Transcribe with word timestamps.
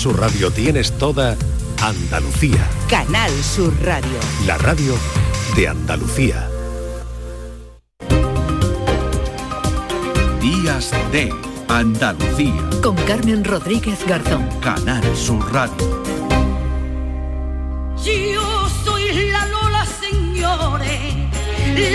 Su 0.00 0.14
radio 0.14 0.50
tienes 0.50 0.92
toda 0.96 1.36
Andalucía. 1.82 2.66
Canal 2.88 3.30
Sur 3.42 3.70
Radio. 3.82 4.18
La 4.46 4.56
radio 4.56 4.94
de 5.54 5.68
Andalucía. 5.68 6.48
Días 10.40 10.90
de 11.12 11.30
Andalucía. 11.68 12.70
Con 12.82 12.96
Carmen 12.96 13.44
Rodríguez 13.44 13.98
Garzón. 14.06 14.48
Canal 14.62 15.04
Sur 15.14 15.52
Radio. 15.52 16.02
Yo 18.02 18.68
soy 18.82 19.30
la 19.30 19.46
Lola, 19.48 19.84
señores. 20.00 21.14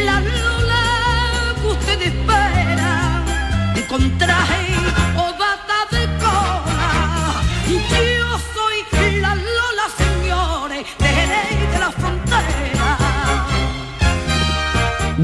La 0.05 0.19
Lola 0.19 1.55
que 1.59 1.67
ustedes 1.69 2.13
esperan. 2.13 3.25
Con 3.89 4.15
traje 4.19 4.64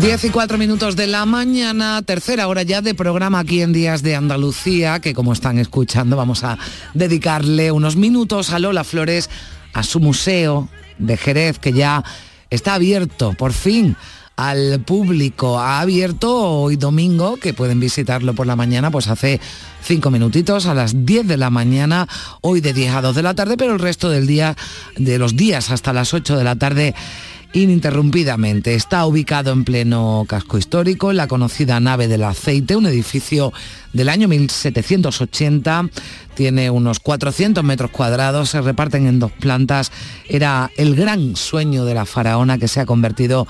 10 0.02 0.23
y 0.23 0.30
4 0.32 0.58
minutos 0.58 0.96
de 0.96 1.05
la 1.05 1.28
mañana, 1.28 2.02
tercera 2.02 2.48
hora 2.48 2.64
ya 2.64 2.82
de 2.82 2.96
programa 2.96 3.38
aquí 3.38 3.62
en 3.62 3.72
Días 3.72 4.02
de 4.02 4.16
Andalucía, 4.16 5.00
que 5.00 5.14
como 5.14 5.32
están 5.32 5.60
escuchando 5.60 6.18
vamos 6.18 6.44
a 6.44 6.58
dedicarle 6.96 7.72
unos 7.72 7.96
minutos 7.98 8.50
a 8.50 8.58
Lola 8.58 8.84
Flores, 8.84 9.30
a 9.74 9.84
su 9.84 10.00
museo 10.00 10.70
de 10.98 11.18
Jerez, 11.18 11.60
que 11.60 11.72
ya 11.72 12.04
está 12.50 12.74
abierto 12.74 13.34
por 13.38 13.54
fin 13.54 13.96
al 14.38 14.82
público. 14.82 15.60
Ha 15.60 15.82
abierto 15.82 16.36
hoy 16.36 16.77
domingo, 16.77 17.38
que 17.38 17.54
pueden 17.54 17.80
visitarlo 17.80 18.34
por 18.34 18.48
la 18.48 18.55
mañana, 18.55 18.90
pues 18.90 19.08
hace 19.08 19.40
cinco 19.84 20.10
minutitos 20.10 20.66
a 20.66 20.74
las 20.74 21.05
10 21.05 21.27
de 21.27 21.38
la 21.38 21.52
mañana, 21.52 22.08
hoy 22.41 22.60
de 22.60 22.74
10 22.74 22.96
a 22.96 23.02
2 23.02 23.16
de 23.16 23.22
la 23.22 23.36
tarde, 23.36 23.55
pero 23.55 23.74
el 23.74 23.80
resto 23.80 24.10
del 24.10 24.26
día, 24.26 24.55
de 24.98 25.20
los 25.20 25.36
días 25.36 25.70
hasta 25.70 25.94
las 25.94 26.16
8 26.16 26.38
de 26.38 26.44
la 26.44 26.55
tarde, 26.55 26.96
ininterrumpidamente. 27.54 28.76
Está 28.76 29.05
ubicado 29.05 29.52
en 29.52 29.63
pleno 29.63 30.26
casco 30.27 30.57
histórico, 30.57 31.13
la 31.13 31.27
conocida 31.27 31.80
nave 31.80 32.08
del 32.08 32.24
aceite, 32.24 32.76
un 32.76 32.85
edificio 32.85 33.54
del 33.93 34.10
año 34.10 34.27
1780. 34.27 35.90
Tiene 36.34 36.70
unos 36.70 36.99
400 36.99 37.63
metros 37.63 37.91
cuadrados, 37.91 38.49
se 38.49 38.62
reparten 38.62 39.08
en 39.08 39.20
dos 39.20 39.32
plantas. 39.32 39.91
Era 40.27 40.71
el 40.77 40.96
gran 40.96 41.35
sueño 41.35 41.85
de 41.85 41.93
la 41.93 42.05
faraona 42.05 42.58
que 42.58 42.68
se 42.68 42.80
ha 42.80 42.85
convertido 42.85 43.48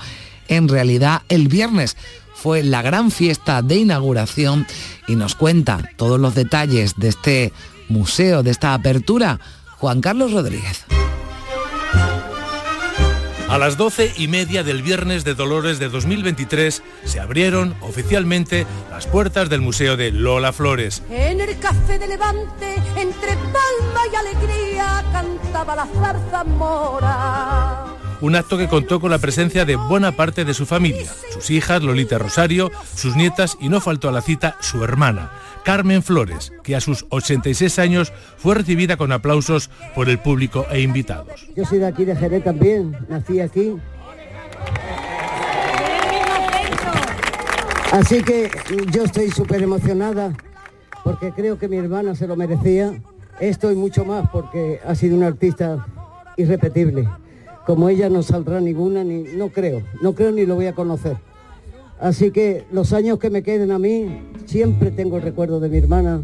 en 0.48 0.68
realidad 0.68 1.22
el 1.28 1.48
viernes. 1.48 1.96
Fue 2.34 2.62
la 2.62 2.82
gran 2.82 3.10
fiesta 3.10 3.62
de 3.62 3.76
inauguración 3.76 4.66
y 5.06 5.14
nos 5.14 5.36
cuenta 5.36 5.90
todos 5.96 6.18
los 6.18 6.34
detalles 6.34 6.94
de 6.96 7.08
este 7.08 7.52
museo, 7.88 8.42
de 8.42 8.50
esta 8.50 8.74
apertura, 8.74 9.38
Juan 9.78 10.00
Carlos 10.00 10.32
Rodríguez. 10.32 10.84
A 13.52 13.58
las 13.58 13.76
doce 13.76 14.10
y 14.16 14.28
media 14.28 14.62
del 14.62 14.80
viernes 14.80 15.24
de 15.24 15.34
Dolores 15.34 15.78
de 15.78 15.90
2023 15.90 16.82
se 17.04 17.20
abrieron 17.20 17.76
oficialmente 17.82 18.66
las 18.88 19.06
puertas 19.06 19.50
del 19.50 19.60
Museo 19.60 19.98
de 19.98 20.10
Lola 20.10 20.54
Flores. 20.54 21.02
En 21.10 21.38
el 21.38 21.58
café 21.58 21.98
de 21.98 22.08
Levante, 22.08 22.76
entre 22.96 23.34
palma 23.36 24.00
y 24.10 24.16
alegría, 24.16 25.04
cantaba 25.12 25.76
la 25.76 25.86
zarza 25.86 26.44
mora. 26.44 27.91
Un 28.22 28.36
acto 28.36 28.56
que 28.56 28.68
contó 28.68 29.00
con 29.00 29.10
la 29.10 29.18
presencia 29.18 29.64
de 29.64 29.74
buena 29.74 30.12
parte 30.12 30.44
de 30.44 30.54
su 30.54 30.64
familia, 30.64 31.10
sus 31.32 31.50
hijas 31.50 31.82
Lolita 31.82 32.18
Rosario, 32.18 32.70
sus 32.94 33.16
nietas 33.16 33.58
y 33.60 33.68
no 33.68 33.80
faltó 33.80 34.08
a 34.08 34.12
la 34.12 34.22
cita 34.22 34.56
su 34.60 34.84
hermana, 34.84 35.32
Carmen 35.64 36.04
Flores, 36.04 36.52
que 36.62 36.76
a 36.76 36.80
sus 36.80 37.04
86 37.08 37.80
años 37.80 38.12
fue 38.36 38.54
recibida 38.54 38.96
con 38.96 39.10
aplausos 39.10 39.70
por 39.96 40.08
el 40.08 40.20
público 40.20 40.66
e 40.70 40.82
invitados. 40.82 41.48
Yo 41.56 41.64
soy 41.64 41.80
de 41.80 41.86
aquí 41.86 42.04
de 42.04 42.14
Jerez 42.14 42.44
también, 42.44 42.96
nací 43.08 43.40
aquí. 43.40 43.74
Así 47.90 48.22
que 48.22 48.52
yo 48.92 49.02
estoy 49.02 49.32
súper 49.32 49.62
emocionada 49.62 50.32
porque 51.02 51.32
creo 51.32 51.58
que 51.58 51.66
mi 51.66 51.76
hermana 51.76 52.14
se 52.14 52.28
lo 52.28 52.36
merecía. 52.36 52.92
Esto 53.40 53.72
y 53.72 53.74
mucho 53.74 54.04
más 54.04 54.28
porque 54.30 54.78
ha 54.86 54.94
sido 54.94 55.16
una 55.16 55.26
artista 55.26 55.84
irrepetible. 56.36 57.08
Como 57.66 57.88
ella 57.88 58.08
no 58.08 58.22
saldrá 58.22 58.60
ninguna, 58.60 59.04
ni 59.04 59.22
no 59.22 59.50
creo, 59.50 59.82
no 60.02 60.14
creo 60.14 60.32
ni 60.32 60.46
lo 60.46 60.56
voy 60.56 60.66
a 60.66 60.74
conocer. 60.74 61.16
Así 62.00 62.32
que 62.32 62.64
los 62.72 62.92
años 62.92 63.20
que 63.20 63.30
me 63.30 63.44
queden 63.44 63.70
a 63.70 63.78
mí, 63.78 64.22
siempre 64.46 64.90
tengo 64.90 65.18
el 65.18 65.22
recuerdo 65.22 65.60
de 65.60 65.68
mi 65.68 65.78
hermana. 65.78 66.20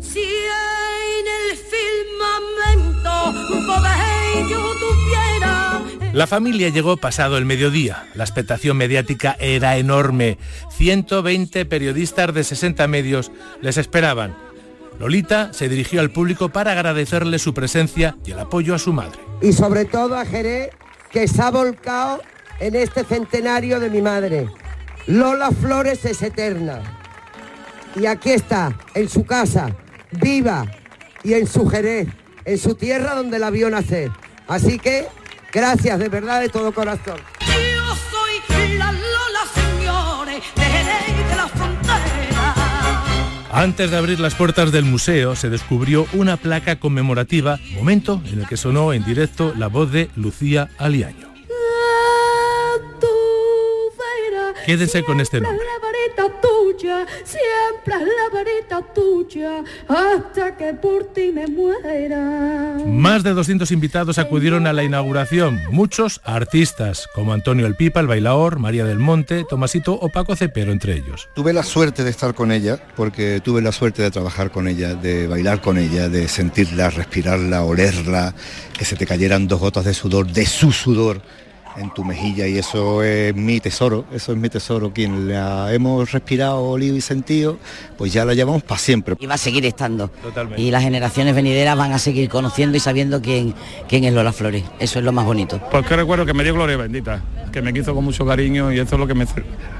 Si 0.00 0.18
en 0.18 1.26
el 1.26 1.56
firmamento 1.56 3.10
poder 3.64 4.48
yo 4.50 4.60
tuviera 4.80 5.82
La 6.12 6.26
familia 6.26 6.70
llegó 6.70 6.96
pasado 6.96 7.38
el 7.38 7.44
mediodía. 7.44 8.08
La 8.16 8.24
expectación 8.24 8.76
mediática 8.76 9.36
era 9.38 9.76
enorme. 9.76 10.38
120 10.70 11.64
periodistas 11.64 12.34
de 12.34 12.42
60 12.42 12.88
medios 12.88 13.30
les 13.62 13.76
esperaban. 13.76 14.49
Lolita 15.00 15.54
se 15.54 15.70
dirigió 15.70 16.02
al 16.02 16.10
público 16.10 16.50
para 16.50 16.72
agradecerle 16.72 17.38
su 17.38 17.54
presencia 17.54 18.18
y 18.22 18.32
el 18.32 18.38
apoyo 18.38 18.74
a 18.74 18.78
su 18.78 18.92
madre. 18.92 19.18
Y 19.40 19.54
sobre 19.54 19.86
todo 19.86 20.14
a 20.14 20.26
Jerez, 20.26 20.68
que 21.10 21.26
se 21.26 21.40
ha 21.40 21.50
volcado 21.50 22.20
en 22.60 22.76
este 22.76 23.04
centenario 23.04 23.80
de 23.80 23.88
mi 23.88 24.02
madre. 24.02 24.50
Lola 25.06 25.52
Flores 25.52 26.04
es 26.04 26.20
eterna. 26.20 26.82
Y 27.96 28.04
aquí 28.04 28.32
está, 28.32 28.76
en 28.94 29.08
su 29.08 29.24
casa, 29.24 29.74
viva, 30.10 30.66
y 31.24 31.32
en 31.32 31.46
su 31.46 31.66
Jerez, 31.66 32.06
en 32.44 32.58
su 32.58 32.74
tierra 32.74 33.14
donde 33.14 33.38
la 33.38 33.48
vio 33.48 33.70
nacer. 33.70 34.10
Así 34.48 34.78
que, 34.78 35.06
gracias 35.50 35.98
de 35.98 36.10
verdad 36.10 36.42
de 36.42 36.50
todo 36.50 36.74
corazón. 36.74 37.16
Antes 43.52 43.90
de 43.90 43.96
abrir 43.96 44.20
las 44.20 44.36
puertas 44.36 44.70
del 44.70 44.84
museo 44.84 45.34
se 45.34 45.50
descubrió 45.50 46.06
una 46.12 46.36
placa 46.36 46.76
conmemorativa, 46.76 47.58
momento 47.74 48.22
en 48.30 48.40
el 48.40 48.46
que 48.46 48.56
sonó 48.56 48.92
en 48.92 49.04
directo 49.04 49.52
la 49.56 49.66
voz 49.66 49.90
de 49.90 50.08
Lucía 50.14 50.68
Aliaño. 50.78 51.29
Quédense 54.70 55.02
con 55.02 55.20
este 55.20 55.40
nombre. 55.40 55.66
La 55.66 56.24
varita 56.24 56.40
tuya, 56.40 57.04
siempre 57.24 57.94
la 58.06 58.32
varita 58.32 58.94
tuya, 58.94 59.64
hasta 59.88 60.56
que 60.56 60.74
por 60.74 61.12
ti 61.12 61.32
me 61.34 61.48
muera. 61.48 62.76
Más 62.86 63.24
de 63.24 63.30
200 63.30 63.68
invitados 63.72 64.18
acudieron 64.18 64.68
a 64.68 64.72
la 64.72 64.84
inauguración, 64.84 65.60
muchos 65.72 66.20
artistas, 66.22 67.08
como 67.16 67.32
Antonio 67.32 67.66
El 67.66 67.74
Pipa, 67.74 67.98
el 67.98 68.06
bailaor, 68.06 68.60
María 68.60 68.84
del 68.84 69.00
Monte, 69.00 69.42
Tomasito 69.42 69.94
o 69.94 70.08
Paco 70.08 70.36
Cepero, 70.36 70.70
entre 70.70 70.94
ellos. 70.94 71.28
Tuve 71.34 71.52
la 71.52 71.64
suerte 71.64 72.04
de 72.04 72.10
estar 72.10 72.34
con 72.34 72.52
ella, 72.52 72.80
porque 72.94 73.40
tuve 73.40 73.62
la 73.62 73.72
suerte 73.72 74.02
de 74.02 74.12
trabajar 74.12 74.52
con 74.52 74.68
ella, 74.68 74.94
de 74.94 75.26
bailar 75.26 75.60
con 75.60 75.78
ella, 75.78 76.08
de 76.08 76.28
sentirla, 76.28 76.90
respirarla, 76.90 77.64
olerla, 77.64 78.36
que 78.78 78.84
se 78.84 78.94
te 78.94 79.04
cayeran 79.04 79.48
dos 79.48 79.58
gotas 79.58 79.84
de 79.84 79.94
sudor, 79.94 80.28
de 80.28 80.46
su 80.46 80.70
sudor 80.70 81.22
en 81.80 81.92
tu 81.94 82.04
mejilla 82.04 82.46
y 82.46 82.58
eso 82.58 83.02
es 83.02 83.34
mi 83.34 83.58
tesoro, 83.60 84.04
eso 84.12 84.32
es 84.32 84.38
mi 84.38 84.48
tesoro. 84.48 84.92
Quien 84.92 85.28
la 85.28 85.72
hemos 85.72 86.12
respirado, 86.12 86.62
olido 86.62 86.94
y 86.96 87.00
sentido, 87.00 87.58
pues 87.96 88.12
ya 88.12 88.24
la 88.24 88.34
llevamos 88.34 88.62
para 88.62 88.78
siempre. 88.78 89.16
Y 89.18 89.26
va 89.26 89.34
a 89.34 89.38
seguir 89.38 89.64
estando. 89.66 90.08
Totalmente. 90.08 90.60
Y 90.60 90.70
las 90.70 90.82
generaciones 90.82 91.34
venideras 91.34 91.76
van 91.76 91.92
a 91.92 91.98
seguir 91.98 92.28
conociendo 92.28 92.76
y 92.76 92.80
sabiendo 92.80 93.20
quién, 93.22 93.54
quién 93.88 94.04
es 94.04 94.12
Lola 94.12 94.32
Flores. 94.32 94.64
Eso 94.78 94.98
es 94.98 95.04
lo 95.04 95.12
más 95.12 95.24
bonito. 95.24 95.60
Pues 95.70 95.86
que 95.86 95.96
recuerdo 95.96 96.26
que 96.26 96.34
me 96.34 96.44
dio 96.44 96.54
gloria 96.54 96.76
bendita, 96.76 97.22
que 97.52 97.62
me 97.62 97.72
quiso 97.72 97.94
con 97.94 98.04
mucho 98.04 98.24
cariño 98.26 98.72
y 98.72 98.78
eso 98.78 98.94
es 98.96 99.00
lo 99.00 99.06
que 99.06 99.14
me 99.14 99.26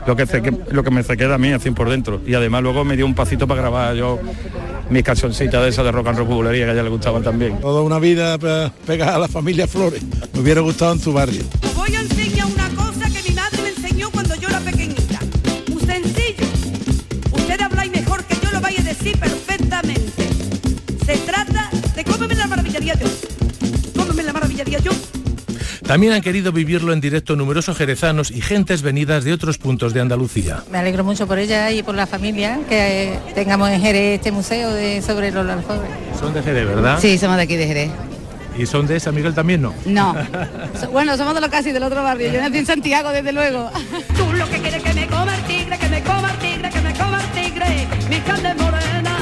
lo 0.06 0.16
que 0.16 0.26
se, 0.26 0.42
lo 0.70 0.82
que 0.82 0.90
me 0.90 1.02
se 1.02 1.16
queda 1.16 1.34
a 1.34 1.38
mí 1.38 1.52
así 1.52 1.70
por 1.70 1.90
dentro. 1.90 2.20
Y 2.26 2.34
además 2.34 2.62
luego 2.62 2.84
me 2.84 2.96
dio 2.96 3.04
un 3.06 3.14
pasito 3.14 3.46
para 3.46 3.60
grabar 3.60 3.94
yo 3.94 4.18
mis 4.88 5.02
cancioncitas 5.04 5.62
de 5.62 5.68
esas 5.68 5.84
de 5.84 5.92
rock 5.92 6.08
and 6.08 6.18
roll 6.18 6.26
bulería 6.28 6.64
que 6.64 6.70
a 6.70 6.74
ella 6.74 6.82
le 6.82 6.88
gustaban 6.90 7.22
también. 7.22 7.60
Toda 7.60 7.82
una 7.82 7.98
vida 7.98 8.38
pe- 8.38 8.70
pegada 8.86 9.16
a 9.16 9.18
la 9.20 9.28
familia 9.28 9.66
Flores. 9.68 10.02
Me 10.32 10.40
hubiera 10.40 10.60
gustado 10.62 10.92
en 10.94 11.00
tu 11.00 11.12
barrio. 11.12 11.42
Voy 11.76 11.89
a 11.96 12.00
enseñar 12.00 12.46
una 12.46 12.68
cosa 12.70 13.10
que 13.10 13.28
mi 13.28 13.34
madre 13.34 13.62
me 13.62 13.68
enseñó 13.70 14.10
cuando 14.10 14.34
yo 14.36 14.48
era 14.48 14.60
pequeñita. 14.60 15.18
Muy 15.68 15.82
sencillo. 15.82 16.46
Usted 17.32 17.60
habláis 17.60 17.90
mejor 17.90 18.24
que 18.24 18.34
yo 18.42 18.50
lo 18.50 18.60
vaya 18.60 18.80
a 18.80 18.84
decir 18.84 19.18
perfectamente. 19.18 20.28
Se 21.04 21.16
trata 21.18 21.70
de 21.94 22.04
cómeme 22.04 22.34
la 22.34 22.46
maravillaría 22.46 22.94
yo. 22.94 23.06
Cómeme 23.96 24.22
la 24.22 24.32
maravillaría 24.32 24.78
yo. 24.78 24.92
También 25.86 26.12
han 26.12 26.20
querido 26.22 26.52
vivirlo 26.52 26.92
en 26.92 27.00
directo 27.00 27.34
numerosos 27.34 27.76
jerezanos 27.76 28.30
y 28.30 28.40
gentes 28.40 28.82
venidas 28.82 29.24
de 29.24 29.32
otros 29.32 29.58
puntos 29.58 29.92
de 29.92 30.00
Andalucía. 30.00 30.62
Me 30.70 30.78
alegro 30.78 31.02
mucho 31.02 31.26
por 31.26 31.40
ella 31.40 31.72
y 31.72 31.82
por 31.82 31.96
la 31.96 32.06
familia 32.06 32.60
que 32.68 33.14
eh, 33.14 33.18
tengamos 33.34 33.70
en 33.70 33.80
Jerez 33.80 34.18
este 34.18 34.30
museo 34.30 34.72
de 34.72 35.02
sobre 35.02 35.32
Lola 35.32 35.58
Flores. 35.58 35.90
Son 36.20 36.32
de 36.32 36.42
Jerez, 36.42 36.66
¿verdad? 36.66 36.98
Sí, 37.00 37.18
somos 37.18 37.36
de 37.36 37.42
aquí 37.42 37.56
de 37.56 37.66
Jerez. 37.66 37.90
¿Y 38.60 38.66
son 38.66 38.86
de 38.86 39.00
San 39.00 39.14
Miguel 39.14 39.32
también 39.32 39.62
no? 39.62 39.72
No. 39.86 40.14
Bueno, 40.92 41.16
somos 41.16 41.34
de 41.34 41.40
lo 41.40 41.48
casi 41.48 41.72
del 41.72 41.82
otro 41.82 42.02
barrio. 42.02 42.30
Yo 42.30 42.40
nací 42.42 42.58
en 42.58 42.66
Santiago, 42.66 43.10
desde 43.10 43.32
luego. 43.32 43.70
Tú 44.16 44.32
lo 44.34 44.46
que 44.50 44.58
quieres 44.58 44.82
que 44.82 44.92
me 44.92 45.06
coma 45.06 45.34
el 45.34 45.42
tigre, 45.44 45.78
que 45.78 45.88
me 45.88 46.02
coma 46.02 46.30
el 46.30 46.38
tigre, 46.38 46.70
que 46.70 46.80
me 46.82 46.92
coma 46.92 47.20
el 47.22 47.30
tigre. 47.30 47.88
Mi 48.10 48.20
carne 48.20 48.54
morena. 48.56 49.19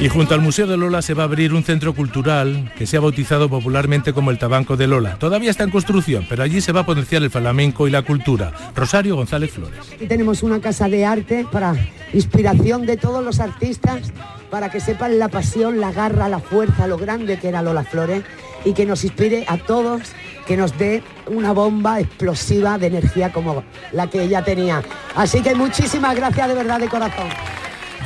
Y 0.00 0.08
junto 0.08 0.34
al 0.34 0.40
Museo 0.40 0.66
de 0.66 0.78
Lola 0.78 1.02
se 1.02 1.12
va 1.12 1.24
a 1.24 1.26
abrir 1.26 1.52
un 1.52 1.62
centro 1.62 1.94
cultural 1.94 2.72
que 2.78 2.86
se 2.86 2.96
ha 2.96 3.00
bautizado 3.00 3.50
popularmente 3.50 4.14
como 4.14 4.30
el 4.30 4.38
Tabanco 4.38 4.78
de 4.78 4.86
Lola. 4.86 5.16
Todavía 5.16 5.50
está 5.50 5.64
en 5.64 5.70
construcción, 5.70 6.24
pero 6.26 6.42
allí 6.42 6.62
se 6.62 6.72
va 6.72 6.80
a 6.80 6.86
potenciar 6.86 7.22
el 7.22 7.30
flamenco 7.30 7.86
y 7.86 7.90
la 7.90 8.00
cultura. 8.00 8.50
Rosario 8.74 9.16
González 9.16 9.50
Flores. 9.50 9.78
Aquí 9.92 10.06
tenemos 10.06 10.42
una 10.42 10.58
casa 10.60 10.88
de 10.88 11.04
arte 11.04 11.46
para 11.52 11.74
inspiración 12.14 12.86
de 12.86 12.96
todos 12.96 13.22
los 13.22 13.40
artistas, 13.40 14.10
para 14.48 14.70
que 14.70 14.80
sepan 14.80 15.18
la 15.18 15.28
pasión, 15.28 15.80
la 15.80 15.92
garra, 15.92 16.30
la 16.30 16.40
fuerza, 16.40 16.86
lo 16.86 16.96
grande 16.96 17.38
que 17.38 17.48
era 17.48 17.60
Lola 17.60 17.84
Flores 17.84 18.22
y 18.64 18.72
que 18.72 18.86
nos 18.86 19.04
inspire 19.04 19.44
a 19.48 19.58
todos, 19.58 20.00
que 20.46 20.56
nos 20.56 20.78
dé 20.78 21.02
una 21.26 21.52
bomba 21.52 22.00
explosiva 22.00 22.78
de 22.78 22.86
energía 22.86 23.32
como 23.32 23.64
la 23.92 24.08
que 24.08 24.22
ella 24.22 24.42
tenía. 24.42 24.82
Así 25.14 25.42
que 25.42 25.54
muchísimas 25.54 26.16
gracias 26.16 26.48
de 26.48 26.54
verdad 26.54 26.80
de 26.80 26.88
corazón. 26.88 27.28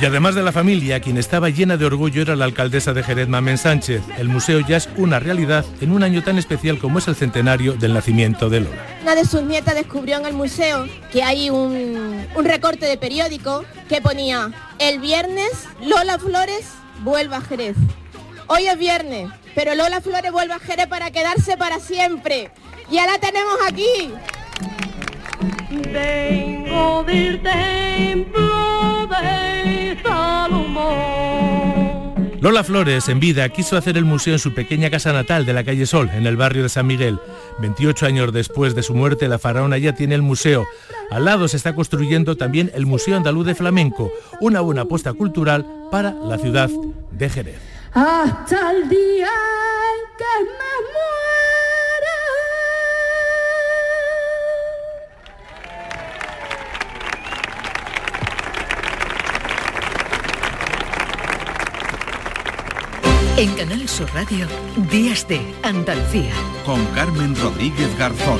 Y 0.01 0.05
además 0.05 0.35
de 0.35 0.43
la 0.43 0.51
familia, 0.51 0.99
quien 0.99 1.17
estaba 1.17 1.49
llena 1.49 1.77
de 1.77 1.85
orgullo 1.85 2.21
era 2.21 2.35
la 2.35 2.43
alcaldesa 2.43 2.91
de 2.91 3.01
Jerez, 3.01 3.29
Mamen 3.29 3.57
Sánchez. 3.57 4.01
El 4.17 4.27
museo 4.27 4.59
ya 4.59 4.75
es 4.75 4.89
una 4.97 5.19
realidad 5.19 5.63
en 5.79 5.91
un 5.91 6.03
año 6.03 6.21
tan 6.21 6.37
especial 6.37 6.79
como 6.79 6.99
es 6.99 7.07
el 7.07 7.15
centenario 7.15 7.73
del 7.73 7.93
nacimiento 7.93 8.49
de 8.49 8.59
Lola. 8.59 8.85
Una 9.03 9.15
de 9.15 9.23
sus 9.23 9.41
nietas 9.43 9.73
descubrió 9.73 10.17
en 10.17 10.25
el 10.25 10.33
museo 10.33 10.85
que 11.13 11.23
hay 11.23 11.49
un, 11.49 12.25
un 12.35 12.45
recorte 12.45 12.85
de 12.85 12.97
periódico 12.97 13.63
que 13.87 14.01
ponía 14.01 14.51
el 14.79 14.99
viernes 14.99 15.51
Lola 15.81 16.19
Flores 16.19 16.65
vuelve 16.99 17.35
a 17.37 17.41
Jerez. 17.41 17.77
Hoy 18.47 18.67
es 18.67 18.77
viernes, 18.77 19.29
pero 19.55 19.75
Lola 19.75 20.01
Flores 20.01 20.31
vuelve 20.31 20.53
a 20.53 20.59
Jerez 20.59 20.87
para 20.87 21.09
quedarse 21.11 21.55
para 21.55 21.79
siempre. 21.79 22.51
Y 22.91 22.97
ahora 22.97 23.17
tenemos 23.19 23.55
aquí. 23.65 24.11
Vengo 25.69 27.03
del 27.03 27.41
templo 27.41 29.07
de 29.07 29.97
Salomón. 30.03 31.25
Lola 32.41 32.63
Flores, 32.63 33.09
en 33.09 33.19
vida, 33.19 33.49
quiso 33.49 33.75
hacer 33.75 33.97
el 33.97 34.05
museo 34.05 34.33
en 34.33 34.39
su 34.39 34.53
pequeña 34.53 34.91
casa 34.91 35.11
natal 35.11 35.45
de 35.45 35.53
la 35.53 35.63
calle 35.63 35.87
Sol, 35.87 36.11
en 36.13 36.27
el 36.27 36.37
barrio 36.37 36.63
de 36.63 36.69
San 36.69 36.85
Miguel. 36.85 37.19
28 37.59 38.05
años 38.05 38.31
después 38.33 38.75
de 38.75 38.83
su 38.83 38.93
muerte, 38.93 39.27
la 39.27 39.39
faraona 39.39 39.77
ya 39.79 39.95
tiene 39.95 40.13
el 40.15 40.21
museo. 40.21 40.65
Al 41.09 41.25
lado 41.25 41.47
se 41.47 41.57
está 41.57 41.73
construyendo 41.73 42.35
también 42.37 42.71
el 42.75 42.85
Museo 42.85 43.17
Andaluz 43.17 43.47
de 43.47 43.55
Flamenco, 43.55 44.11
una 44.41 44.61
buena 44.61 44.81
apuesta 44.81 45.13
cultural 45.13 45.65
para 45.89 46.11
la 46.11 46.37
ciudad 46.37 46.69
de 47.11 47.29
Jerez. 47.29 47.59
Hasta 47.93 48.71
el 48.71 48.89
día 48.89 49.29
que 50.17 50.43
me 50.43 50.75
muera. 50.91 51.74
En 63.37 63.53
Canal 63.55 63.85
Sur 63.89 64.09
Radio, 64.13 64.47
Días 64.89 65.27
de 65.27 65.41
Andalucía. 65.61 66.31
Con 66.65 66.85
Carmen 66.95 67.35
Rodríguez 67.35 67.89
Garzón. 67.97 68.39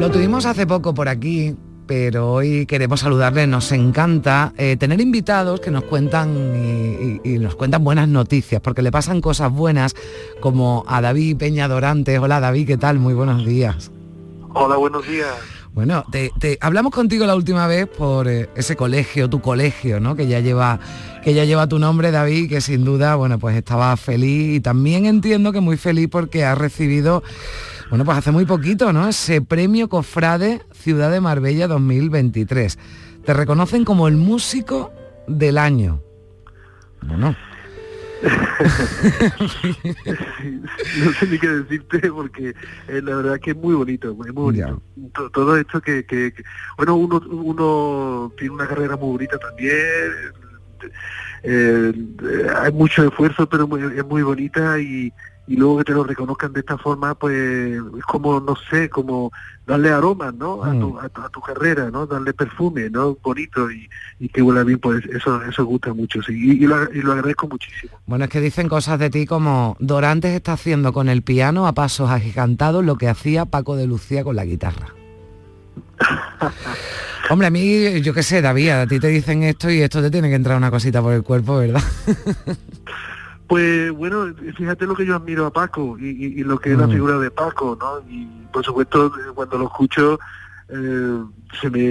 Lo 0.00 0.10
tuvimos 0.10 0.46
hace 0.46 0.66
poco 0.66 0.94
por 0.94 1.10
aquí, 1.10 1.54
pero 1.86 2.32
hoy 2.32 2.66
queremos 2.66 3.00
saludarle. 3.00 3.46
Nos 3.46 3.70
encanta 3.72 4.52
eh, 4.56 4.76
tener 4.76 5.00
invitados 5.00 5.60
que 5.60 5.70
nos 5.70 5.84
cuentan 5.84 6.34
y, 6.56 7.20
y- 7.28 7.34
y 7.34 7.38
nos 7.38 7.54
cuentan 7.54 7.84
buenas 7.84 8.08
noticias, 8.08 8.60
porque 8.60 8.82
le 8.82 8.90
pasan 8.92 9.20
cosas 9.20 9.52
buenas, 9.52 9.94
como 10.40 10.84
a 10.88 11.00
David 11.00 11.36
Peña 11.36 11.68
Dorantes. 11.68 12.18
Hola 12.18 12.40
David, 12.40 12.66
¿qué 12.66 12.76
tal? 12.76 12.98
Muy 12.98 13.14
buenos 13.14 13.46
días. 13.46 13.90
Hola, 14.54 14.76
buenos 14.76 15.06
días. 15.06 15.28
Bueno, 15.74 16.04
te, 16.10 16.30
te- 16.40 16.56
hablamos 16.62 16.90
contigo 16.90 17.26
la 17.26 17.34
última 17.36 17.66
vez 17.66 17.86
por 17.86 18.28
eh, 18.28 18.48
ese 18.56 18.76
colegio, 18.76 19.28
tu 19.28 19.42
colegio, 19.42 20.00
¿no? 20.00 20.16
Que 20.16 20.26
ya 20.26 20.40
lleva 20.40 20.80
que 21.22 21.34
ya 21.34 21.44
lleva 21.44 21.66
tu 21.66 21.78
nombre, 21.78 22.12
David, 22.12 22.48
que 22.48 22.60
sin 22.60 22.84
duda, 22.84 23.16
bueno, 23.16 23.38
pues 23.38 23.56
estaba 23.56 23.94
feliz 23.96 24.56
y 24.56 24.60
también 24.60 25.06
entiendo 25.06 25.52
que 25.52 25.60
muy 25.60 25.76
feliz 25.76 26.08
porque 26.10 26.44
ha 26.44 26.54
recibido, 26.54 27.22
bueno, 27.90 28.04
pues 28.04 28.16
hace 28.16 28.30
muy 28.30 28.46
poquito, 28.46 28.92
¿no? 28.92 29.08
Ese 29.08 29.42
premio 29.42 29.88
Cofrade 29.88 30.62
Ciudad 30.86 31.10
de 31.10 31.20
Marbella 31.20 31.66
2023. 31.66 32.78
Te 33.24 33.34
reconocen 33.34 33.84
como 33.84 34.06
el 34.06 34.14
músico 34.16 34.92
del 35.26 35.58
año. 35.58 36.00
Bueno, 37.02 37.34
no 41.02 41.12
sé 41.18 41.26
ni 41.26 41.38
qué 41.40 41.48
decirte 41.48 42.08
porque 42.12 42.50
eh, 42.86 43.00
la 43.02 43.16
verdad 43.16 43.40
que 43.40 43.50
es 43.50 43.56
muy 43.56 43.74
bonito, 43.74 44.12
es 44.12 44.16
muy 44.16 44.30
bonito. 44.30 44.80
To- 45.12 45.28
Todo 45.30 45.56
esto 45.56 45.80
que, 45.80 46.06
que- 46.06 46.32
que- 46.32 46.44
bueno, 46.76 46.94
uno, 46.94 47.20
uno 47.30 48.32
tiene 48.38 48.54
una 48.54 48.68
carrera 48.68 48.96
muy 48.96 49.08
bonita 49.10 49.38
también, 49.38 49.74
eh, 51.42 51.92
eh, 52.22 52.46
hay 52.62 52.72
mucho 52.72 53.02
esfuerzo, 53.08 53.48
pero 53.48 53.66
muy- 53.66 53.82
es 53.82 54.06
muy 54.06 54.22
bonita 54.22 54.78
y, 54.78 55.12
y 55.46 55.56
luego 55.56 55.78
que 55.78 55.84
te 55.84 55.92
lo 55.92 56.04
reconozcan 56.04 56.52
de 56.52 56.60
esta 56.60 56.76
forma, 56.76 57.14
pues 57.14 57.80
es 57.98 58.04
como, 58.04 58.40
no 58.40 58.54
sé, 58.68 58.90
como 58.90 59.32
darle 59.66 59.90
aroma, 59.90 60.32
¿no? 60.32 60.64
A, 60.64 60.72
tu, 60.72 60.98
a, 60.98 61.08
tu, 61.08 61.20
a 61.20 61.28
tu 61.28 61.40
carrera, 61.40 61.90
¿no? 61.90 62.06
Darle 62.06 62.32
perfume, 62.32 62.90
¿no? 62.90 63.16
Bonito 63.22 63.70
y, 63.70 63.88
y 64.18 64.28
que 64.28 64.42
huela 64.42 64.64
bien, 64.64 64.78
pues 64.78 65.04
eso 65.06 65.42
eso 65.42 65.64
gusta 65.64 65.92
mucho, 65.92 66.22
sí. 66.22 66.32
Y, 66.32 66.64
y 66.64 66.66
lo, 66.66 66.92
y 66.92 67.02
lo 67.02 67.12
agradezco 67.12 67.48
muchísimo. 67.48 67.98
Bueno, 68.06 68.24
es 68.24 68.30
que 68.30 68.40
dicen 68.40 68.68
cosas 68.68 68.98
de 68.98 69.10
ti 69.10 69.26
como 69.26 69.76
Dorantes 69.78 70.32
está 70.32 70.54
haciendo 70.54 70.92
con 70.92 71.08
el 71.08 71.22
piano 71.22 71.66
a 71.66 71.72
pasos 71.72 72.10
agigantados 72.10 72.84
lo 72.84 72.96
que 72.96 73.08
hacía 73.08 73.44
Paco 73.44 73.76
de 73.76 73.86
Lucía 73.86 74.24
con 74.24 74.36
la 74.36 74.44
guitarra. 74.44 74.88
Hombre, 77.30 77.48
a 77.48 77.50
mí, 77.50 78.00
yo 78.02 78.14
qué 78.14 78.22
sé, 78.22 78.40
David, 78.40 78.68
a 78.70 78.86
ti 78.86 79.00
te 79.00 79.08
dicen 79.08 79.42
esto 79.42 79.68
y 79.68 79.80
esto 79.80 80.00
te 80.00 80.10
tiene 80.10 80.28
que 80.28 80.36
entrar 80.36 80.56
una 80.56 80.70
cosita 80.70 81.02
por 81.02 81.12
el 81.12 81.24
cuerpo, 81.24 81.56
¿verdad? 81.56 81.82
Pues 83.48 83.92
bueno, 83.92 84.34
fíjate 84.56 84.86
lo 84.86 84.94
que 84.96 85.06
yo 85.06 85.14
admiro 85.16 85.46
a 85.46 85.52
Paco 85.52 85.96
y, 86.00 86.08
y- 86.08 86.40
y 86.40 86.44
lo 86.44 86.58
que 86.58 86.72
es 86.72 86.78
la 86.78 86.86
Mm. 86.86 86.90
figura 86.92 87.18
de 87.18 87.30
Paco, 87.30 87.76
¿no? 87.80 88.00
Y 88.10 88.26
por 88.52 88.64
supuesto, 88.64 89.06
eh, 89.06 89.32
cuando 89.34 89.58
lo 89.58 89.64
escucho, 89.66 90.18
eh, 90.68 91.22
se 91.60 91.70
me, 91.70 91.84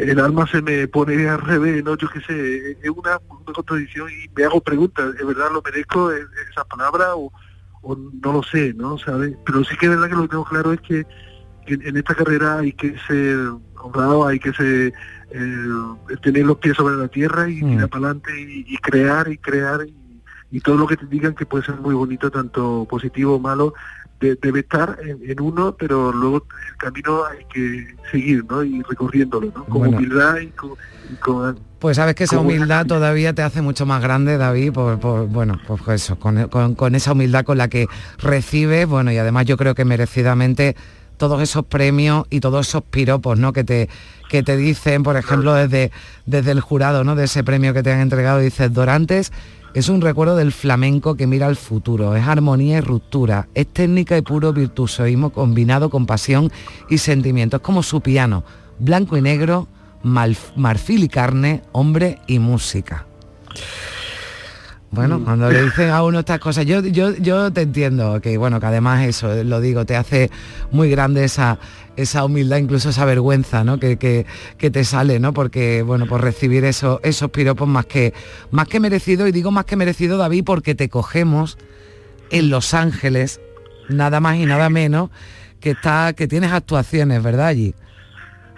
el 0.00 0.18
alma 0.20 0.46
se 0.46 0.62
me 0.62 0.88
pone 0.88 1.28
al 1.28 1.40
revés, 1.42 1.84
¿no? 1.84 1.94
Yo 1.96 2.08
qué 2.08 2.20
sé, 2.20 2.70
es 2.82 2.88
una, 2.90 3.18
una 3.28 3.52
contradicción 3.54 4.08
y 4.08 4.30
me 4.34 4.44
hago 4.44 4.62
preguntas, 4.62 5.14
¿es 5.20 5.26
verdad 5.26 5.50
lo 5.52 5.60
merezco 5.62 6.10
e- 6.10 6.24
esa 6.50 6.64
palabra 6.64 7.16
o, 7.16 7.30
o 7.82 7.94
no 7.96 8.32
lo 8.32 8.42
sé, 8.42 8.72
¿no? 8.74 8.96
¿Sabes? 8.96 9.36
Pero 9.44 9.62
sí 9.64 9.76
que 9.76 9.86
es 9.86 9.90
verdad 9.90 10.08
que 10.08 10.14
lo 10.16 10.22
que 10.22 10.28
tengo 10.28 10.44
claro 10.44 10.72
es 10.72 10.80
que, 10.80 11.04
que 11.66 11.74
en 11.74 11.96
esta 11.98 12.14
carrera 12.14 12.60
hay 12.60 12.72
que 12.72 12.96
ser 13.06 13.36
honrado, 13.76 14.26
hay 14.26 14.38
que 14.38 14.52
ser, 14.54 14.94
eh, 15.32 15.68
tener 16.22 16.46
los 16.46 16.56
pies 16.58 16.76
sobre 16.76 16.94
la 16.96 17.08
tierra 17.08 17.46
y 17.50 17.60
tirar 17.60 17.88
para 17.90 18.06
adelante 18.06 18.32
y, 18.40 18.64
y 18.68 18.76
crear 18.78 19.28
y 19.30 19.36
crear 19.36 19.86
y, 19.86 19.94
y 20.52 20.60
todo 20.60 20.76
lo 20.76 20.86
que 20.86 20.96
te 20.96 21.06
digan 21.06 21.34
que 21.34 21.46
puede 21.46 21.64
ser 21.64 21.76
muy 21.76 21.94
bonito, 21.94 22.30
tanto 22.30 22.86
positivo 22.88 23.34
o 23.36 23.40
malo, 23.40 23.74
de- 24.20 24.36
debe 24.40 24.60
estar 24.60 24.98
en, 25.04 25.18
en 25.28 25.40
uno, 25.40 25.74
pero 25.76 26.12
luego 26.12 26.46
el 26.70 26.76
camino 26.76 27.24
hay 27.24 27.44
que 27.52 27.96
seguir, 28.12 28.44
¿no? 28.48 28.62
Y 28.62 28.80
recorriéndolo, 28.82 29.46
¿no? 29.56 29.64
Con 29.64 29.78
Bueno. 29.80 29.96
humildad 29.96 30.36
y 30.38 30.48
con... 30.50 30.74
y 31.10 31.16
con- 31.16 31.58
Pues 31.80 31.96
sabes 31.96 32.14
que 32.14 32.24
esa 32.24 32.38
humildad 32.38 32.86
todavía 32.86 33.32
te 33.32 33.42
hace 33.42 33.62
mucho 33.62 33.84
más 33.86 34.00
grande, 34.00 34.36
David, 34.38 34.72
por, 34.72 35.00
por- 35.00 35.26
bueno, 35.26 35.58
pues 35.66 35.80
eso, 35.88 36.16
con, 36.20 36.46
con- 36.48 36.76
con 36.76 36.94
esa 36.94 37.12
humildad 37.12 37.44
con 37.44 37.58
la 37.58 37.66
que 37.68 37.88
recibes, 38.18 38.86
bueno, 38.86 39.10
y 39.10 39.16
además 39.18 39.46
yo 39.46 39.56
creo 39.56 39.74
que 39.74 39.84
merecidamente 39.84 40.76
todos 41.16 41.40
esos 41.42 41.64
premios 41.64 42.26
y 42.30 42.38
todos 42.40 42.68
esos 42.68 42.82
piropos, 42.82 43.38
¿no? 43.38 43.52
Que 43.52 43.64
te, 43.64 43.88
que 44.28 44.42
te 44.42 44.56
dicen, 44.56 45.02
por 45.02 45.16
ejemplo, 45.16 45.54
desde, 45.54 45.90
desde 46.26 46.50
el 46.52 46.60
jurado, 46.60 47.02
¿no? 47.04 47.16
De 47.16 47.24
ese 47.24 47.42
premio 47.42 47.72
que 47.74 47.82
te 47.82 47.92
han 47.92 48.00
entregado, 48.00 48.38
dices, 48.38 48.72
Dorantes 48.72 49.32
es 49.74 49.88
un 49.88 50.00
recuerdo 50.00 50.36
del 50.36 50.52
flamenco 50.52 51.16
que 51.16 51.26
mira 51.26 51.46
al 51.46 51.56
futuro, 51.56 52.14
es 52.14 52.26
armonía 52.26 52.78
y 52.78 52.80
ruptura, 52.80 53.48
es 53.54 53.66
técnica 53.66 54.18
y 54.18 54.22
puro 54.22 54.52
virtuosismo 54.52 55.30
combinado 55.30 55.88
con 55.88 56.06
pasión 56.06 56.52
y 56.90 56.98
sentimiento, 56.98 57.56
es 57.56 57.62
como 57.62 57.82
su 57.82 58.00
piano, 58.00 58.44
blanco 58.78 59.16
y 59.16 59.22
negro, 59.22 59.68
marfil 60.02 61.04
y 61.04 61.08
carne, 61.08 61.62
hombre 61.72 62.18
y 62.26 62.38
música. 62.38 63.06
Bueno, 64.92 65.24
cuando 65.24 65.50
le 65.50 65.62
dicen 65.62 65.88
a 65.88 66.02
uno 66.02 66.18
estas 66.18 66.38
cosas, 66.38 66.66
yo, 66.66 66.80
yo, 66.82 67.14
yo 67.16 67.50
te 67.50 67.62
entiendo, 67.62 68.20
que 68.20 68.36
bueno, 68.36 68.60
que 68.60 68.66
además 68.66 69.02
eso, 69.06 69.32
eh, 69.32 69.42
lo 69.42 69.58
digo, 69.62 69.86
te 69.86 69.96
hace 69.96 70.30
muy 70.70 70.90
grande 70.90 71.24
esa, 71.24 71.58
esa 71.96 72.26
humildad, 72.26 72.58
incluso 72.58 72.90
esa 72.90 73.06
vergüenza, 73.06 73.64
¿no? 73.64 73.78
Que, 73.78 73.96
que, 73.96 74.26
que 74.58 74.70
te 74.70 74.84
sale, 74.84 75.18
¿no? 75.18 75.32
Porque, 75.32 75.80
bueno, 75.80 76.06
por 76.06 76.20
recibir 76.20 76.66
eso, 76.66 77.00
esos 77.02 77.30
piropos 77.30 77.66
más 77.66 77.86
que, 77.86 78.12
más 78.50 78.68
que 78.68 78.80
merecido, 78.80 79.26
y 79.26 79.32
digo 79.32 79.50
más 79.50 79.64
que 79.64 79.76
merecido, 79.76 80.18
David, 80.18 80.44
porque 80.44 80.74
te 80.74 80.90
cogemos 80.90 81.56
en 82.30 82.50
Los 82.50 82.74
Ángeles, 82.74 83.40
nada 83.88 84.20
más 84.20 84.36
y 84.36 84.44
nada 84.44 84.68
menos, 84.68 85.08
que 85.58 85.70
está, 85.70 86.12
que 86.12 86.28
tienes 86.28 86.52
actuaciones, 86.52 87.22
¿verdad? 87.22 87.46
Allí. 87.46 87.74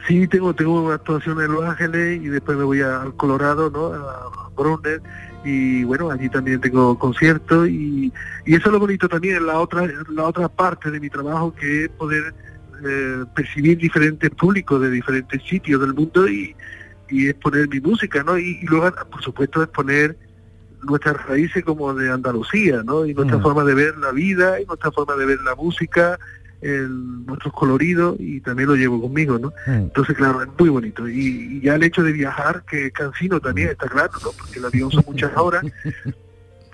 Sí, 0.08 0.26
tengo 0.26 0.52
tengo 0.52 0.90
actuaciones 0.90 1.46
en 1.46 1.52
Los 1.52 1.64
Ángeles 1.64 2.20
y 2.22 2.26
después 2.26 2.58
me 2.58 2.64
voy 2.64 2.80
a- 2.80 3.02
al 3.02 3.14
Colorado, 3.14 3.70
¿no? 3.70 3.86
A 3.94 4.50
Browner 4.56 5.00
y 5.44 5.84
bueno, 5.84 6.10
allí 6.10 6.28
también 6.28 6.60
tengo 6.60 6.98
conciertos 6.98 7.68
y, 7.68 8.12
y 8.46 8.54
eso 8.54 8.66
es 8.68 8.72
lo 8.72 8.78
bonito 8.80 9.08
también, 9.08 9.46
la 9.46 9.58
otra 9.60 9.86
la 10.08 10.24
otra 10.24 10.48
parte 10.48 10.90
de 10.90 10.98
mi 11.00 11.10
trabajo 11.10 11.54
que 11.54 11.84
es 11.84 11.90
poder 11.90 12.34
eh, 12.84 13.24
percibir 13.34 13.78
diferentes 13.78 14.30
públicos 14.30 14.80
de 14.80 14.90
diferentes 14.90 15.42
sitios 15.42 15.80
del 15.80 15.94
mundo 15.94 16.26
y, 16.28 16.56
y 17.08 17.28
exponer 17.28 17.68
mi 17.68 17.80
música, 17.80 18.22
¿no? 18.24 18.38
Y, 18.38 18.58
y 18.62 18.66
luego, 18.66 18.90
por 19.10 19.22
supuesto, 19.22 19.62
exponer 19.62 20.16
nuestras 20.82 21.24
raíces 21.26 21.64
como 21.64 21.94
de 21.94 22.10
Andalucía, 22.10 22.82
¿no? 22.84 23.06
Y 23.06 23.14
nuestra 23.14 23.38
Mm. 23.38 23.42
forma 23.42 23.64
de 23.64 23.74
ver 23.74 23.96
la 23.98 24.12
vida 24.12 24.60
y 24.60 24.66
nuestra 24.66 24.90
forma 24.92 25.14
de 25.16 25.24
ver 25.26 25.40
la 25.42 25.54
música, 25.54 26.18
el- 26.60 27.24
nuestros 27.26 27.52
coloridos 27.54 28.16
y 28.18 28.40
también 28.40 28.68
lo 28.68 28.74
llevo 28.76 29.00
conmigo, 29.00 29.38
¿no? 29.38 29.48
Mm. 29.66 29.70
Entonces, 29.72 30.16
claro, 30.16 30.42
es 30.42 30.48
muy 30.58 30.68
bonito. 30.68 31.08
Y, 31.08 31.56
y 31.56 31.60
ya 31.60 31.74
el 31.74 31.82
hecho 31.82 32.02
de 32.02 32.12
viajar, 32.12 32.64
que 32.68 32.86
es 32.86 32.92
cansino 32.92 33.40
también, 33.40 33.68
está 33.70 33.88
claro, 33.88 34.12
¿no? 34.22 34.30
Porque 34.38 34.58
el 34.58 34.64
avión 34.64 34.90
son 34.90 35.04
muchas 35.06 35.32
horas. 35.36 35.64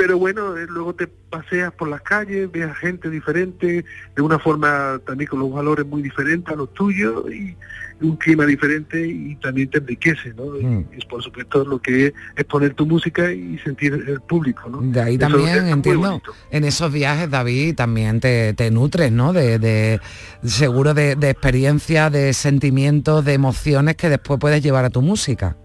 Pero 0.00 0.16
bueno, 0.16 0.56
eh, 0.56 0.64
luego 0.66 0.94
te 0.94 1.06
paseas 1.06 1.74
por 1.74 1.86
las 1.88 2.00
calles, 2.00 2.50
ves 2.50 2.64
a 2.70 2.74
gente 2.74 3.10
diferente, 3.10 3.84
de 4.16 4.22
una 4.22 4.38
forma 4.38 4.98
también 5.06 5.28
con 5.28 5.40
los 5.40 5.52
valores 5.52 5.84
muy 5.84 6.00
diferentes 6.00 6.50
a 6.50 6.56
los 6.56 6.72
tuyos 6.72 7.24
y 7.30 7.54
un 8.00 8.16
clima 8.16 8.46
diferente 8.46 9.06
y 9.06 9.36
también 9.36 9.68
te 9.68 9.76
enriquece, 9.76 10.32
¿no? 10.32 10.56
Y 10.58 10.64
Mm. 10.64 10.86
es 10.96 11.04
por 11.04 11.22
supuesto 11.22 11.66
lo 11.66 11.82
que 11.82 12.06
es, 12.06 12.12
es 12.34 12.44
poner 12.46 12.72
tu 12.72 12.86
música 12.86 13.30
y 13.30 13.58
sentir 13.58 13.92
el 13.92 14.22
público, 14.22 14.70
¿no? 14.70 14.80
De 14.80 15.02
ahí 15.02 15.16
Eso 15.16 15.28
también, 15.28 15.68
entiendo, 15.68 16.22
en 16.50 16.64
esos 16.64 16.90
viajes, 16.90 17.28
David, 17.28 17.74
también 17.74 18.20
te, 18.20 18.54
te 18.54 18.70
nutres, 18.70 19.12
¿no? 19.12 19.34
De, 19.34 19.58
de- 19.58 20.00
seguro 20.44 20.94
de, 20.94 21.14
de 21.14 21.28
experiencias, 21.28 22.10
de 22.10 22.32
sentimientos, 22.32 23.22
de 23.26 23.34
emociones 23.34 23.96
que 23.96 24.08
después 24.08 24.40
puedes 24.40 24.62
llevar 24.62 24.86
a 24.86 24.90
tu 24.90 25.02
música. 25.02 25.58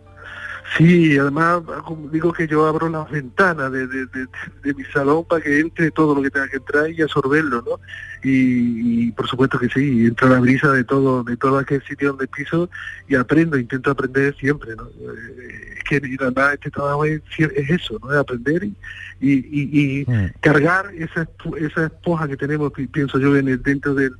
Sí, 0.77 1.17
además 1.17 1.61
como 1.85 2.09
digo 2.09 2.33
que 2.33 2.47
yo 2.47 2.65
abro 2.65 2.89
las 2.89 3.09
ventanas 3.09 3.71
de, 3.71 3.87
de- 3.87 4.07
de- 4.07 4.27
de 4.63 4.73
mi 4.73 4.83
salón 4.85 5.23
para 5.23 5.41
que 5.41 5.59
entre 5.59 5.89
todo 5.91 6.13
lo 6.15 6.21
que 6.21 6.29
tenga 6.31 6.49
que 6.49 6.57
entrar 6.57 6.89
y 6.89 7.01
absorberlo, 7.01 7.61
¿no? 7.65 7.79
Y, 8.23 9.07
y 9.07 9.11
por 9.13 9.25
supuesto 9.27 9.57
que 9.57 9.69
sí, 9.69 10.07
entra 10.07 10.27
la 10.27 10.39
brisa 10.39 10.71
de 10.71 10.83
todo, 10.83 11.23
de 11.23 11.37
todo 11.37 11.59
aquel 11.59 11.81
sitio 11.83 12.09
donde 12.09 12.27
piso 12.27 12.69
y 13.07 13.15
aprendo, 13.15 13.57
intento 13.57 13.89
aprender 13.91 14.35
siempre, 14.37 14.75
¿no? 14.75 14.87
Eh, 14.87 15.75
Es 15.77 15.83
que 16.01 16.01
además 16.19 16.55
este 16.55 16.71
trabajo 16.71 17.05
es, 17.05 17.21
es 17.37 17.69
eso, 17.69 17.97
¿no? 18.01 18.11
Es 18.11 18.17
aprender 18.17 18.63
y, 18.65 18.73
y, 19.21 19.33
y- 19.51 19.99
y 20.01 20.05
cargar 20.41 20.91
esa, 20.95 21.27
esa 21.57 21.85
esponja 21.85 22.27
que 22.27 22.35
tenemos, 22.37 22.73
pi- 22.73 22.87
pienso 22.87 23.17
yo, 23.19 23.35
en 23.37 23.47
el, 23.47 23.61
dentro 23.63 23.93
del 23.93 24.11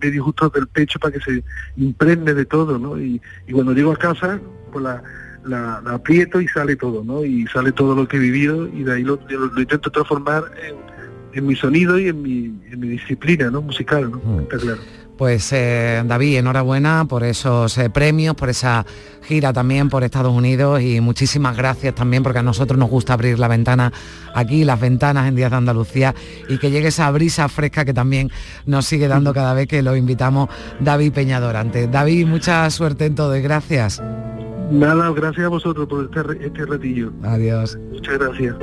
medio 0.00 0.22
justo 0.24 0.48
del 0.50 0.66
pecho 0.68 0.98
para 1.00 1.14
que 1.14 1.20
se 1.20 1.42
impregne 1.76 2.34
de 2.34 2.44
todo, 2.44 2.78
¿no? 2.78 3.00
Y, 3.00 3.20
y 3.48 3.52
cuando 3.52 3.72
llego 3.72 3.90
a 3.92 3.96
casa, 3.96 4.38
pues 4.70 4.84
la, 4.84 5.02
la, 5.44 5.80
la 5.84 5.94
aprieto 5.94 6.40
y 6.40 6.48
sale 6.48 6.76
todo, 6.76 7.02
¿no? 7.04 7.24
Y 7.24 7.46
sale 7.46 7.72
todo 7.72 7.94
lo 7.94 8.06
que 8.08 8.16
he 8.16 8.20
vivido 8.20 8.66
y 8.68 8.82
de 8.84 8.94
ahí 8.94 9.02
lo, 9.02 9.18
lo- 9.28 9.46
lo 9.46 9.60
intento 9.60 9.90
transformar 9.90 10.44
en, 10.66 10.76
en 11.38 11.46
mi 11.46 11.54
sonido 11.56 11.98
y 11.98 12.08
en 12.08 12.22
mi, 12.22 12.44
en 12.70 12.80
mi 12.80 12.88
disciplina, 12.88 13.50
¿no? 13.50 13.62
Musical, 13.62 14.10
¿no? 14.10 14.40
Está 14.40 14.56
claro. 14.58 14.80
Pues 15.16 15.52
eh, 15.52 16.02
David, 16.04 16.38
enhorabuena 16.38 17.04
por 17.08 17.22
esos 17.22 17.78
eh, 17.78 17.88
premios, 17.88 18.34
por 18.34 18.48
esa 18.48 18.84
gira 19.22 19.52
también 19.52 19.88
por 19.88 20.02
Estados 20.02 20.32
Unidos 20.34 20.80
y 20.82 21.00
muchísimas 21.00 21.56
gracias 21.56 21.94
también 21.94 22.24
porque 22.24 22.40
a 22.40 22.42
nosotros 22.42 22.76
nos 22.76 22.90
gusta 22.90 23.12
abrir 23.12 23.38
la 23.38 23.46
ventana 23.46 23.92
aquí, 24.34 24.64
las 24.64 24.80
ventanas 24.80 25.28
en 25.28 25.36
Días 25.36 25.52
de 25.52 25.56
Andalucía 25.56 26.16
y 26.48 26.58
que 26.58 26.72
llegue 26.72 26.88
esa 26.88 27.08
brisa 27.12 27.48
fresca 27.48 27.84
que 27.84 27.94
también 27.94 28.28
nos 28.66 28.86
sigue 28.86 29.06
dando 29.06 29.32
cada 29.32 29.54
vez 29.54 29.68
que 29.68 29.82
lo 29.82 29.94
invitamos 29.94 30.48
David 30.80 31.12
Peñadorante. 31.12 31.86
David, 31.86 32.26
mucha 32.26 32.68
suerte 32.70 33.06
en 33.06 33.14
todo 33.14 33.36
y 33.36 33.40
gracias. 33.40 34.02
Nada, 34.74 35.12
gracias 35.12 35.46
a 35.46 35.48
vosotros 35.48 35.86
por 35.86 36.04
este, 36.04 36.46
este 36.46 36.66
ratillo. 36.66 37.12
Adiós. 37.22 37.78
Muchas 37.92 38.18
gracias. 38.18 38.56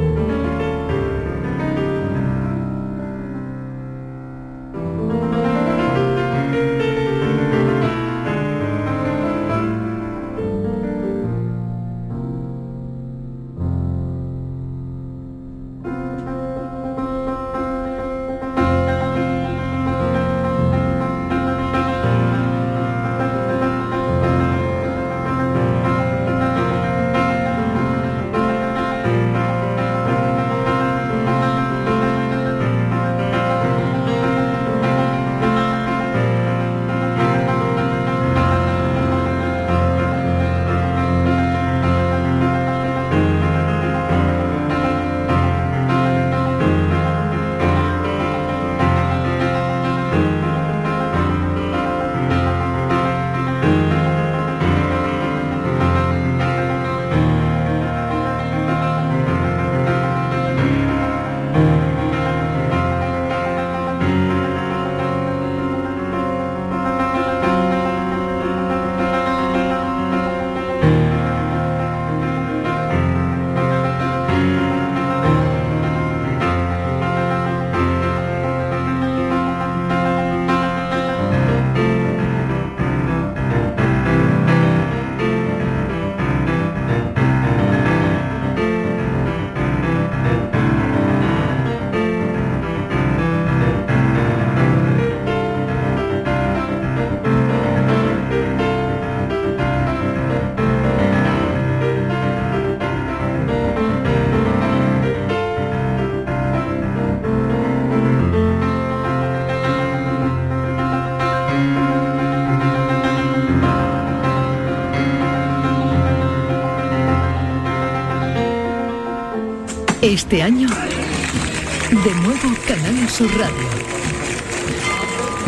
Este 120.12 120.44
año, 120.44 120.68
de 120.68 122.16
nuevo 122.16 122.54
Canal 122.68 123.10
Sur 123.10 123.30
Radio. 123.40 123.66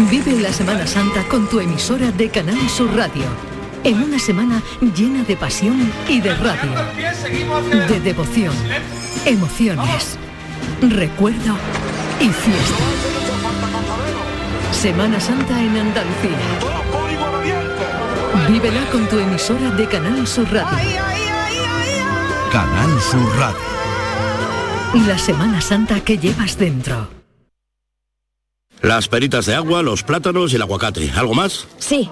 Vive 0.09 0.39
la 0.39 0.53
Semana 0.53 0.87
Santa 0.87 1.21
con 1.27 1.49
tu 1.49 1.59
emisora 1.59 2.11
de 2.13 2.29
Canal 2.29 2.69
Sur 2.69 2.95
Radio. 2.95 3.25
En 3.83 4.01
una 4.01 4.17
semana 4.19 4.63
llena 4.95 5.25
de 5.25 5.35
pasión 5.35 5.91
y 6.07 6.21
de 6.21 6.33
radio. 6.35 6.71
De 7.89 7.99
devoción, 7.99 8.55
emociones, 9.25 10.17
recuerdo 10.81 11.57
y 12.21 12.29
fiesta. 12.29 12.83
Semana 14.71 15.19
Santa 15.19 15.61
en 15.61 15.75
Andalucía. 15.75 16.39
Vívela 18.47 18.89
con 18.93 19.09
tu 19.09 19.19
emisora 19.19 19.71
de 19.71 19.89
Canal 19.89 20.25
Sur 20.25 20.49
Radio. 20.53 21.01
Canal 22.49 23.01
Sur 23.01 23.29
Radio. 23.37 23.72
La 24.93 25.17
Semana 25.17 25.59
Santa 25.59 26.01
que 26.01 26.19
llevas 26.19 26.55
dentro. 26.55 27.09
Las 28.83 29.07
peritas 29.07 29.47
de 29.47 29.55
agua, 29.55 29.81
los 29.81 30.03
plátanos 30.03 30.53
y 30.53 30.55
el 30.55 30.61
aguacate. 30.61 31.09
¿Algo 31.15 31.33
más? 31.33 31.67
Sí, 31.79 32.11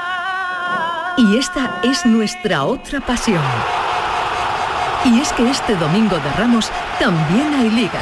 Y 1.17 1.37
esta 1.37 1.79
es 1.83 2.05
nuestra 2.05 2.63
otra 2.63 3.01
pasión. 3.01 3.43
Y 5.03 5.19
es 5.19 5.33
que 5.33 5.49
este 5.49 5.75
domingo 5.75 6.15
de 6.17 6.31
Ramos 6.37 6.71
también 6.99 7.53
hay 7.53 7.69
liga. 7.69 7.99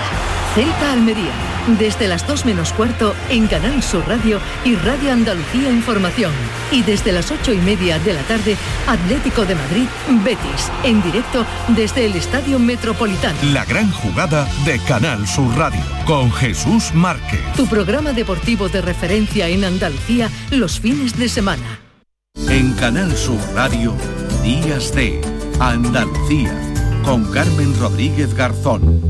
Celta 0.54 0.94
Almería, 0.94 1.32
desde 1.80 2.08
las 2.08 2.28
2 2.28 2.46
menos 2.46 2.74
cuarto 2.74 3.16
en 3.30 3.48
Canal 3.48 3.82
Sur 3.84 4.08
Radio 4.08 4.40
y 4.66 4.76
Radio 4.76 5.14
Andalucía 5.14 5.70
Información. 5.70 6.32
Y 6.72 6.82
desde 6.82 7.12
las 7.12 7.32
8 7.32 7.54
y 7.54 7.58
media 7.58 8.00
de 8.00 8.14
la 8.14 8.22
tarde, 8.24 8.58
Atlético 8.88 9.46
de 9.46 9.56
Madrid, 9.56 9.88
Betis, 10.24 10.72
en 10.84 11.02
directo 11.02 11.46
desde 11.70 12.06
el 12.06 12.16
Estadio 12.16 12.60
Metropolitano. 12.60 13.38
La 13.54 13.64
gran 13.66 13.92
jugada 13.92 14.48
de 14.66 14.80
Canal 14.80 15.28
Sur 15.28 15.56
Radio 15.56 15.82
con 16.06 16.32
Jesús 16.34 16.94
Márquez. 16.94 17.42
Tu 17.56 17.66
programa 17.68 18.12
deportivo 18.12 18.70
de 18.70 18.82
referencia 18.82 19.48
en 19.48 19.64
Andalucía 19.64 20.30
los 20.52 20.80
fines 20.80 21.18
de 21.18 21.30
semana. 21.30 21.80
En 22.48 22.74
Canal 22.74 23.16
Sur 23.16 23.40
Radio, 23.54 23.94
Días 24.44 24.94
de 24.94 25.20
Andalucía, 25.60 26.56
con 27.04 27.26
Carmen 27.32 27.78
Rodríguez 27.80 28.34
Garzón. 28.34 29.02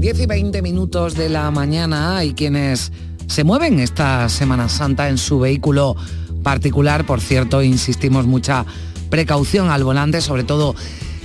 10 0.00 0.20
y 0.20 0.26
20 0.26 0.62
minutos 0.62 1.14
de 1.14 1.28
la 1.28 1.50
mañana 1.50 2.18
hay 2.18 2.32
quienes 2.32 2.92
se 3.26 3.44
mueven 3.44 3.80
esta 3.80 4.28
Semana 4.28 4.68
Santa 4.68 5.08
en 5.08 5.18
su 5.18 5.40
vehículo 5.40 5.96
particular. 6.42 7.04
Por 7.04 7.20
cierto, 7.20 7.62
insistimos 7.62 8.26
mucha 8.26 8.64
precaución 9.10 9.70
al 9.70 9.84
volante, 9.84 10.20
sobre 10.20 10.44
todo 10.44 10.74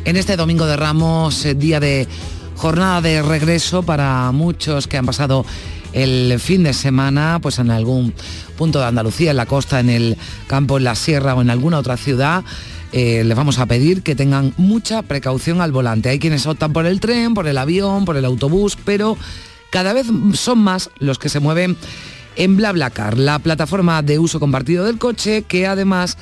en 0.05 0.17
este 0.17 0.35
domingo 0.35 0.65
de 0.65 0.75
Ramos, 0.75 1.45
eh, 1.45 1.55
día 1.55 1.79
de 1.79 2.07
jornada 2.55 3.01
de 3.01 3.21
regreso 3.21 3.83
para 3.83 4.31
muchos 4.31 4.87
que 4.87 4.97
han 4.97 5.05
pasado 5.05 5.45
el 5.93 6.39
fin 6.39 6.63
de 6.63 6.73
semana, 6.73 7.39
pues 7.41 7.59
en 7.59 7.71
algún 7.71 8.13
punto 8.57 8.79
de 8.79 8.85
Andalucía, 8.85 9.31
en 9.31 9.37
la 9.37 9.45
costa, 9.45 9.79
en 9.79 9.89
el 9.89 10.17
campo, 10.47 10.77
en 10.77 10.83
la 10.83 10.95
sierra 10.95 11.35
o 11.35 11.41
en 11.41 11.49
alguna 11.49 11.79
otra 11.79 11.97
ciudad. 11.97 12.43
Eh, 12.91 13.23
les 13.23 13.35
vamos 13.35 13.57
a 13.57 13.65
pedir 13.65 14.03
que 14.03 14.15
tengan 14.15 14.53
mucha 14.57 15.01
precaución 15.01 15.61
al 15.61 15.71
volante. 15.71 16.09
Hay 16.09 16.19
quienes 16.19 16.45
optan 16.45 16.73
por 16.73 16.85
el 16.85 16.99
tren, 16.99 17.33
por 17.33 17.47
el 17.47 17.57
avión, 17.57 18.05
por 18.05 18.17
el 18.17 18.25
autobús, 18.25 18.77
pero 18.83 19.17
cada 19.71 19.93
vez 19.93 20.07
son 20.33 20.59
más 20.59 20.91
los 20.99 21.17
que 21.17 21.29
se 21.29 21.39
mueven 21.39 21.75
en 22.35 22.57
BlaBlaCar, 22.57 23.17
la 23.17 23.39
plataforma 23.39 24.01
de 24.01 24.19
uso 24.19 24.39
compartido 24.39 24.85
del 24.85 24.97
coche, 24.97 25.43
que 25.43 25.67
además 25.67 26.17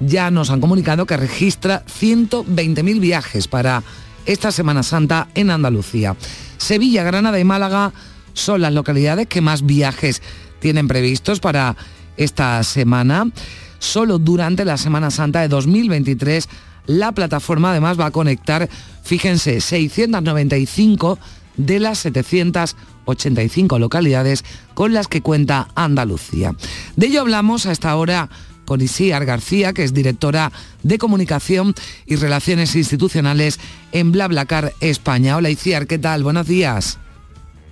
ya 0.00 0.30
nos 0.30 0.50
han 0.50 0.60
comunicado 0.60 1.06
que 1.06 1.16
registra 1.16 1.84
120.000 1.86 3.00
viajes 3.00 3.48
para 3.48 3.82
esta 4.26 4.52
Semana 4.52 4.82
Santa 4.82 5.28
en 5.34 5.50
Andalucía. 5.50 6.16
Sevilla, 6.58 7.04
Granada 7.04 7.38
y 7.38 7.44
Málaga 7.44 7.92
son 8.36 8.60
las 8.60 8.72
localidades 8.72 9.26
que 9.26 9.40
más 9.40 9.64
viajes 9.64 10.22
tienen 10.60 10.86
previstos 10.86 11.40
para 11.40 11.74
esta 12.16 12.62
semana. 12.62 13.30
Solo 13.78 14.18
durante 14.18 14.64
la 14.64 14.76
Semana 14.76 15.10
Santa 15.10 15.40
de 15.40 15.48
2023 15.48 16.48
la 16.86 17.12
plataforma 17.12 17.70
además 17.70 17.98
va 17.98 18.06
a 18.06 18.10
conectar, 18.12 18.68
fíjense, 19.02 19.60
695 19.60 21.18
de 21.56 21.80
las 21.80 21.98
785 21.98 23.78
localidades 23.78 24.44
con 24.74 24.92
las 24.92 25.08
que 25.08 25.22
cuenta 25.22 25.68
Andalucía. 25.74 26.54
De 26.94 27.06
ello 27.06 27.22
hablamos 27.22 27.66
a 27.66 27.72
esta 27.72 27.96
hora 27.96 28.28
con 28.66 28.80
Isiar 28.80 29.24
García, 29.24 29.72
que 29.72 29.84
es 29.84 29.94
directora 29.94 30.52
de 30.82 30.98
Comunicación 30.98 31.74
y 32.04 32.16
Relaciones 32.16 32.74
Institucionales 32.76 33.58
en 33.92 34.12
BlaBlaCar 34.12 34.74
España. 34.80 35.36
Hola 35.36 35.50
Isiar, 35.50 35.86
¿qué 35.86 35.98
tal? 35.98 36.22
Buenos 36.22 36.46
días. 36.46 36.98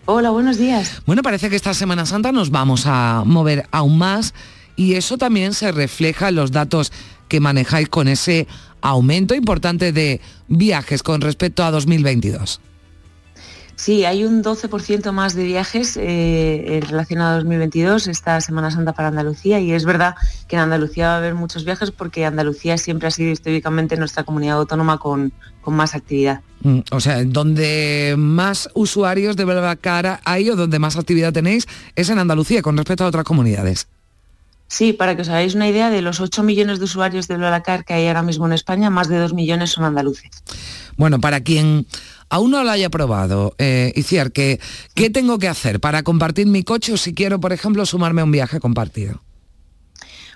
Hola, 0.06 0.30
buenos 0.30 0.58
días. 0.58 1.00
Bueno, 1.06 1.23
parece 1.23 1.49
que 1.49 1.56
esta 1.56 1.73
Semana 1.73 2.04
Santa 2.04 2.30
nos 2.30 2.50
vamos 2.50 2.84
a 2.87 3.23
mover 3.25 3.66
aún 3.70 3.97
más 3.97 4.34
y 4.76 4.95
eso 4.95 5.17
también 5.17 5.54
se 5.54 5.73
refleja 5.73 6.28
en 6.28 6.34
los 6.34 6.52
datos 6.52 6.93
que 7.28 7.40
manejáis 7.40 7.88
con 7.88 8.08
ese 8.08 8.47
aumento 8.82 9.34
importante 9.34 9.93
de 9.93 10.21
viajes 10.47 11.02
con 11.02 11.23
respecto 11.23 11.64
a 11.64 11.71
2022. 11.71 12.60
Sí, 13.76 14.04
hay 14.04 14.25
un 14.25 14.43
12% 14.43 15.10
más 15.13 15.34
de 15.34 15.45
viajes 15.45 15.97
eh, 15.97 16.76
en 16.76 16.82
relación 16.82 17.21
a 17.21 17.34
2022, 17.34 18.06
esta 18.06 18.41
Semana 18.41 18.71
Santa 18.71 18.93
para 18.93 19.08
Andalucía, 19.08 19.58
y 19.58 19.73
es 19.73 19.84
verdad 19.84 20.15
que 20.49 20.56
en 20.56 20.63
Andalucía 20.63 21.08
va 21.08 21.15
a 21.15 21.19
haber 21.19 21.34
muchos 21.34 21.65
viajes 21.65 21.91
porque 21.91 22.25
Andalucía 22.25 22.78
siempre 22.78 23.08
ha 23.08 23.10
sido 23.10 23.30
históricamente 23.30 23.97
nuestra 23.97 24.23
comunidad 24.23 24.58
autónoma 24.58 24.99
con, 24.99 25.32
con 25.60 25.75
más 25.75 25.95
actividad. 25.95 26.43
Mm, 26.63 26.80
O 26.93 27.00
sea, 27.00 27.23
donde 27.25 28.15
más 28.17 28.71
usuarios 28.75 29.37
de 29.37 29.45
BlaBlaCar 29.45 30.21
hay 30.25 30.50
o 30.50 30.56
donde 30.56 30.78
más 30.78 30.97
actividad 30.97 31.32
tenéis 31.32 31.67
es 31.97 32.08
en 32.10 32.19
Andalucía 32.19 32.63
con 32.63 32.76
respecto 32.76 33.04
a 33.04 33.08
otras 33.08 33.25
comunidades. 33.25 33.89
Sí, 34.69 34.93
para 34.93 35.15
que 35.15 35.23
os 35.23 35.28
hagáis 35.28 35.54
una 35.54 35.69
idea, 35.69 35.91
de 35.91 36.00
los 36.00 36.21
8 36.21 36.43
millones 36.43 36.78
de 36.78 36.87
usuarios 36.87 37.28
de 37.28 37.37
BlaBlaCar 37.37 37.84
que 37.84 37.95
hay 37.95 38.06
ahora 38.06 38.23
mismo 38.23 38.47
en 38.47 38.54
España, 38.54 38.91
más 38.91 39.08
de 39.08 39.19
2 39.19 39.34
millones 39.34 39.71
son 39.71 39.84
andaluces. 39.84 40.30
Bueno, 40.97 41.21
para 41.21 41.41
quien 41.43 41.87
aún 42.34 42.50
no 42.50 42.64
lo 42.64 42.70
haya 42.70 42.90
probado, 42.90 43.54
eh, 43.58 43.92
Iciar, 43.94 44.32
¿qué, 44.32 44.58
¿qué 44.94 45.08
tengo 45.08 45.38
que 45.38 45.47
hacer 45.47 45.78
para 45.78 46.02
compartir 46.02 46.49
mi 46.49 46.64
coche 46.64 46.92
o 46.92 46.97
si 46.97 47.14
quiero, 47.14 47.38
por 47.38 47.52
ejemplo, 47.52 47.86
sumarme 47.86 48.23
a 48.23 48.25
un 48.25 48.32
viaje 48.32 48.58
compartido? 48.58 49.23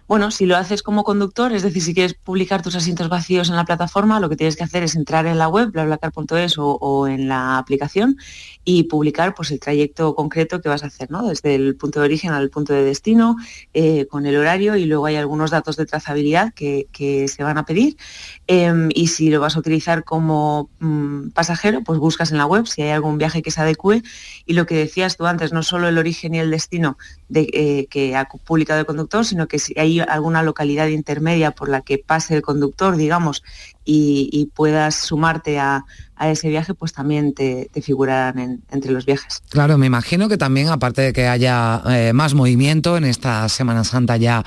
Bueno, 0.08 0.30
si 0.30 0.46
lo 0.46 0.56
haces 0.56 0.82
como 0.82 1.04
conductor, 1.04 1.52
es 1.52 1.62
decir, 1.62 1.82
si 1.82 1.92
quieres 1.92 2.14
publicar 2.14 2.62
tus 2.62 2.74
asientos 2.74 3.10
vacíos 3.10 3.50
en 3.50 3.56
la 3.56 3.66
plataforma, 3.66 4.20
lo 4.20 4.30
que 4.30 4.36
tienes 4.36 4.56
que 4.56 4.64
hacer 4.64 4.82
es 4.82 4.96
entrar 4.96 5.26
en 5.26 5.36
la 5.36 5.48
web, 5.48 5.70
blablacar.es 5.70 6.56
o, 6.56 6.78
o 6.80 7.06
en 7.06 7.28
la 7.28 7.58
aplicación 7.58 8.16
y 8.64 8.84
publicar 8.84 9.34
pues, 9.34 9.50
el 9.50 9.60
trayecto 9.60 10.14
concreto 10.14 10.60
que 10.60 10.68
vas 10.68 10.82
a 10.82 10.86
hacer, 10.88 11.10
¿no? 11.10 11.26
desde 11.26 11.54
el 11.54 11.76
punto 11.76 12.00
de 12.00 12.06
origen 12.06 12.32
al 12.32 12.50
punto 12.50 12.74
de 12.74 12.84
destino, 12.84 13.36
eh, 13.72 14.06
con 14.06 14.26
el 14.26 14.36
horario 14.36 14.76
y 14.76 14.84
luego 14.84 15.06
hay 15.06 15.16
algunos 15.16 15.50
datos 15.50 15.76
de 15.76 15.86
trazabilidad 15.86 16.52
que, 16.54 16.86
se 17.28 17.42
van 17.42 17.58
a 17.58 17.64
pedir. 17.64 17.96
Eh, 18.46 18.70
y 18.94 19.08
si 19.08 19.30
lo 19.30 19.40
vas 19.40 19.56
a 19.56 19.58
utilizar 19.58 20.04
como 20.04 20.70
mm, 20.80 21.30
pasajero, 21.30 21.82
pues 21.82 21.98
buscas 21.98 22.30
en 22.30 22.38
la 22.38 22.46
web 22.46 22.66
si 22.66 22.82
hay 22.82 22.90
algún 22.90 23.18
viaje 23.18 23.40
que 23.40 23.50
se 23.50 23.60
adecue. 23.60 24.02
Y 24.44 24.52
lo 24.54 24.66
que 24.66 24.76
decías 24.76 25.16
tú 25.16 25.26
antes, 25.26 25.52
no 25.52 25.62
solo 25.62 25.88
el 25.88 25.96
origen 25.96 26.34
y 26.34 26.38
el 26.38 26.50
destino 26.50 26.98
de, 27.28 27.48
eh, 27.52 27.86
que 27.90 28.16
ha 28.16 28.26
publicado 28.26 28.80
el 28.80 28.86
conductor, 28.86 29.24
sino 29.24 29.48
que 29.48 29.58
si 29.58 29.72
hay 29.78 29.97
alguna 30.00 30.42
localidad 30.42 30.88
intermedia 30.88 31.50
por 31.50 31.68
la 31.68 31.80
que 31.82 31.98
pase 31.98 32.34
el 32.36 32.42
conductor, 32.42 32.96
digamos, 32.96 33.42
y, 33.88 34.28
y 34.30 34.46
puedas 34.54 34.96
sumarte 34.96 35.58
a, 35.58 35.86
a, 36.14 36.30
ese 36.30 36.50
viaje, 36.50 36.74
pues 36.74 36.92
también 36.92 37.32
te, 37.32 37.70
te 37.72 37.80
figurarán 37.80 38.38
en, 38.38 38.62
entre 38.70 38.92
los 38.92 39.06
viajes. 39.06 39.40
Claro, 39.48 39.78
me 39.78 39.86
imagino 39.86 40.28
que 40.28 40.36
también, 40.36 40.68
aparte 40.68 41.00
de 41.00 41.12
que 41.14 41.26
haya 41.26 41.82
eh, 41.88 42.12
más 42.12 42.34
movimiento 42.34 42.98
en 42.98 43.04
esta 43.04 43.48
Semana 43.48 43.84
Santa 43.84 44.18
ya 44.18 44.44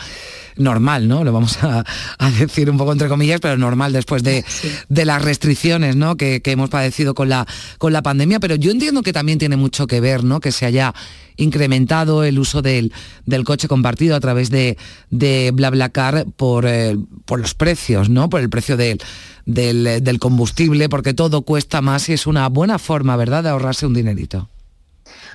normal, 0.58 1.08
¿no? 1.08 1.24
Lo 1.24 1.34
vamos 1.34 1.58
a, 1.64 1.84
a 2.20 2.32
decir 2.32 2.70
un 2.70 2.78
poco 2.78 2.92
entre 2.92 3.08
comillas, 3.08 3.40
pero 3.42 3.58
normal 3.58 3.94
después 3.94 4.22
de, 4.22 4.46
sí. 4.48 4.72
de 4.90 5.06
las 5.06 5.24
restricciones 5.24 5.96
¿no? 5.96 6.18
que, 6.18 6.44
que, 6.44 6.52
hemos 6.52 6.70
padecido 6.70 7.16
con 7.16 7.28
la, 7.28 7.48
con 7.80 7.94
la 7.94 8.04
pandemia, 8.04 8.40
pero 8.40 8.54
yo 8.54 8.70
entiendo 8.70 9.02
que 9.02 9.12
también 9.12 9.40
tiene 9.40 9.56
mucho 9.56 9.88
que 9.88 10.02
ver, 10.02 10.24
¿no? 10.24 10.40
Que 10.40 10.52
se 10.52 10.68
haya 10.68 10.94
incrementado 11.38 12.24
el 12.24 12.38
uso 12.38 12.62
del, 12.62 12.94
del 13.26 13.44
coche 13.44 13.68
compartido 13.68 14.16
a 14.16 14.20
través 14.20 14.52
de, 14.52 14.78
de 15.10 15.52
BlaBlaCar 15.52 16.28
por, 16.36 16.68
eh, 16.68 16.96
por 17.26 17.40
los 17.40 17.56
precios, 17.56 18.10
¿no? 18.10 18.30
Por 18.30 18.42
el 18.42 18.50
precio 18.50 18.78
del, 18.78 19.00
del, 19.46 20.04
del 20.04 20.20
combustible, 20.20 20.90
porque 20.90 21.14
todo 21.14 21.42
cuesta 21.42 21.82
más 21.82 22.10
y 22.10 22.14
es 22.14 22.28
una 22.28 22.48
buena 22.50 22.80
forma, 22.80 23.16
¿verdad?, 23.16 23.44
de 23.44 23.50
ahorrarse 23.50 23.86
un 23.86 23.94
dinerito. 23.94 24.50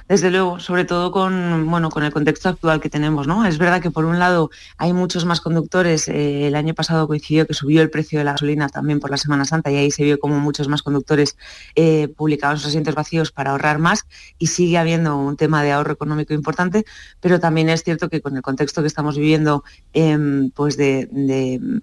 Desde 0.09 0.31
luego, 0.31 0.61
sobre 0.61 0.85
todo 0.85 1.11
con, 1.11 1.69
bueno, 1.69 1.91
con 1.91 2.05
el 2.05 2.13
contexto 2.13 2.49
actual 2.49 2.81
que 2.81 2.89
tenemos. 2.89 3.27
¿no? 3.27 3.45
Es 3.45 3.59
verdad 3.59 3.83
que 3.83 3.91
por 3.91 4.05
un 4.05 4.21
lado 4.21 4.51
hay 4.79 4.93
muchos 4.93 5.25
más 5.25 5.41
conductores. 5.41 6.07
Eh, 6.07 6.47
el 6.47 6.55
año 6.55 6.75
pasado 6.75 7.09
coincidió 7.09 7.45
que 7.47 7.55
subió 7.55 7.83
el 7.83 7.91
precio 7.91 8.21
de 8.21 8.25
la 8.25 8.33
gasolina 8.33 8.69
también 8.69 9.01
por 9.01 9.11
la 9.11 9.17
Semana 9.17 9.45
Santa 9.45 9.71
y 9.73 9.77
ahí 9.77 9.91
se 9.91 10.05
vio 10.05 10.21
como 10.21 10.39
muchos 10.39 10.69
más 10.69 10.83
conductores 10.83 11.37
eh, 11.75 12.07
publicaban 12.09 12.57
sus 12.57 12.69
asientos 12.69 12.95
vacíos 12.95 13.33
para 13.33 13.51
ahorrar 13.51 13.79
más 13.79 14.07
y 14.39 14.47
sigue 14.47 14.79
habiendo 14.79 15.17
un 15.17 15.37
tema 15.37 15.65
de 15.65 15.73
ahorro 15.73 15.95
económico 15.95 16.35
importante, 16.35 16.85
pero 17.21 17.41
también 17.41 17.69
es 17.69 17.83
cierto 17.83 18.09
que 18.09 18.21
con 18.21 18.37
el 18.37 18.43
contexto 18.43 18.83
que 18.83 18.89
estamos 18.89 19.17
viviendo, 19.17 19.65
eh, 19.93 20.17
pues 20.55 20.77
de, 20.77 21.09
de 21.11 21.83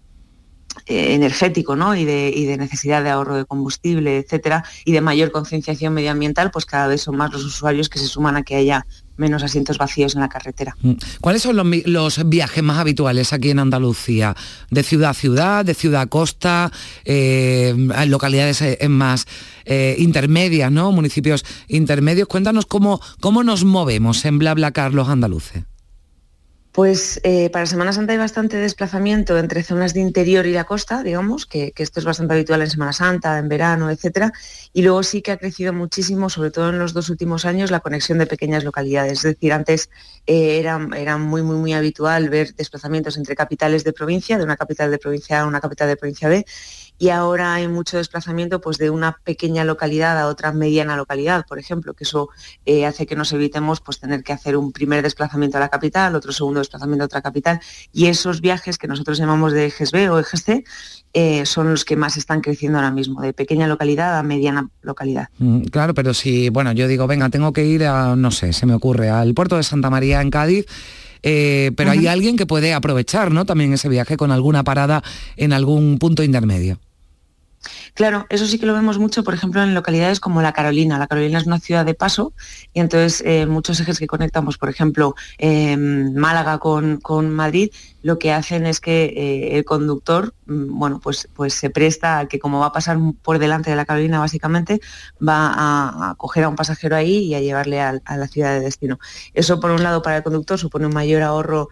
eh, 0.85 1.13
energético 1.13 1.75
¿no? 1.75 1.95
y, 1.95 2.05
de, 2.05 2.57
necesidad 2.57 3.03
de 3.03 3.09
ahorro 3.09 3.35
de 3.35 3.45
combustible, 3.45 4.17
etcétera, 4.17 4.63
y 4.85 4.91
de 4.91 5.01
mayor 5.01 5.31
concienciación 5.31 5.93
medioambiental, 5.93 6.51
pues 6.51 6.65
cada 6.65 6.87
vez 6.87 7.01
son 7.01 7.15
más 7.15 7.31
los 7.31 7.43
usuarios 7.43 7.89
que 7.89 7.99
se 7.99 8.07
suman 8.07 8.35
a 8.35 8.43
que 8.43 8.55
haya 8.55 8.85
menos 9.17 9.43
asientos 9.43 9.77
vacíos 9.77 10.15
en 10.15 10.21
la 10.21 10.29
carretera. 10.29 10.75
Mm. 10.81 10.93
¿Cuáles 11.21 11.41
son 11.41 11.55
los, 11.85 12.29
viajes 12.29 12.63
más 12.63 12.79
habituales 12.79 13.33
aquí 13.33 13.51
en 13.51 13.59
Andalucía? 13.59 14.35
¿De 14.69 14.83
ciudad 14.83 15.11
a 15.11 15.13
ciudad, 15.13 15.65
de 15.65 15.73
ciudad 15.73 16.01
a 16.01 16.07
costa, 16.07 16.71
eh, 17.05 17.75
localidades 18.07 18.61
eh, 18.61 18.77
en 18.81 18.91
más 18.91 19.25
eh, 19.65 19.95
intermedias, 19.99 20.71
¿no? 20.71 20.91
Municipios 20.91 21.45
intermedios. 21.67 22.27
Cuéntanos 22.27 22.65
cómo, 22.65 22.99
cómo 23.19 23.43
nos 23.43 23.63
movemos 23.63 24.25
en 24.25 24.39
BlaBlaCar 24.39 24.93
los 24.93 25.09
andaluces. 25.09 25.63
Pues 26.73 27.21
eh, 27.23 27.51
para 27.51 27.67
Semana 27.67 27.93
Santa 27.93 28.13
hay 28.13 28.17
bastante 28.17 28.57
desplazamiento 28.57 29.37
entre 29.37 29.61
zonas 29.61 29.93
de 29.93 29.99
interior 29.99 30.47
y 30.47 30.53
la 30.53 30.63
costa, 30.63 31.03
digamos, 31.03 31.45
que, 31.45 31.71
esto 31.77 31.99
es 31.99 32.05
bastante 32.05 32.33
habitual 32.33 32.63
en 32.63 32.69
Semana 32.71 32.93
Santa, 32.93 33.37
en 33.37 33.47
verano, 33.47 33.91
etcétera. 33.91 34.33
Y 34.73 34.81
luego 34.81 35.03
sí 35.03 35.21
que 35.21 35.31
ha 35.31 35.37
crecido 35.37 35.71
muchísimo, 35.71 36.31
sobre 36.31 36.49
todo 36.49 36.71
en 36.71 36.79
los 36.79 36.93
dos 36.93 37.11
últimos 37.11 37.45
años, 37.45 37.69
la 37.69 37.81
conexión 37.81 38.17
de 38.17 38.25
pequeñas 38.25 38.63
localidades. 38.63 39.19
Es 39.19 39.35
decir, 39.35 39.53
antes 39.53 39.91
eh, 40.25 40.57
era, 40.57 40.79
muy, 41.19 41.43
muy 41.43 41.73
habitual 41.73 42.29
ver 42.29 42.55
desplazamientos 42.55 43.17
entre 43.17 43.35
capitales 43.35 43.83
de 43.83 43.93
provincia, 43.93 44.39
de 44.39 44.43
una 44.43 44.57
capital 44.57 44.89
de 44.89 44.97
provincia 44.97 45.41
A 45.41 45.43
a 45.43 45.45
una 45.45 45.61
capital 45.61 45.87
de 45.89 45.95
provincia 45.95 46.27
B, 46.27 46.43
y 46.97 47.09
ahora 47.09 47.53
hay 47.55 47.67
mucho 47.67 47.97
desplazamiento 47.97 48.61
pues, 48.61 48.77
de 48.77 48.89
una 48.89 49.19
pequeña 49.23 49.63
localidad 49.63 50.17
a 50.19 50.27
otra 50.27 50.53
mediana 50.53 50.95
localidad, 50.95 51.45
por 51.47 51.59
ejemplo, 51.59 51.93
que 51.93 52.03
eso 52.03 52.29
eh, 52.65 52.85
hace 52.85 53.05
que 53.05 53.15
nos 53.15 53.33
evitemos 53.33 53.81
pues, 53.81 53.99
tener 53.99 54.23
que 54.23 54.33
hacer 54.33 54.55
un 54.57 54.71
primer 54.71 55.03
desplazamiento 55.03 55.57
a 55.57 55.59
la 55.59 55.69
capital, 55.69 56.15
otro 56.15 56.31
segundo 56.31 56.62
desplazamiento 56.63 57.03
a 57.03 57.05
otra 57.05 57.21
capital, 57.21 57.59
y 57.91 58.07
esos 58.07 58.41
viajes 58.41 58.77
que 58.77 58.87
nosotros 58.87 59.17
llamamos 59.17 59.53
de 59.53 59.67
ejes 59.67 59.91
B 59.91 60.09
o 60.09 60.19
ejes 60.19 60.43
C 60.43 60.63
eh, 61.13 61.45
son 61.45 61.69
los 61.69 61.85
que 61.85 61.95
más 61.95 62.17
están 62.17 62.41
creciendo 62.41 62.79
ahora 62.79 62.91
mismo, 62.91 63.21
de 63.21 63.33
pequeña 63.33 63.67
localidad 63.67 64.17
a 64.17 64.23
mediana 64.23 64.69
localidad. 64.81 65.29
Mm, 65.37 65.65
Claro, 65.65 65.93
pero 65.93 66.13
si, 66.13 66.49
bueno, 66.49 66.71
yo 66.71 66.87
digo, 66.87 67.07
venga, 67.07 67.29
tengo 67.29 67.53
que 67.53 67.65
ir 67.65 67.85
a, 67.85 68.15
no 68.15 68.31
sé, 68.31 68.53
se 68.53 68.65
me 68.65 68.73
ocurre, 68.73 69.09
al 69.09 69.33
puerto 69.33 69.57
de 69.57 69.63
Santa 69.63 69.89
María 69.89 70.21
en 70.21 70.31
Cádiz, 70.31 70.65
eh, 71.23 71.71
pero 71.77 71.91
hay 71.91 72.07
alguien 72.07 72.35
que 72.35 72.45
puede 72.45 72.73
aprovechar, 72.73 73.31
¿no? 73.31 73.45
También 73.45 73.73
ese 73.73 73.89
viaje 73.89 74.17
con 74.17 74.31
alguna 74.31 74.63
parada 74.63 75.01
en 75.37 75.53
algún 75.53 75.97
punto 75.97 76.21
intermedio. 76.21 76.79
Claro, 77.93 78.25
eso 78.29 78.47
sí 78.47 78.57
que 78.57 78.65
lo 78.65 78.73
vemos 78.73 78.97
mucho, 78.97 79.23
por 79.23 79.35
ejemplo, 79.35 79.61
en 79.61 79.75
localidades 79.75 80.19
como 80.19 80.41
La 80.41 80.51
Carolina. 80.51 80.97
La 80.97 81.05
Carolina 81.05 81.37
es 81.37 81.45
una 81.45 81.59
ciudad 81.59 81.85
de 81.85 81.93
paso 81.93 82.33
y 82.73 82.79
entonces 82.79 83.21
eh, 83.23 83.45
muchos 83.45 83.79
ejes 83.79 83.99
que 83.99 84.07
conectamos, 84.07 84.57
por 84.57 84.69
ejemplo, 84.69 85.13
eh, 85.37 85.77
Málaga 85.77 86.57
con, 86.57 86.99
con 86.99 87.29
Madrid, 87.29 87.69
lo 88.01 88.17
que 88.17 88.33
hacen 88.33 88.65
es 88.65 88.79
que 88.79 89.05
eh, 89.05 89.57
el 89.57 89.63
conductor, 89.63 90.33
mm, 90.47 90.77
bueno, 90.79 90.99
pues, 90.99 91.29
pues 91.35 91.53
se 91.53 91.69
presta 91.69 92.19
a 92.19 92.27
que 92.27 92.39
como 92.39 92.59
va 92.59 92.67
a 92.67 92.71
pasar 92.71 92.97
por 93.21 93.37
delante 93.37 93.69
de 93.69 93.75
La 93.75 93.85
Carolina, 93.85 94.19
básicamente, 94.19 94.81
va 95.21 95.53
a, 96.09 96.15
coger 96.15 96.45
a 96.45 96.49
un 96.49 96.55
pasajero 96.55 96.95
ahí 96.95 97.25
y 97.25 97.35
a 97.35 97.41
llevarle 97.41 97.79
a 97.79 98.01
la 98.17 98.27
ciudad 98.27 98.53
de 98.53 98.61
destino. 98.61 98.99
Eso, 99.35 99.59
por 99.59 99.69
un 99.69 99.83
lado, 99.83 100.01
para 100.01 100.17
el 100.17 100.23
conductor 100.23 100.57
supone 100.57 100.87
un 100.87 100.93
mayor 100.93 101.21
ahorro 101.21 101.69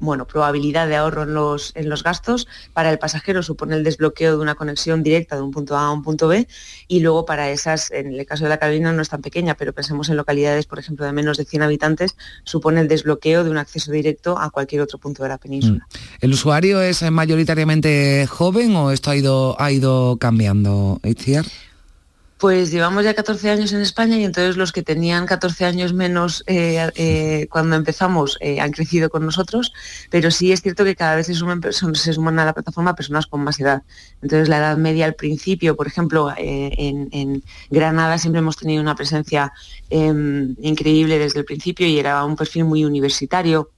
bueno, 0.00 0.26
probabilidad 0.26 0.88
de 0.88 0.96
ahorro 0.96 1.22
en 1.22 1.34
los, 1.34 1.72
en 1.76 1.88
los 1.88 2.02
gastos. 2.02 2.48
Para 2.72 2.90
el 2.90 2.98
pasajero 2.98 3.42
supone 3.42 3.76
el 3.76 3.84
desbloqueo 3.84 4.36
de 4.36 4.42
una 4.42 4.54
conexión 4.54 5.02
directa 5.02 5.36
de 5.36 5.42
un 5.42 5.50
punto 5.50 5.76
A 5.76 5.86
a 5.86 5.92
un 5.92 6.02
punto 6.02 6.26
B 6.26 6.48
y 6.88 7.00
luego 7.00 7.24
para 7.24 7.50
esas, 7.50 7.90
en 7.90 8.14
el 8.14 8.26
caso 8.26 8.44
de 8.44 8.50
la 8.50 8.58
Carolina 8.58 8.92
no 8.92 9.02
es 9.02 9.08
tan 9.08 9.22
pequeña, 9.22 9.54
pero 9.54 9.72
pensemos 9.72 10.08
en 10.08 10.16
localidades, 10.16 10.66
por 10.66 10.78
ejemplo, 10.78 11.06
de 11.06 11.12
menos 11.12 11.36
de 11.36 11.44
100 11.44 11.62
habitantes, 11.62 12.16
supone 12.44 12.80
el 12.80 12.88
desbloqueo 12.88 13.44
de 13.44 13.50
un 13.50 13.58
acceso 13.58 13.92
directo 13.92 14.38
a 14.38 14.50
cualquier 14.50 14.80
otro 14.80 14.98
punto 14.98 15.22
de 15.22 15.28
la 15.28 15.38
península. 15.38 15.86
¿El 16.20 16.32
usuario 16.32 16.80
es 16.80 17.08
mayoritariamente 17.10 18.26
joven 18.26 18.74
o 18.76 18.90
esto 18.90 19.10
ha 19.10 19.16
ido, 19.16 19.60
ha 19.60 19.70
ido 19.70 20.16
cambiando, 20.16 21.00
Itziar? 21.04 21.44
Pues 22.40 22.70
llevamos 22.70 23.04
ya 23.04 23.12
14 23.12 23.50
años 23.50 23.74
en 23.74 23.82
España 23.82 24.16
y 24.16 24.24
entonces 24.24 24.56
los 24.56 24.72
que 24.72 24.82
tenían 24.82 25.26
14 25.26 25.66
años 25.66 25.92
menos 25.92 26.42
eh, 26.46 26.90
eh, 26.94 27.46
cuando 27.50 27.76
empezamos 27.76 28.38
eh, 28.40 28.60
han 28.60 28.70
crecido 28.70 29.10
con 29.10 29.26
nosotros, 29.26 29.74
pero 30.08 30.30
sí 30.30 30.50
es 30.50 30.62
cierto 30.62 30.82
que 30.84 30.96
cada 30.96 31.16
vez 31.16 31.26
se 31.26 31.34
suman, 31.34 32.38
a 32.38 32.44
la 32.46 32.54
plataforma 32.54 32.94
personas 32.94 33.26
con 33.26 33.44
más 33.44 33.60
edad. 33.60 33.82
Entonces 34.22 34.48
la 34.48 34.56
edad 34.56 34.78
media 34.78 35.04
al 35.04 35.16
principio, 35.16 35.76
por 35.76 35.86
ejemplo, 35.86 36.32
en, 36.38 37.42
Granada 37.68 38.16
siempre 38.16 38.38
hemos 38.38 38.56
tenido 38.56 38.80
una 38.80 38.94
presencia 38.94 39.52
eh, 39.90 40.10
increíble 40.62 41.18
desde 41.18 41.40
el 41.40 41.44
principio 41.44 41.86
y 41.86 41.98
era 41.98 42.24
un 42.24 42.36
perfil 42.36 42.64
muy 42.64 42.86
universitario 42.86 43.70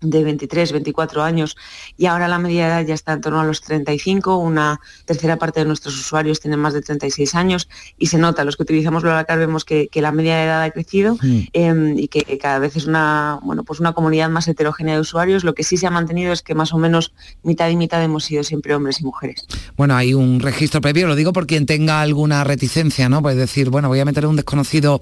de 0.00 0.24
23, 0.24 0.72
24 0.72 1.22
años 1.22 1.56
y 1.96 2.06
ahora 2.06 2.28
la 2.28 2.38
media 2.38 2.66
edad 2.66 2.86
ya 2.86 2.94
está 2.94 3.12
en 3.12 3.20
torno 3.20 3.40
a 3.40 3.44
los 3.44 3.60
35, 3.62 4.36
una 4.36 4.80
tercera 5.04 5.36
parte 5.36 5.60
de 5.60 5.66
nuestros 5.66 5.98
usuarios 5.98 6.40
tienen 6.40 6.60
más 6.60 6.74
de 6.74 6.82
36 6.82 7.34
años 7.34 7.68
y 7.98 8.06
se 8.06 8.18
nota, 8.18 8.44
los 8.44 8.56
que 8.56 8.64
utilizamos 8.64 9.02
BlaBlaCar 9.02 9.38
vemos 9.38 9.64
que, 9.64 9.88
que 9.88 10.02
la 10.02 10.12
media 10.12 10.36
de 10.36 10.44
edad 10.44 10.62
ha 10.62 10.70
crecido 10.70 11.18
eh, 11.22 11.94
y 11.96 12.08
que 12.08 12.38
cada 12.38 12.58
vez 12.58 12.76
es 12.76 12.86
una, 12.86 13.38
bueno, 13.42 13.64
pues 13.64 13.80
una 13.80 13.92
comunidad 13.92 14.28
más 14.28 14.48
heterogénea 14.48 14.94
de 14.94 15.00
usuarios, 15.00 15.44
lo 15.44 15.54
que 15.54 15.64
sí 15.64 15.76
se 15.76 15.86
ha 15.86 15.90
mantenido 15.90 16.32
es 16.32 16.42
que 16.42 16.54
más 16.54 16.72
o 16.72 16.78
menos 16.78 17.12
mitad 17.42 17.68
y 17.68 17.76
mitad 17.76 18.02
hemos 18.02 18.24
sido 18.24 18.44
siempre 18.44 18.74
hombres 18.74 19.00
y 19.00 19.04
mujeres. 19.04 19.46
Bueno, 19.76 19.96
hay 19.96 20.14
un 20.14 20.40
registro 20.40 20.80
previo, 20.80 21.06
lo 21.06 21.14
digo 21.14 21.32
por 21.32 21.46
quien 21.46 21.66
tenga 21.66 22.00
alguna 22.00 22.44
reticencia, 22.44 23.08
¿no? 23.08 23.22
Pues 23.22 23.36
decir, 23.36 23.70
bueno, 23.70 23.88
voy 23.88 24.00
a 24.00 24.04
meter 24.04 24.26
un 24.26 24.36
desconocido 24.36 25.00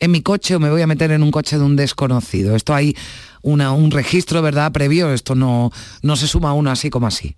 en 0.00 0.10
mi 0.10 0.22
coche 0.22 0.56
o 0.56 0.60
me 0.60 0.70
voy 0.70 0.82
a 0.82 0.86
meter 0.86 1.12
en 1.12 1.22
un 1.22 1.30
coche 1.30 1.58
de 1.58 1.64
un 1.64 1.76
desconocido. 1.76 2.56
Esto 2.56 2.74
hay 2.74 2.96
una, 3.44 3.72
un 3.72 3.90
registro, 3.90 4.42
¿verdad? 4.42 4.72
Previo, 4.72 5.12
esto 5.12 5.34
no, 5.34 5.70
no 6.02 6.16
se 6.16 6.26
suma 6.26 6.52
uno 6.54 6.70
así 6.70 6.90
como 6.90 7.06
así. 7.06 7.36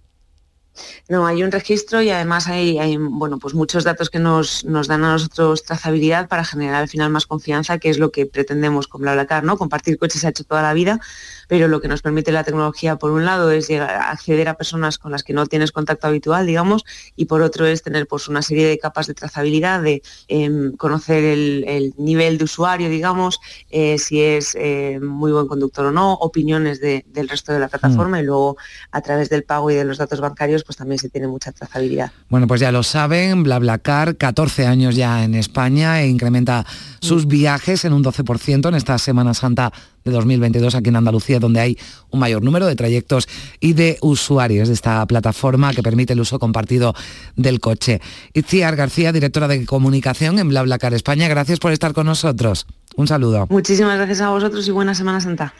No, 1.08 1.26
hay 1.26 1.42
un 1.42 1.52
registro 1.52 2.02
y 2.02 2.10
además 2.10 2.48
hay, 2.48 2.78
hay, 2.78 2.96
bueno, 2.96 3.38
pues 3.38 3.54
muchos 3.54 3.84
datos 3.84 4.10
que 4.10 4.18
nos, 4.18 4.64
nos 4.64 4.88
dan 4.88 5.04
a 5.04 5.12
nosotros 5.12 5.64
trazabilidad 5.64 6.28
para 6.28 6.44
generar 6.44 6.82
al 6.82 6.88
final 6.88 7.10
más 7.10 7.26
confianza, 7.26 7.78
que 7.78 7.90
es 7.90 7.98
lo 7.98 8.12
que 8.12 8.26
pretendemos 8.26 8.86
con 8.86 9.00
BlaBlaCar, 9.00 9.44
¿no? 9.44 9.56
Compartir 9.56 9.98
coches 9.98 10.20
se 10.20 10.26
ha 10.26 10.30
hecho 10.30 10.44
toda 10.44 10.62
la 10.62 10.74
vida, 10.74 11.00
pero 11.48 11.68
lo 11.68 11.80
que 11.80 11.88
nos 11.88 12.02
permite 12.02 12.32
la 12.32 12.44
tecnología, 12.44 12.96
por 12.96 13.10
un 13.10 13.24
lado, 13.24 13.50
es 13.50 13.68
llegar 13.68 13.90
a 13.90 14.10
acceder 14.10 14.48
a 14.48 14.54
personas 14.54 14.98
con 14.98 15.12
las 15.12 15.22
que 15.22 15.32
no 15.32 15.46
tienes 15.46 15.72
contacto 15.72 16.06
habitual, 16.06 16.46
digamos, 16.46 16.84
y 17.16 17.26
por 17.26 17.42
otro 17.42 17.66
es 17.66 17.82
tener 17.82 18.06
pues 18.06 18.28
una 18.28 18.42
serie 18.42 18.66
de 18.66 18.78
capas 18.78 19.06
de 19.06 19.14
trazabilidad, 19.14 19.82
de 19.82 20.02
em, 20.28 20.72
conocer 20.76 21.24
el, 21.24 21.64
el 21.68 21.94
nivel 21.98 22.38
de 22.38 22.44
usuario, 22.44 22.88
digamos, 22.88 23.38
eh, 23.70 23.98
si 23.98 24.20
es 24.22 24.56
eh, 24.58 24.98
muy 25.00 25.32
buen 25.32 25.46
conductor 25.46 25.86
o 25.86 25.92
no, 25.92 26.14
opiniones 26.14 26.80
de- 26.80 27.04
del 27.08 27.28
resto 27.28 27.52
de 27.52 27.60
la 27.60 27.68
plataforma 27.68 28.20
y 28.20 28.24
luego 28.24 28.56
a 28.90 29.00
través 29.00 29.28
del 29.28 29.44
pago 29.44 29.70
y 29.70 29.74
de 29.74 29.84
los 29.84 29.98
datos 29.98 30.20
bancarios, 30.20 30.64
pues 30.64 30.76
también 30.76 30.98
se 30.98 31.08
tiene 31.08 31.28
mucha 31.28 31.52
trazabilidad. 31.52 32.10
Bueno, 32.28 32.46
pues 32.46 32.60
ya 32.60 32.72
lo 32.72 32.82
saben, 32.82 33.42
BlaBlaCar, 33.42 34.16
14 34.16 34.66
años 34.66 34.96
ya 34.96 35.24
en 35.24 35.34
España 35.34 36.00
e 36.02 36.08
incrementa 36.08 36.64
sus 37.00 37.26
viajes 37.26 37.84
en 37.84 37.92
un 37.92 38.02
12% 38.02 38.68
en 38.68 38.74
esta 38.74 38.98
Semana 38.98 39.34
Santa 39.34 39.72
de 40.06 40.12
2022 40.12 40.74
aquí 40.74 40.88
en 40.88 40.96
Andalucía, 40.96 41.38
donde 41.38 41.60
hay 41.60 41.78
un 42.10 42.20
mayor 42.20 42.42
número 42.42 42.66
de 42.66 42.76
trayectos 42.76 43.28
y 43.60 43.74
de 43.74 43.98
usuarios 44.00 44.68
de 44.68 44.74
esta 44.74 45.04
plataforma 45.06 45.74
que 45.74 45.82
permite 45.82 46.14
el 46.14 46.20
uso 46.20 46.38
compartido 46.38 46.94
del 47.36 47.60
coche. 47.60 48.00
Itziar 48.32 48.76
García, 48.76 49.12
directora 49.12 49.48
de 49.48 49.66
comunicación 49.66 50.38
en 50.38 50.48
BlaBlaCar 50.48 50.94
España, 50.94 51.28
gracias 51.28 51.58
por 51.58 51.72
estar 51.72 51.92
con 51.92 52.06
nosotros. 52.06 52.66
Un 52.96 53.06
saludo. 53.06 53.46
Muchísimas 53.50 53.96
gracias 53.96 54.20
a 54.22 54.30
vosotros 54.30 54.66
y 54.66 54.70
buena 54.70 54.94
Semana 54.94 55.20
Santa. 55.20 55.52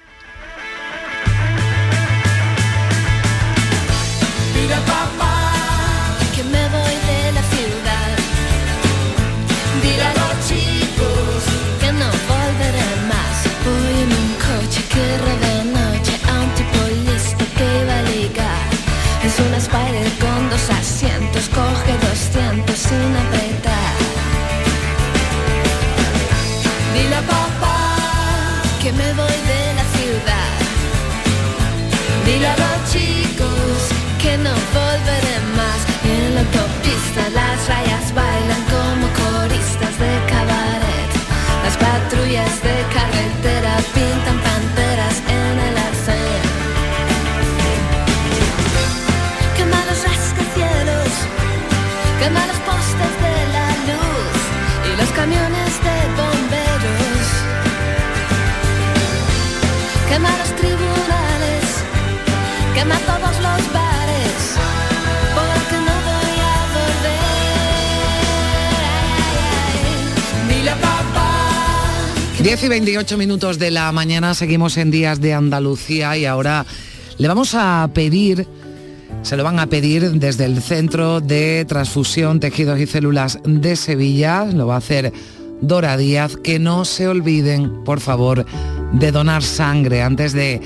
10 72.46 72.62
y 72.62 72.68
28 72.68 73.18
minutos 73.18 73.59
de 73.59 73.72
la 73.72 73.90
mañana 73.90 74.32
seguimos 74.32 74.76
en 74.76 74.92
Días 74.92 75.20
de 75.20 75.35
Andalucía 75.35 76.16
y 76.16 76.26
ahora 76.26 76.64
le 77.18 77.26
vamos 77.26 77.56
a 77.56 77.90
pedir, 77.92 78.46
se 79.22 79.37
lo 79.37 79.42
van 79.42 79.59
a 79.59 79.66
pedir 79.66 80.12
desde 80.12 80.44
el 80.44 80.62
Centro 80.62 81.20
de 81.20 81.64
Transfusión, 81.64 82.38
Tejidos 82.38 82.78
y 82.78 82.87
Células 82.87 83.40
de 83.42 83.74
Sevilla, 83.74 84.44
lo 84.44 84.68
va 84.68 84.74
a 84.74 84.78
hacer 84.78 85.12
Dora 85.61 85.96
Díaz, 85.96 86.37
que 86.37 86.61
no 86.61 86.85
se 86.85 87.09
olviden, 87.09 87.82
por 87.82 87.98
favor, 87.98 88.46
de 88.92 89.11
donar 89.11 89.42
sangre 89.42 90.02
antes 90.02 90.32
de 90.32 90.61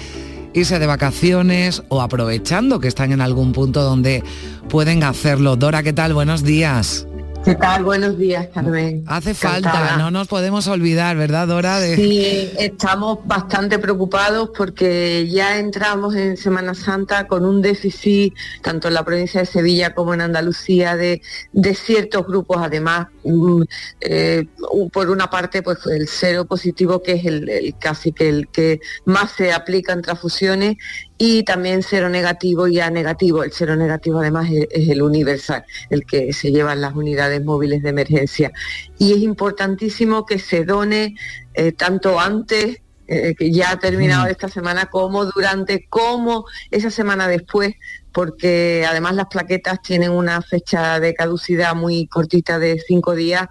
irse 0.52 0.78
de 0.78 0.86
vacaciones 0.86 1.82
o 1.88 2.02
aprovechando 2.02 2.78
que 2.78 2.88
están 2.88 3.10
en 3.10 3.22
algún 3.22 3.52
punto 3.52 3.82
donde 3.82 4.22
pueden 4.68 5.02
hacerlo. 5.02 5.56
Dora, 5.56 5.82
¿qué 5.82 5.94
tal? 5.94 6.12
Buenos 6.12 6.44
días. 6.44 7.06
¿Qué 7.42 7.54
tal? 7.54 7.84
Buenos 7.84 8.18
días, 8.18 8.48
Carmen. 8.52 9.02
Hace 9.06 9.32
falta, 9.32 9.96
no 9.96 10.10
nos 10.10 10.28
podemos 10.28 10.66
olvidar, 10.68 11.16
¿verdad, 11.16 11.48
Dora? 11.48 11.80
De... 11.80 11.96
Sí, 11.96 12.50
estamos 12.58 13.20
bastante 13.24 13.78
preocupados 13.78 14.50
porque 14.54 15.26
ya 15.26 15.58
entramos 15.58 16.14
en 16.16 16.36
Semana 16.36 16.74
Santa 16.74 17.26
con 17.26 17.46
un 17.46 17.62
déficit, 17.62 18.34
tanto 18.60 18.88
en 18.88 18.94
la 18.94 19.04
provincia 19.04 19.40
de 19.40 19.46
Sevilla 19.46 19.94
como 19.94 20.12
en 20.12 20.20
Andalucía, 20.20 20.96
de, 20.96 21.22
de 21.52 21.74
ciertos 21.74 22.26
grupos, 22.26 22.58
además, 22.60 23.06
mm, 23.24 23.62
eh, 24.02 24.46
por 24.92 25.08
una 25.08 25.30
parte, 25.30 25.62
pues 25.62 25.78
el 25.86 26.08
cero 26.08 26.44
positivo, 26.44 27.02
que 27.02 27.12
es 27.12 27.24
el, 27.24 27.48
el 27.48 27.74
casi 27.78 28.12
que 28.12 28.28
el 28.28 28.48
que 28.48 28.80
más 29.06 29.30
se 29.32 29.52
aplica 29.52 29.94
en 29.94 30.02
transfusiones, 30.02 30.76
y 31.22 31.42
también 31.42 31.82
cero 31.82 32.08
negativo 32.08 32.66
y 32.66 32.80
A 32.80 32.88
negativo. 32.88 33.44
El 33.44 33.52
cero 33.52 33.76
negativo 33.76 34.20
además 34.20 34.48
es, 34.50 34.88
el 34.88 35.02
universal, 35.02 35.66
el 35.90 36.06
que 36.06 36.32
se 36.32 36.50
lleva 36.50 36.72
en 36.72 36.80
las 36.80 36.94
unidades 36.94 37.44
móviles 37.44 37.82
de 37.82 37.90
emergencia. 37.90 38.50
Y 38.98 39.12
es 39.12 39.18
importantísimo 39.18 40.24
que 40.24 40.38
se 40.38 40.64
done 40.64 41.16
eh, 41.52 41.72
tanto 41.72 42.18
antes 42.18 42.78
eh, 43.06 43.34
que 43.38 43.52
ya 43.52 43.72
ha 43.72 43.78
terminado 43.78 44.28
esta 44.28 44.48
semana, 44.48 44.86
como 44.86 45.26
durante, 45.26 45.86
como 45.90 46.46
esa 46.70 46.90
semana 46.90 47.28
después, 47.28 47.74
porque 48.12 48.86
además 48.88 49.14
las 49.14 49.26
plaquetas 49.26 49.82
tienen 49.82 50.12
una 50.12 50.40
fecha 50.40 51.00
de 51.00 51.12
caducidad 51.12 51.74
muy 51.74 52.06
cortita 52.06 52.58
de 52.58 52.80
cinco 52.86 53.14
días 53.14 53.46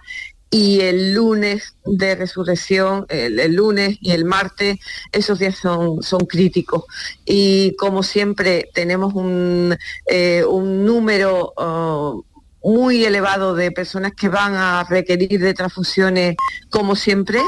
y 0.49 0.81
el 0.81 1.13
lunes 1.13 1.75
de 1.85 2.15
resurrección, 2.15 3.05
el, 3.09 3.53
lunes 3.53 3.97
y 4.01 4.11
el 4.11 4.25
martes, 4.25 4.79
esos 5.11 5.39
días 5.39 5.57
son, 5.57 6.01
son 6.01 6.21
críticos. 6.21 6.85
Y 7.25 7.75
como 7.75 8.01
siempre 8.01 8.69
tenemos 8.73 9.13
un, 9.13 9.77
eh, 10.07 10.43
un 10.47 10.85
número 10.85 11.53
oh, 11.55 12.25
muy 12.63 13.05
elevado 13.05 13.53
de 13.53 13.71
personas 13.71 14.13
que 14.13 14.27
van 14.27 14.55
a 14.55 14.83
requerir 14.89 15.39
de 15.39 15.53
transfusiones, 15.53 16.35
como 16.69 16.95
siempre, 16.95 17.41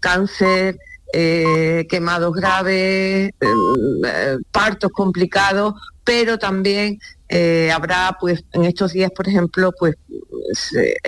cáncer, 0.00 0.78
eh, 1.12 1.86
quemados 1.88 2.34
graves, 2.34 3.32
eh, 3.40 4.36
partos 4.50 4.90
complicados, 4.92 5.74
pero 6.04 6.38
también 6.38 6.98
eh, 7.28 7.70
habrá, 7.72 8.16
pues, 8.20 8.44
en 8.52 8.64
estos 8.64 8.92
días, 8.92 9.10
por 9.10 9.28
ejemplo, 9.28 9.72
pues 9.78 9.96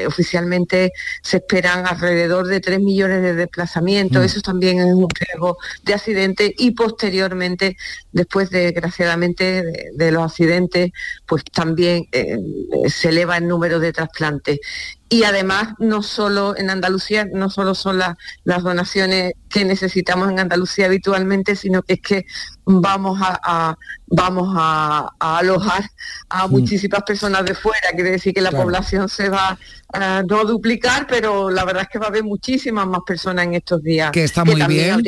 oficialmente 0.07 0.93
se 1.23 1.39
esperan 1.39 1.87
alrededor 1.87 2.47
de 2.47 2.61
3 2.61 2.81
millones 2.81 3.23
de 3.23 3.35
desplazamientos. 3.35 4.23
Mm. 4.23 4.25
Eso 4.25 4.41
también 4.41 4.79
es 4.81 4.95
un 4.95 5.09
riesgo 5.09 5.59
de 5.85 5.95
accidente 5.95 6.55
y 6.59 6.73
posteriormente, 6.73 7.77
después 8.13 8.51
desgraciadamente 8.51 9.91
de, 9.95 10.13
los 10.13 10.25
accidentes, 10.25 10.91
pues 11.27 11.45
también 11.45 12.09
eh, 12.13 12.39
se 12.89 13.11
eleva 13.11 13.37
el 13.37 13.47
número 13.47 13.79
de 13.79 13.93
trasplantes 13.93 14.61
y 15.11 15.25
además 15.25 15.75
no 15.79 16.03
solo 16.03 16.55
en 16.57 16.69
Andalucía, 16.69 17.27
no 17.33 17.49
solo 17.49 17.75
son 17.75 17.99
las 17.99 18.63
donaciones 18.63 19.33
que 19.49 19.65
necesitamos 19.65 20.31
en 20.31 20.39
Andalucía 20.39 20.87
habitualmente, 20.87 21.57
sino 21.57 21.83
que 21.83 21.95
es 21.95 22.03
que 22.03 22.27
vamos 22.67 23.19
a, 23.23 23.77
vamos 24.07 24.55
a, 24.55 25.09
alojar 25.19 25.85
a 26.29 26.47
mm. 26.47 26.51
muchísimas 26.51 27.03
personas 27.03 27.45
de 27.45 27.55
fuera, 27.55 27.89
quiere 27.95 28.13
decir 28.13 28.35
que 28.35 28.41
la 28.41 28.51
población 28.51 29.09
se 29.09 29.29
va 29.29 29.59
a 29.93 30.23
no 30.23 30.45
duplicar, 30.45 31.07
pero 31.07 31.51
la 31.51 31.65
verdad 31.65 31.83
es 31.83 31.89
que 31.89 31.99
va 31.99 32.07
a 32.07 32.09
haber 32.09 32.25
muchísimas 32.25 32.87
más 32.87 33.01
personas 33.07 33.47
en 33.47 33.55
estos 33.55 33.83
días. 33.83 34.11
Que 34.11 34.25
está 34.25 34.45
muy 34.45 34.63
bien, 34.63 35.03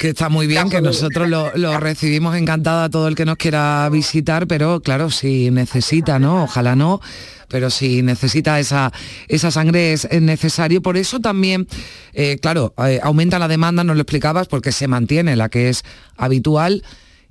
que, 0.00 0.08
está 0.08 0.28
muy 0.28 0.46
bien, 0.46 0.68
que 0.68 0.80
nosotros 0.80 1.28
lo, 1.28 1.56
lo 1.56 1.78
recibimos 1.78 2.36
encantado 2.36 2.82
a 2.82 2.90
todo 2.90 3.08
el 3.08 3.14
que 3.14 3.24
nos 3.24 3.36
quiera 3.36 3.88
visitar, 3.90 4.46
pero 4.46 4.80
claro, 4.80 5.10
si 5.10 5.50
necesita, 5.50 6.18
¿no? 6.18 6.44
Ojalá 6.44 6.74
no 6.74 7.00
pero 7.48 7.70
si 7.70 8.02
necesita 8.02 8.60
esa, 8.60 8.92
esa 9.26 9.50
sangre 9.50 9.92
es 9.92 10.08
necesario. 10.20 10.82
Por 10.82 10.96
eso 10.96 11.20
también, 11.20 11.66
eh, 12.12 12.38
claro, 12.40 12.74
eh, 12.86 13.00
aumenta 13.02 13.38
la 13.38 13.48
demanda, 13.48 13.84
nos 13.84 13.96
lo 13.96 14.02
explicabas, 14.02 14.48
porque 14.48 14.72
se 14.72 14.86
mantiene 14.86 15.34
la 15.34 15.48
que 15.48 15.68
es 15.68 15.82
habitual 16.16 16.84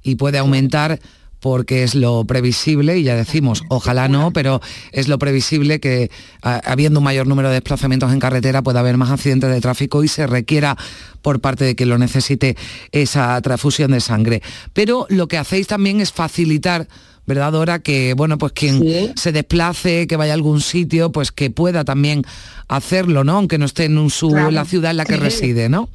y 0.04 0.15
puede 0.15 0.39
aumentar 0.39 1.00
porque 1.39 1.84
es 1.84 1.95
lo 1.95 2.26
previsible, 2.26 2.97
y 2.97 3.04
ya 3.04 3.15
decimos, 3.15 3.63
ojalá 3.69 4.08
no, 4.08 4.32
pero 4.32 4.62
es 4.91 5.08
lo 5.08 5.19
previsible 5.19 5.80
que 5.80 6.10
habiendo 6.41 7.00
un 7.00 7.04
mayor 7.04 7.28
número 7.28 7.50
de 7.50 7.56
desplazamientos 7.56 8.12
en 8.12 8.19
carretera 8.19 8.62
pueda 8.62 8.80
haber 8.80 8.97
más 8.97 9.12
accidentes 9.12 9.50
de 9.50 9.62
tráfico 9.62 10.04
y 10.04 10.08
se 10.08 10.28
requiera 10.28 10.78
por 11.21 11.39
parte 11.39 11.65
de 11.65 11.76
quien 11.76 11.89
lo 11.89 11.97
necesite 11.97 12.56
esa 12.91 13.39
transfusión 13.41 13.91
de 13.91 14.00
sangre. 14.00 14.41
Pero 14.73 15.06
lo 15.10 15.28
que 15.28 15.38
hacéis 15.38 15.67
también 15.67 16.02
es 16.02 16.12
facilitar 16.12 16.88
¿verdad, 17.28 17.52
Dora? 17.52 17.80
Que, 17.80 18.13
bueno, 18.13 18.38
pues 18.38 18.54
quien 18.54 19.13
se 19.15 19.34
desplace, 19.34 20.08
que 20.08 20.15
vaya 20.15 20.32
a 20.32 20.36
algún 20.36 20.62
sitio, 20.62 21.12
pues 21.12 21.34
que 21.34 21.52
pueda 21.52 21.84
también 21.84 22.23
hacerlo, 22.69 23.26
¿no? 23.26 23.34
Aunque 23.34 23.58
no 23.58 23.65
esté 23.65 23.84
en, 23.84 23.97
un 23.97 24.10
su, 24.10 24.30
la 24.30 24.63
ciudad 24.63 24.91
en 24.91 24.97
la 24.97 25.06
que 25.06 25.17
reside, 25.17 25.67
¿no? 25.67 25.89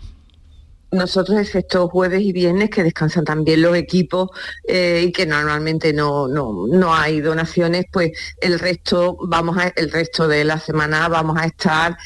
Nosotros 0.92 1.38
excepto 1.38 1.88
jueves 1.88 2.22
y 2.22 2.33
viernes 2.33 2.70
que 2.70 2.85
descansan 2.85 3.24
también 3.24 3.62
los 3.62 3.76
equipos 3.76 4.31
eh, 4.68 5.05
y 5.07 5.12
que 5.12 5.26
normalmente 5.26 5.92
no, 5.92 6.28
no, 6.28 6.66
no, 6.68 6.94
hay 6.94 7.20
donaciones, 7.20 7.87
pues 7.90 8.12
el 8.40 8.59
resto 8.59 9.16
vamos 9.26 9.57
el 9.76 9.90
resto 9.90 10.28
de 10.28 10.44
la 10.44 10.59
semana 10.59 11.09
vamos 11.09 11.37
a 11.38 11.46
estar 11.46 11.96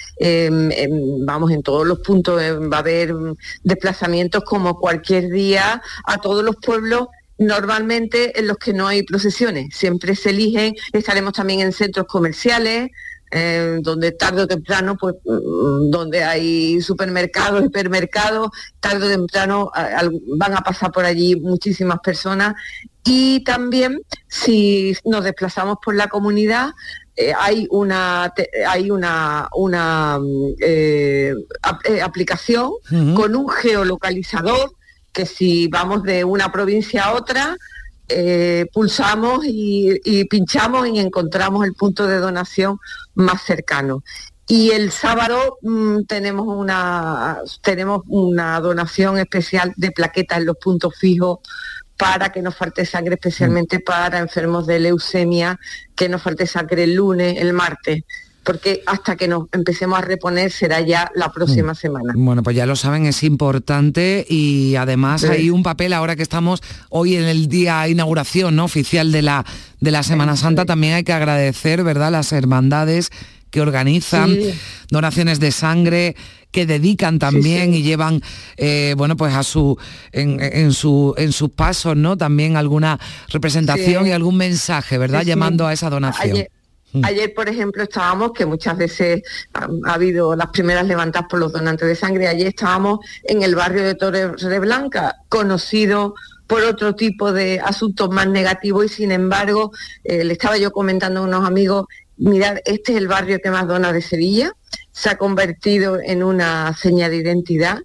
vamos 1.21 1.51
en 1.51 1.63
todos 1.63 1.87
los 1.87 1.99
puntos, 2.01 2.41
va 2.41 2.77
a 2.77 2.81
haber 2.81 3.15
desplazamientos 3.63 4.45
como 4.45 4.79
cualquier 4.79 5.29
día 5.31 5.83
a 6.05 6.19
todos 6.19 6.45
los 6.45 6.57
pueblos 6.57 7.09
normalmente 7.39 8.39
en 8.39 8.47
los 8.47 8.57
que 8.59 8.73
no 8.73 8.87
hay 8.87 9.03
procesiones. 9.03 9.75
Siempre 9.77 10.15
se 10.15 10.31
eligen, 10.31 10.75
estaremos 10.93 11.33
también 11.35 11.61
en 11.61 11.73
centros 11.73 12.07
comerciales, 12.07 12.91
eh, 13.31 13.79
donde 13.81 14.13
tarde 14.13 14.43
o 14.43 14.47
temprano, 14.47 14.97
pues, 14.97 15.15
mm, 15.25 15.91
donde 15.91 16.23
hay 16.23 16.81
supermercados, 16.81 17.65
hipermercados, 17.65 18.51
tarde 18.81 19.07
o 19.07 19.11
temprano 19.11 19.71
van 20.37 20.55
a 20.55 20.61
pasar 20.61 20.93
por 20.93 21.05
allí 21.05 21.37
muchísimas 21.37 21.99
personas. 22.01 22.55
Y 23.05 23.43
también 23.45 24.01
si 24.29 24.97
nos 25.05 25.25
desplazamos 25.25 25.79
por 25.85 25.95
la 25.95 26.09
comunidad, 26.09 26.71
eh, 27.17 27.33
hay 27.39 27.67
una 27.71 28.33
hay 28.69 28.91
una, 28.91 29.49
una 29.55 30.19
mm, 30.19 30.55
eh, 30.61 31.35
aplicación 32.03 32.73
con 33.15 33.35
un 33.35 33.49
geolocalizador 33.49 34.73
que 35.13 35.25
si 35.25 35.67
vamos 35.69 36.03
de 36.03 36.25
una 36.25 36.53
provincia 36.53 37.05
a 37.05 37.15
otra, 37.15 37.57
eh, 38.09 38.67
pulsamos 38.73 39.45
y, 39.45 40.25
pinchamos 40.31 40.89
y 40.89 40.99
encontramos 40.99 41.65
el 41.65 41.75
punto 41.75 42.07
de 42.07 42.19
donación 42.19 42.79
más 43.15 43.43
cercano. 43.43 44.03
Y 44.49 44.71
el 44.71 44.93
sábado 44.93 45.59
mm, 45.63 46.03
tenemos, 46.05 46.47
una, 46.47 47.39
tenemos 47.63 48.03
una 48.07 48.61
donación 48.61 49.19
especial 49.19 49.73
de 49.77 49.91
plaquetas 49.91 50.39
en 50.39 50.47
los 50.47 50.57
puntos 50.57 50.95
fijos 50.97 51.41
para 51.97 52.31
que 52.31 52.43
nos 52.43 52.55
falte 52.55 52.85
sangre, 52.85 53.15
especialmente 53.15 53.81
para 53.81 54.19
enfermos 54.19 54.67
de 54.67 54.79
leucemia, 54.79 55.59
que 55.95 56.09
nos 56.09 56.23
falte 56.23 56.47
sangre 56.47 56.85
el 56.85 56.95
lunes, 56.95 57.41
el 57.41 57.53
martes 57.53 58.05
porque 58.47 58.83
hasta 58.87 59.17
que 59.17 59.27
nos 59.27 59.49
empecemos 59.53 59.99
a 59.99 60.03
reponer 60.03 60.53
será 60.53 60.81
ya 60.81 61.11
la 61.17 61.33
próxima 61.33 61.73
mm. 61.73 61.77
semana. 61.77 62.13
Bueno, 62.17 62.45
pues 62.45 62.55
ya 62.55 62.65
lo 62.65 62.77
saben, 62.77 63.05
es 63.05 63.25
importante 63.25 64.25
y 64.29 64.77
además 64.77 65.25
hay 65.25 65.51
un 65.51 65.65
papel 65.65 65.93
ahora 65.93 66.15
que 66.15 66.23
estamos 66.23 66.63
hoy 66.89 67.17
en 67.17 67.25
el 67.25 67.49
día 67.49 67.89
inauguración 67.89 68.55
¿no? 68.55 68.65
oficial 68.65 69.11
de 69.11 69.23
la, 69.23 69.45
de 69.81 69.91
la 69.91 70.05
Semana 70.05 70.37
Santa, 70.37 70.65
también 70.65 70.95
hay 70.95 71.03
que 71.03 71.13
agradecer, 71.13 71.83
¿verdad?, 71.83 72.13
las 72.13 72.33
hermandades 72.33 73.11
que 73.51 73.61
organizan 73.61 74.37
donaciones 74.91 75.41
de 75.41 75.51
sangre 75.51 76.17
que 76.53 76.67
dedican 76.67 77.19
también 77.19 77.75
y 77.75 77.83
llevan 77.83 78.23
eh, 78.57 78.95
bueno 78.97 79.17
pues 79.17 79.35
a 79.35 79.43
su 79.43 79.79
en, 80.13 80.73
su 80.73 81.15
en 81.17 81.33
sus 81.33 81.51
pasos 81.51 81.97
no 81.97 82.17
también 82.17 82.57
alguna 82.57 82.99
representación 83.29 84.07
y 84.07 84.11
algún 84.11 84.37
mensaje 84.37 84.99
verdad 84.99 85.23
llamando 85.23 85.67
a 85.67 85.73
esa 85.73 85.91
donación. 85.91 86.47
Ayer, 87.03 87.35
por 87.35 87.49
ejemplo, 87.49 87.83
estábamos, 87.83 88.33
que 88.33 88.47
muchas 88.47 88.77
veces 88.77 89.23
ha, 89.55 89.69
habido 89.93 90.37
las 90.37 90.49
primeras 90.49 90.87
levantadas 90.87 91.29
por 91.29 91.41
los 91.41 91.53
donantes 91.53 91.89
de 91.89 91.95
sangre, 91.95 92.29
ayer 92.29 92.49
estábamos 92.49 93.01
en 93.25 93.43
el 93.43 93.55
barrio 93.55 93.83
de 93.85 93.95
Torre 93.95 94.59
Blanca, 94.59 95.17
conocido 95.29 96.15
por 96.47 96.63
otro 96.63 96.95
tipo 96.95 97.33
de 97.33 97.61
asuntos 97.61 98.11
más 98.11 98.29
negativos 98.29 98.85
y 98.85 98.89
sin 98.89 99.13
embargo, 99.13 99.73
eh, 100.05 100.25
le 100.25 100.33
estaba 100.33 100.57
yo 100.59 100.71
comentando 100.71 101.21
a 101.21 101.25
unos 101.25 101.47
amigos, 101.47 101.87
mirad, 102.17 102.59
este 102.65 102.93
es 102.93 102.99
el 102.99 103.09
barrio 103.09 103.41
que 103.43 103.51
más 103.51 103.67
dona 103.67 103.93
de 103.93 104.01
Sevilla, 104.03 104.53
se 104.93 105.11
ha 105.11 105.19
convertido 105.19 105.99
en 106.01 106.23
una 106.23 106.75
seña 106.77 107.09
de 107.09 107.17
identidad 107.17 107.81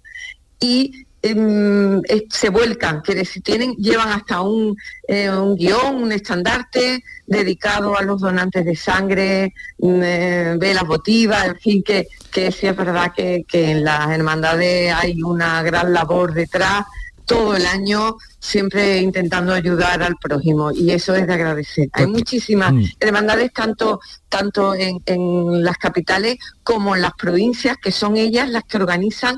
y 0.60 1.06
eh, 1.22 2.26
se 2.28 2.48
vuelcan, 2.48 3.02
decir, 3.06 3.42
tienen, 3.42 3.74
llevan 3.76 4.08
hasta 4.08 4.40
un, 4.40 4.76
eh, 5.06 5.30
un 5.30 5.54
guion, 5.54 6.02
un 6.02 6.12
estandarte 6.12 7.04
dedicado 7.26 7.96
a 7.96 8.02
los 8.02 8.20
donantes 8.20 8.64
de 8.64 8.74
sangre, 8.74 9.54
mm, 9.78 10.00
eh, 10.02 10.56
velas 10.58 10.84
votivas, 10.84 11.46
en 11.46 11.56
fin, 11.60 11.82
que, 11.82 12.08
que 12.30 12.50
sí 12.50 12.66
es 12.66 12.76
verdad 12.76 13.12
que, 13.16 13.44
que 13.46 13.70
en 13.70 13.84
las 13.84 14.10
hermandades 14.10 14.92
hay 14.92 15.22
una 15.22 15.62
gran 15.62 15.92
labor 15.92 16.34
detrás 16.34 16.84
todo 17.24 17.54
el 17.56 17.64
año 17.66 18.16
siempre 18.40 18.98
intentando 18.98 19.54
ayudar 19.54 20.02
al 20.02 20.16
prójimo 20.16 20.72
y 20.72 20.90
eso 20.90 21.14
es 21.14 21.26
de 21.26 21.34
agradecer. 21.34 21.88
Hay 21.92 22.06
muchísimas 22.06 22.72
Mm. 22.72 22.84
hermandades 22.98 23.52
tanto, 23.52 24.00
tanto 24.28 24.74
en, 24.74 25.00
en 25.06 25.62
las 25.62 25.78
capitales 25.78 26.38
como 26.64 26.96
en 26.96 27.02
las 27.02 27.12
provincias 27.12 27.76
que 27.80 27.92
son 27.92 28.16
ellas 28.16 28.50
las 28.50 28.64
que 28.64 28.76
organizan 28.76 29.36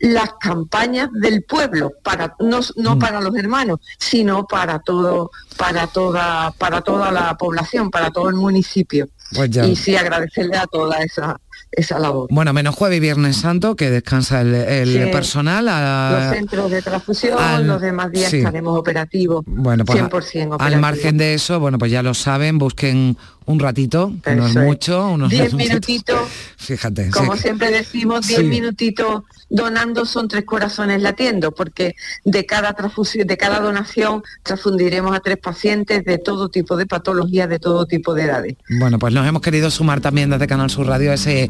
las 0.00 0.34
campañas 0.40 1.08
del 1.12 1.42
pueblo 1.42 1.92
para 2.02 2.34
no, 2.40 2.60
no 2.76 2.96
Mm. 2.96 2.98
para 2.98 3.20
los 3.20 3.34
hermanos 3.36 3.80
sino 3.98 4.46
para 4.46 4.78
todo 4.78 5.30
para 5.56 5.86
toda 5.88 6.52
para 6.52 6.80
toda 6.82 7.10
la 7.10 7.36
población 7.36 7.90
para 7.90 8.10
todo 8.10 8.28
el 8.28 8.36
municipio 8.36 9.08
Pues 9.34 9.50
y 9.56 9.76
sí 9.76 9.96
agradecerle 9.96 10.56
a 10.56 10.66
toda 10.66 10.98
esa 11.02 11.40
esa 11.72 11.98
labor 11.98 12.28
Bueno, 12.30 12.52
menos 12.54 12.74
jueves 12.74 12.96
y 12.96 13.00
viernes 13.00 13.36
santo, 13.36 13.76
que 13.76 13.90
descansa 13.90 14.40
el, 14.40 14.54
el 14.54 15.04
Sí. 15.06 15.10
personal. 15.12 15.68
a- 15.68 16.10
los 16.28 16.36
centros 16.36 16.70
de 16.70 16.80
transfusión 16.80 17.38
al- 17.38 17.66
los 17.66 17.80
demás 17.80 18.10
días 18.10 18.30
sí. 18.30 18.38
estaremos 18.38 18.78
operativos 18.78 19.44
Bueno, 19.46 19.84
pues 19.84 19.98
a- 20.00 20.08
100% 20.08 20.44
al 20.44 20.52
operativos. 20.54 20.80
margen 20.80 21.18
de 21.18 21.34
eso, 21.34 21.60
bueno, 21.60 21.76
pues 21.78 21.90
ya 21.90 22.02
lo 22.02 22.14
saben, 22.14 22.56
busquen 22.58 23.18
un 23.48 23.58
ratito, 23.58 24.12
que 24.22 24.34
no 24.36 24.46
es 24.46 24.54
mucho, 24.54 25.08
unos 25.10 25.30
Diez 25.30 25.54
minutitos. 25.54 25.88
minutitos 25.88 26.28
Fíjate. 26.58 27.10
Como 27.10 27.34
sí. 27.34 27.42
siempre 27.42 27.70
decimos, 27.70 28.26
10 28.26 28.40
Sí. 28.40 28.46
minutitos 28.46 29.22
donando 29.48 30.04
son 30.04 30.28
tres 30.28 30.44
corazones 30.44 31.00
latiendo, 31.00 31.52
porque 31.52 31.96
de 32.24 32.44
cada 32.44 32.74
transfusión, 32.74 33.26
de 33.26 33.36
cada 33.38 33.60
donación 33.60 34.22
transfundiremos 34.42 35.16
a 35.16 35.20
tres 35.20 35.38
pacientes 35.38 36.04
de 36.04 36.18
todo 36.18 36.50
tipo 36.50 36.76
de 36.76 36.86
patologías, 36.86 37.48
de 37.48 37.58
todo 37.58 37.86
tipo 37.86 38.12
de 38.14 38.24
edades. 38.24 38.56
Bueno, 38.78 38.98
pues 38.98 39.14
nos 39.14 39.26
hemos 39.26 39.40
querido 39.40 39.70
sumar 39.70 40.00
también 40.02 40.28
desde 40.30 40.46
Canal 40.46 40.68
Sur 40.68 40.86
Radio 40.86 41.10
a 41.10 41.14
ese 41.14 41.48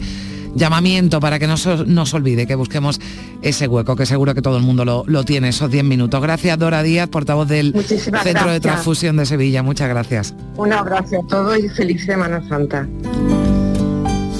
llamamiento 0.55 1.21
para 1.21 1.39
que 1.39 1.47
no 1.47 1.57
se 1.57 1.85
nos 1.87 2.15
olvide 2.15 2.47
que 2.47 2.55
busquemos 2.55 3.01
ese 3.43 3.69
hueco, 3.69 3.97
que 3.97 4.07
seguro 4.07 4.35
que 4.35 4.43
todo 4.43 4.57
el 4.57 4.63
mundo 4.63 4.85
lo, 4.85 5.05
lo 5.07 5.25
tiene, 5.25 5.49
esos 5.49 5.71
10 5.71 5.85
minutos. 5.85 6.21
Gracias, 6.21 6.59
Dora 6.59 6.83
Díaz, 6.83 7.09
portavoz 7.09 7.49
del 7.49 7.73
Muchísimas 7.75 8.23
Centro 8.23 8.51
de. 8.51 8.61
Transfusión 8.61 9.17
de 9.17 9.27
Sevilla. 9.27 9.63
Muchas 9.63 9.89
gracias. 9.89 10.35
Un 10.57 10.73
abrazo 10.73 11.21
a 11.21 11.27
todos 11.27 11.59
y 11.59 11.69
feliz 11.69 12.05
Semana 12.05 12.47
Santa. 12.49 12.89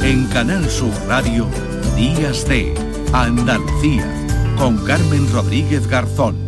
En 0.03 0.27
Canal 0.27 0.69
Sur 0.69 0.93
Radio, 1.07 1.47
Días 1.97 2.47
de 2.49 2.75
Andalucía, 3.13 4.07
con 4.57 4.77
Carmen 4.85 5.31
Rodríguez 5.33 5.87
Garzón. 5.87 6.48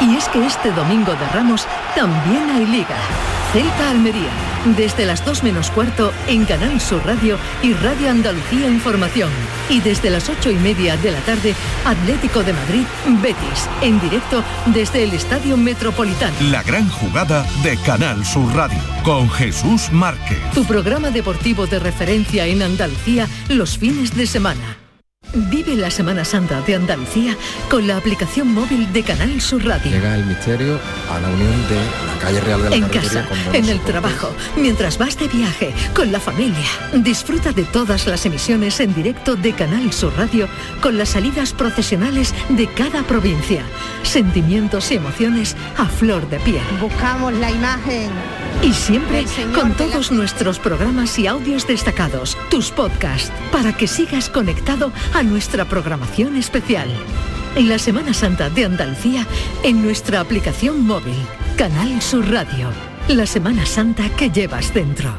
Y 0.00 0.14
es 0.14 0.28
que 0.28 0.44
este 0.44 0.70
domingo 0.72 1.12
de 1.12 1.26
Ramos 1.28 1.66
también 1.94 2.50
hay 2.50 2.66
liga. 2.66 2.96
Celta 3.52 3.90
Almería, 3.90 4.28
desde 4.76 5.06
las 5.06 5.24
2 5.24 5.42
menos 5.42 5.70
cuarto 5.70 6.12
en 6.26 6.44
Canal 6.44 6.80
Sur 6.80 7.06
Radio 7.06 7.38
y 7.62 7.72
Radio 7.72 8.10
Andalucía 8.10 8.68
Información. 8.68 9.30
Y 9.70 9.80
desde 9.80 10.10
las 10.10 10.28
ocho 10.28 10.50
y 10.50 10.56
media 10.56 10.96
de 10.98 11.12
la 11.12 11.20
tarde, 11.20 11.54
Atlético 11.84 12.42
de 12.42 12.52
Madrid, 12.52 12.84
Betis, 13.22 13.70
en 13.80 13.98
directo 14.00 14.44
desde 14.66 15.04
el 15.04 15.14
Estadio 15.14 15.56
Metropolitano. 15.56 16.36
La 16.50 16.62
gran 16.62 16.88
jugada 16.90 17.46
de 17.62 17.78
Canal 17.78 18.24
Sur 18.26 18.54
Radio 18.54 18.80
con 19.02 19.30
Jesús 19.30 19.90
Márquez. 19.92 20.38
Tu 20.52 20.64
programa 20.64 21.10
deportivo 21.10 21.66
de 21.66 21.78
referencia 21.78 22.46
en 22.46 22.62
Andalucía 22.62 23.28
los 23.48 23.78
fines 23.78 24.14
de 24.14 24.26
semana. 24.26 24.76
Vive 25.34 25.76
la 25.76 25.90
Semana 25.90 26.24
Santa 26.24 26.60
de 26.62 26.74
Andalucía 26.74 27.36
con 27.68 27.86
la 27.86 27.96
aplicación 27.96 28.52
móvil 28.54 28.92
de 28.92 29.02
Canal 29.02 29.40
Sur 29.40 29.64
Radio. 29.64 29.90
Llega 29.90 30.14
el 30.14 30.24
misterio 30.24 30.78
a 31.10 31.20
la 31.20 31.28
unión 31.28 31.68
de 31.68 32.05
calle 32.16 32.40
Real 32.40 32.62
de 32.62 32.70
la 32.70 32.76
En 32.76 32.88
casa, 32.88 33.26
en 33.52 33.68
el 33.68 33.80
trabajo, 33.80 34.30
mientras 34.56 34.98
vas 34.98 35.18
de 35.18 35.28
viaje, 35.28 35.74
con 35.94 36.12
la 36.12 36.20
familia. 36.20 36.66
Disfruta 36.94 37.52
de 37.52 37.64
todas 37.64 38.06
las 38.06 38.26
emisiones 38.26 38.80
en 38.80 38.94
directo 38.94 39.36
de 39.36 39.52
Canal 39.52 39.92
Sur 39.92 40.12
Radio 40.16 40.48
con 40.80 40.98
las 40.98 41.10
salidas 41.10 41.52
procesionales 41.52 42.34
de 42.48 42.66
cada 42.68 43.02
provincia. 43.02 43.62
Sentimientos 44.02 44.90
y 44.92 44.96
emociones 44.96 45.56
a 45.76 45.86
flor 45.86 46.28
de 46.28 46.38
piel. 46.40 46.62
Buscamos 46.80 47.32
la 47.34 47.50
imagen. 47.50 48.10
Y 48.62 48.72
siempre 48.72 49.24
con 49.54 49.70
la 49.70 49.76
todos 49.76 50.10
nuestros 50.10 50.58
programas 50.58 51.18
y 51.18 51.26
audios 51.26 51.66
destacados, 51.66 52.36
tus 52.50 52.70
podcasts, 52.70 53.30
para 53.52 53.72
que 53.76 53.86
sigas 53.86 54.28
conectado 54.28 54.92
a 55.14 55.22
nuestra 55.22 55.64
programación 55.66 56.36
especial. 56.36 56.88
En 57.54 57.68
la 57.68 57.78
Semana 57.78 58.12
Santa 58.12 58.50
de 58.50 58.64
Andalucía, 58.64 59.26
en 59.62 59.82
nuestra 59.82 60.20
aplicación 60.20 60.86
móvil, 60.86 61.16
Canal 61.56 62.02
Sur 62.02 62.30
Radio. 62.30 62.68
La 63.08 63.24
Semana 63.24 63.64
Santa 63.64 64.10
que 64.10 64.28
llevas 64.28 64.74
dentro. 64.74 65.10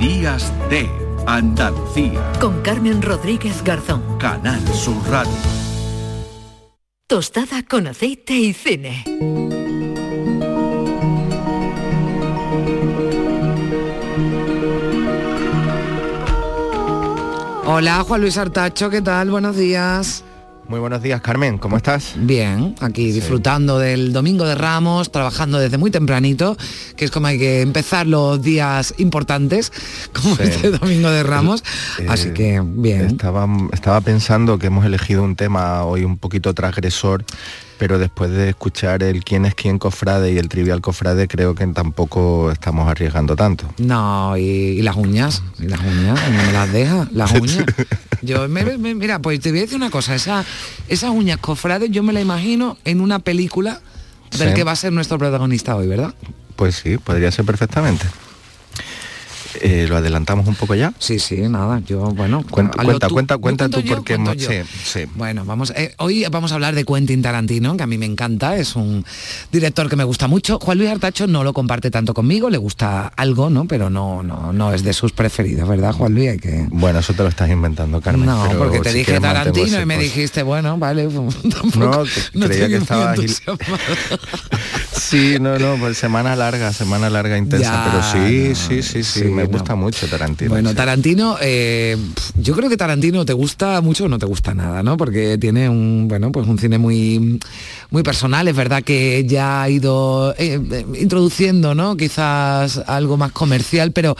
Días 0.00 0.52
de 0.68 0.90
Andalucía. 1.28 2.20
Con 2.40 2.60
Carmen 2.62 3.00
Rodríguez 3.00 3.62
Garzón. 3.62 4.18
Canal 4.18 4.60
Sur 4.74 4.96
Radio. 5.08 5.30
Tostada 7.06 7.62
con 7.62 7.86
aceite 7.86 8.34
y 8.34 8.52
cine. 8.52 9.04
Hola, 17.64 18.02
Juan 18.02 18.20
Luis 18.22 18.36
Artacho, 18.36 18.90
¿qué 18.90 19.00
tal? 19.00 19.30
Buenos 19.30 19.56
días. 19.56 20.24
Muy 20.70 20.78
buenos 20.78 21.02
días, 21.02 21.20
Carmen, 21.20 21.58
¿cómo 21.58 21.76
estás? 21.76 22.12
Bien, 22.16 22.76
aquí 22.80 23.10
disfrutando 23.10 23.80
del 23.80 24.12
Domingo 24.12 24.44
de 24.46 24.54
Ramos, 24.54 25.10
trabajando 25.10 25.58
desde 25.58 25.78
muy 25.78 25.90
tempranito, 25.90 26.56
que 26.94 27.04
es 27.04 27.10
como 27.10 27.26
hay 27.26 27.40
que 27.40 27.60
empezar 27.62 28.06
los 28.06 28.40
días 28.40 28.94
importantes, 28.98 29.72
como 30.14 30.36
Sí. 30.36 30.44
este 30.44 30.70
Domingo 30.70 31.10
de 31.10 31.24
Ramos. 31.24 31.64
Eh, 31.98 32.06
Así 32.08 32.30
que 32.30 32.62
bien. 32.64 33.06
Estaba, 33.06 33.48
estaba 33.72 34.00
pensando 34.00 34.60
que 34.60 34.68
hemos 34.68 34.86
elegido 34.86 35.24
un 35.24 35.34
tema 35.34 35.82
hoy 35.82 36.04
un 36.04 36.18
poquito 36.18 36.54
transgresor, 36.54 37.24
pero 37.80 37.98
después 37.98 38.30
de 38.30 38.50
escuchar 38.50 39.02
el 39.02 39.24
quién 39.24 39.46
es 39.46 39.54
quién 39.54 39.78
cofrade 39.78 40.30
y 40.32 40.36
el 40.36 40.50
trivial 40.50 40.82
cofrade, 40.82 41.26
creo 41.26 41.54
que 41.54 41.66
tampoco 41.68 42.52
estamos 42.52 42.86
arriesgando 42.86 43.34
tanto. 43.36 43.64
No, 43.78 44.36
y, 44.36 44.42
y 44.42 44.82
las 44.82 44.96
uñas, 44.96 45.42
y 45.58 45.64
las 45.66 45.80
uñas, 45.80 46.20
no 46.30 46.42
me 46.46 46.52
las 46.52 46.70
deja, 46.70 47.08
las 47.10 47.32
uñas. 47.40 47.64
Yo, 48.20 48.46
me- 48.50 48.76
me- 48.76 48.94
mira, 48.94 49.18
pues 49.20 49.40
te 49.40 49.48
voy 49.50 49.60
a 49.60 49.62
decir 49.62 49.76
una 49.78 49.88
cosa, 49.90 50.14
esa, 50.14 50.44
esas 50.88 51.08
uñas 51.10 51.38
cofrades 51.38 51.90
yo 51.90 52.02
me 52.02 52.12
la 52.12 52.20
imagino 52.20 52.76
en 52.84 53.00
una 53.00 53.18
película 53.18 53.80
del 54.38 54.50
Sí. 54.50 54.54
que 54.54 54.62
va 54.62 54.72
a 54.72 54.76
ser 54.76 54.92
nuestro 54.92 55.16
protagonista 55.18 55.74
hoy, 55.74 55.86
¿verdad? 55.86 56.14
Pues 56.56 56.76
sí, 56.76 56.98
podría 56.98 57.32
ser 57.32 57.46
perfectamente. 57.46 58.04
Eh, 59.60 59.86
¿Lo 59.88 59.96
adelantamos 59.96 60.46
un 60.46 60.54
poco 60.54 60.74
ya? 60.74 60.92
Sí, 60.98 61.18
sí, 61.18 61.36
nada, 61.48 61.80
yo, 61.86 62.00
bueno... 62.12 62.44
Cuenta, 62.50 62.82
cuenta, 62.82 63.08
tú- 63.08 63.14
cuenta, 63.14 63.34
¿yo 63.34 63.40
cuenta 63.40 63.68
tú 63.68 63.80
yo? 63.80 63.96
porque 63.96 64.14
¿Cuento 64.16 64.32
hemos- 64.32 64.66
sí, 64.66 64.78
sí. 64.84 65.00
Bueno, 65.14 65.44
vamos, 65.44 65.72
eh, 65.76 65.94
hoy 65.98 66.24
vamos 66.30 66.52
a 66.52 66.54
hablar 66.54 66.74
de 66.74 66.84
Quentin 66.84 67.22
Tarantino, 67.22 67.76
que 67.76 67.82
a 67.82 67.86
mí 67.86 67.98
me 67.98 68.06
encanta, 68.06 68.56
es 68.56 68.76
un 68.76 69.04
director 69.50 69.88
que 69.88 69.96
me 69.96 70.04
gusta 70.04 70.28
mucho. 70.28 70.58
Juan 70.60 70.78
Luis 70.78 70.90
Artacho 70.90 71.26
no 71.26 71.42
lo 71.44 71.52
comparte 71.52 71.90
tanto 71.90 72.14
conmigo, 72.14 72.48
le 72.50 72.58
gusta 72.58 73.08
algo, 73.16 73.50
¿no? 73.50 73.64
Pero 73.66 73.90
no, 73.90 74.22
no, 74.22 74.52
no 74.52 74.72
es 74.72 74.82
de 74.84 74.92
sus 74.92 75.12
preferidos, 75.12 75.68
¿verdad, 75.68 75.92
Juan 75.92 76.14
Luis? 76.14 76.30
Hay 76.30 76.38
que... 76.38 76.66
Bueno, 76.70 77.00
eso 77.00 77.12
te 77.12 77.22
lo 77.22 77.28
estás 77.28 77.50
inventando, 77.50 78.00
Carmen. 78.00 78.26
No, 78.26 78.44
pero 78.48 78.58
porque 78.60 78.80
te 78.80 78.92
si 78.92 78.98
dije 78.98 79.20
Tarantino 79.20 79.80
y 79.80 79.86
me 79.86 79.98
dijiste, 79.98 80.42
bueno, 80.42 80.78
vale, 80.78 81.08
tampoco, 81.08 81.78
No, 81.78 82.04
no 82.34 82.46
creía 82.46 82.68
que 82.68 82.76
estabas. 82.76 83.18
Sí, 84.92 85.38
no, 85.40 85.58
no, 85.58 85.76
pues 85.76 85.98
semana 85.98 86.36
larga, 86.36 86.72
semana 86.72 87.10
larga 87.10 87.36
intensa, 87.36 87.72
Ya, 87.72 87.84
pero 87.90 88.02
sí, 88.28 88.48
no, 88.50 88.54
sí, 88.54 88.82
sí, 88.82 89.02
sí, 89.02 89.20
sí, 89.20 89.24
me 89.40 89.58
gusta 89.58 89.74
mucho 89.74 90.06
Tarantino. 90.06 90.50
Bueno, 90.50 90.70
sí. 90.70 90.76
Tarantino, 90.76 91.36
eh, 91.40 91.96
yo 92.36 92.54
creo 92.54 92.68
que 92.68 92.76
Tarantino 92.76 93.24
te 93.24 93.32
gusta 93.32 93.80
mucho 93.80 94.04
o 94.04 94.08
no 94.08 94.18
te 94.18 94.26
gusta 94.26 94.54
nada, 94.54 94.82
¿no? 94.82 94.96
Porque 94.96 95.38
tiene 95.38 95.68
un, 95.68 96.06
bueno, 96.08 96.32
pues 96.32 96.46
un 96.46 96.58
cine 96.58 96.78
muy, 96.78 97.40
muy 97.90 98.02
personal. 98.02 98.48
Es 98.48 98.56
verdad 98.56 98.82
que 98.82 99.24
ya 99.26 99.62
ha 99.62 99.70
ido 99.70 100.34
eh, 100.38 100.60
eh, 100.70 100.86
introduciendo, 101.00 101.74
¿no? 101.74 101.96
Quizás 101.96 102.78
algo 102.86 103.16
más 103.16 103.32
comercial, 103.32 103.92
pero 103.92 104.16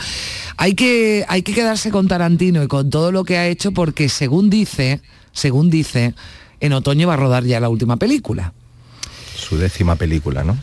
hay 0.56 0.74
que, 0.74 1.24
hay 1.28 1.42
que 1.42 1.54
quedarse 1.54 1.90
con 1.90 2.08
Tarantino 2.08 2.62
y 2.62 2.68
con 2.68 2.90
todo 2.90 3.12
lo 3.12 3.24
que 3.24 3.38
ha 3.38 3.46
hecho 3.48 3.72
porque 3.72 4.08
según 4.08 4.50
dice, 4.50 5.00
según 5.32 5.70
dice, 5.70 6.14
en 6.60 6.72
otoño 6.72 7.08
va 7.08 7.14
a 7.14 7.16
rodar 7.16 7.44
ya 7.44 7.60
la 7.60 7.68
última 7.68 7.96
película. 7.96 8.52
Su 9.36 9.56
décima 9.56 9.96
película, 9.96 10.44
¿no? 10.44 10.56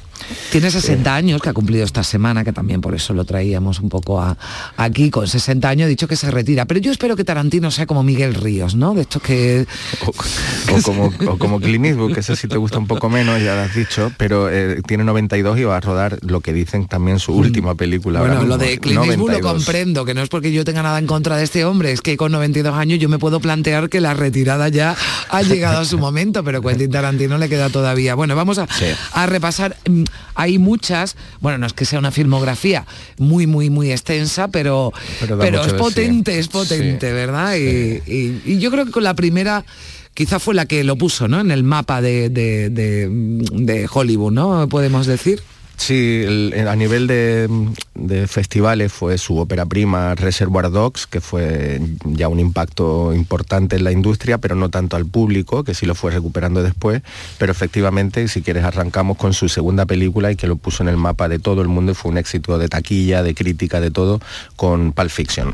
Tiene 0.51 0.71
60 0.71 1.15
años, 1.15 1.41
que 1.41 1.49
ha 1.49 1.53
cumplido 1.53 1.83
esta 1.85 2.03
semana, 2.03 2.43
que 2.43 2.53
también 2.53 2.81
por 2.81 2.95
eso 2.95 3.13
lo 3.13 3.25
traíamos 3.25 3.79
un 3.79 3.89
poco 3.89 4.21
a- 4.21 4.37
aquí, 4.77 5.09
con 5.09 5.27
60 5.27 5.69
años, 5.69 5.89
dicho 5.89 6.07
que 6.07 6.15
se 6.15 6.31
retira. 6.31 6.65
Pero 6.65 6.79
yo 6.79 6.91
espero 6.91 7.15
que 7.15 7.23
Tarantino 7.23 7.71
sea 7.71 7.85
como 7.85 8.03
Miguel 8.03 8.33
Ríos, 8.33 8.75
¿no? 8.75 8.93
De 8.93 9.01
estos 9.01 9.21
que... 9.21 9.65
O 10.05 10.81
como, 10.83 11.13
o 11.27 11.37
como 11.37 11.59
Clint 11.61 11.85
Eastwood, 11.85 12.13
que 12.13 12.19
ese 12.21 12.35
sí 12.35 12.47
te 12.47 12.57
gusta 12.57 12.77
un 12.77 12.87
poco 12.87 13.09
menos, 13.09 13.41
ya 13.41 13.55
lo 13.55 13.61
has 13.61 13.75
dicho, 13.75 14.11
pero 14.17 14.49
eh, 14.51 14.81
tiene 14.87 15.03
92 15.03 15.59
y 15.59 15.63
va 15.63 15.77
a 15.77 15.79
rodar 15.81 16.17
lo 16.21 16.41
que 16.41 16.53
dicen 16.53 16.87
también 16.87 17.19
su 17.19 17.33
última 17.33 17.75
película. 17.75 18.19
Mm. 18.19 18.23
Bueno, 18.27 18.43
lo 18.43 18.57
de 18.57 18.77
Clint 18.79 18.97
Eastwood 19.05 19.31
lo 19.31 19.39
92. 19.39 19.53
comprendo, 19.53 20.05
que 20.05 20.13
no 20.13 20.21
es 20.21 20.29
porque 20.29 20.51
yo 20.51 20.63
tenga 20.65 20.83
nada 20.83 20.99
en 20.99 21.07
contra 21.07 21.37
de 21.37 21.43
este 21.43 21.65
hombre, 21.65 21.91
es 21.91 22.01
que 22.01 22.17
con 22.17 22.31
92 22.31 22.73
años 22.75 22.99
yo 22.99 23.09
me 23.09 23.19
puedo 23.19 23.39
plantear 23.39 23.89
que 23.89 24.01
la 24.01 24.13
retirada 24.13 24.69
ya 24.69 24.95
ha 25.29 25.41
llegado 25.41 25.79
a 25.79 25.85
su 25.85 25.97
momento, 25.99 26.43
pero 26.43 26.61
Quentin 26.61 26.91
Tarantino 26.91 27.37
le 27.37 27.49
queda 27.49 27.69
todavía. 27.69 28.15
Bueno, 28.15 28.35
vamos 28.35 28.57
a, 28.59 28.67
a 29.13 29.25
repasar, 29.25 29.75
mm, 29.89 30.03
hay 30.35 30.57
muchas, 30.59 31.15
bueno, 31.41 31.57
no 31.57 31.65
es 31.67 31.73
que 31.73 31.85
sea 31.85 31.99
una 31.99 32.11
filmografía 32.11 32.85
muy, 33.17 33.47
muy, 33.47 33.69
muy 33.69 33.91
extensa, 33.91 34.47
pero, 34.49 34.91
Pero 35.39 35.61
es 35.63 35.71
sí. 35.71 35.77
potente, 35.77 36.39
es 36.39 36.47
potente, 36.47 37.07
Sí, 37.07 37.13
¿verdad? 37.13 37.55
Y, 37.55 38.01
y- 38.05 38.41
y 38.45 38.59
yo 38.59 38.71
creo 38.71 38.85
que 38.85 38.91
con 38.91 39.03
la 39.03 39.13
primera... 39.15 39.65
Quizá 40.13 40.39
fue 40.39 40.55
la 40.55 40.65
que 40.65 40.83
lo 40.83 40.95
puso, 40.95 41.27
¿no? 41.27 41.39
En 41.41 41.51
el 41.51 41.63
mapa 41.63 42.01
de, 42.01 42.29
de- 42.31 42.71
de- 42.71 43.07
de 43.51 43.87
Hollywood, 43.93 44.31
¿no? 44.31 44.67
Podemos 44.67 45.05
decir. 45.05 45.43
Sí, 45.77 46.23
el- 46.25 46.53
el- 46.55 46.67
a 46.67 46.75
nivel 46.75 47.05
de, 47.05 47.47
de 47.93 48.27
festivales 48.27 48.91
fue 48.91 49.17
su 49.19 49.37
ópera 49.37 49.65
prima 49.67 50.15
Reservoir 50.15 50.71
Dogs, 50.71 51.05
que 51.05 51.21
fue 51.21 51.79
ya 52.03 52.27
un 52.29 52.39
impacto 52.39 53.13
importante 53.13 53.75
en 53.75 53.83
la 53.83 53.91
industria, 53.91 54.39
pero 54.39 54.55
no 54.55 54.69
tanto 54.69 54.95
al 54.97 55.05
público, 55.05 55.63
que 55.63 55.75
sí 55.75 55.85
lo 55.85 55.93
fue 55.93 56.11
recuperando 56.11 56.63
después. 56.63 57.03
Pero 57.37 57.51
efectivamente, 57.51 58.27
si 58.27 58.41
quieres, 58.41 58.63
arrancamos 58.63 59.17
con 59.17 59.33
su 59.33 59.49
segunda 59.49 59.85
película 59.85 60.31
y 60.31 60.35
que 60.35 60.47
lo 60.47 60.55
puso 60.55 60.81
en 60.81 60.89
el 60.89 60.97
mapa 60.97 61.29
de 61.29 61.37
todo 61.37 61.61
el 61.61 61.67
mundo 61.67 61.91
y 61.91 61.95
fue 61.95 62.09
un 62.11 62.17
éxito 62.17 62.57
de 62.57 62.67
taquilla, 62.69 63.21
de 63.21 63.35
crítica, 63.35 63.79
de 63.79 63.91
todo, 63.91 64.19
con 64.55 64.93
Pulp 64.93 65.11
Fiction. 65.11 65.53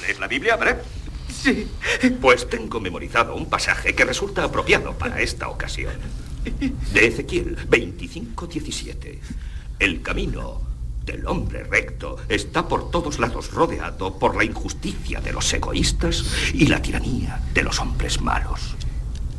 ¿Lees 0.00 0.18
la 0.18 0.28
Biblia, 0.28 0.56
Brett? 0.56 0.82
Sí. 1.30 1.66
Pues 2.20 2.48
tengo 2.48 2.80
memorizado 2.80 3.34
un 3.36 3.46
pasaje 3.50 3.94
que 3.94 4.04
resulta 4.06 4.44
apropiado 4.44 4.92
para 4.96 5.20
esta 5.20 5.48
ocasión. 5.48 5.92
De 6.44 7.06
Ezequiel 7.06 7.56
25:17. 7.68 9.18
El 9.78 10.02
camino 10.02 10.60
del 11.04 11.26
hombre 11.26 11.64
recto 11.64 12.16
está 12.28 12.66
por 12.66 12.90
todos 12.90 13.18
lados 13.18 13.52
rodeado 13.52 14.18
por 14.18 14.36
la 14.36 14.44
injusticia 14.44 15.20
de 15.20 15.32
los 15.32 15.52
egoístas 15.52 16.24
y 16.54 16.66
la 16.66 16.80
tiranía 16.80 17.40
de 17.52 17.62
los 17.62 17.80
hombres 17.80 18.20
malos. 18.20 18.74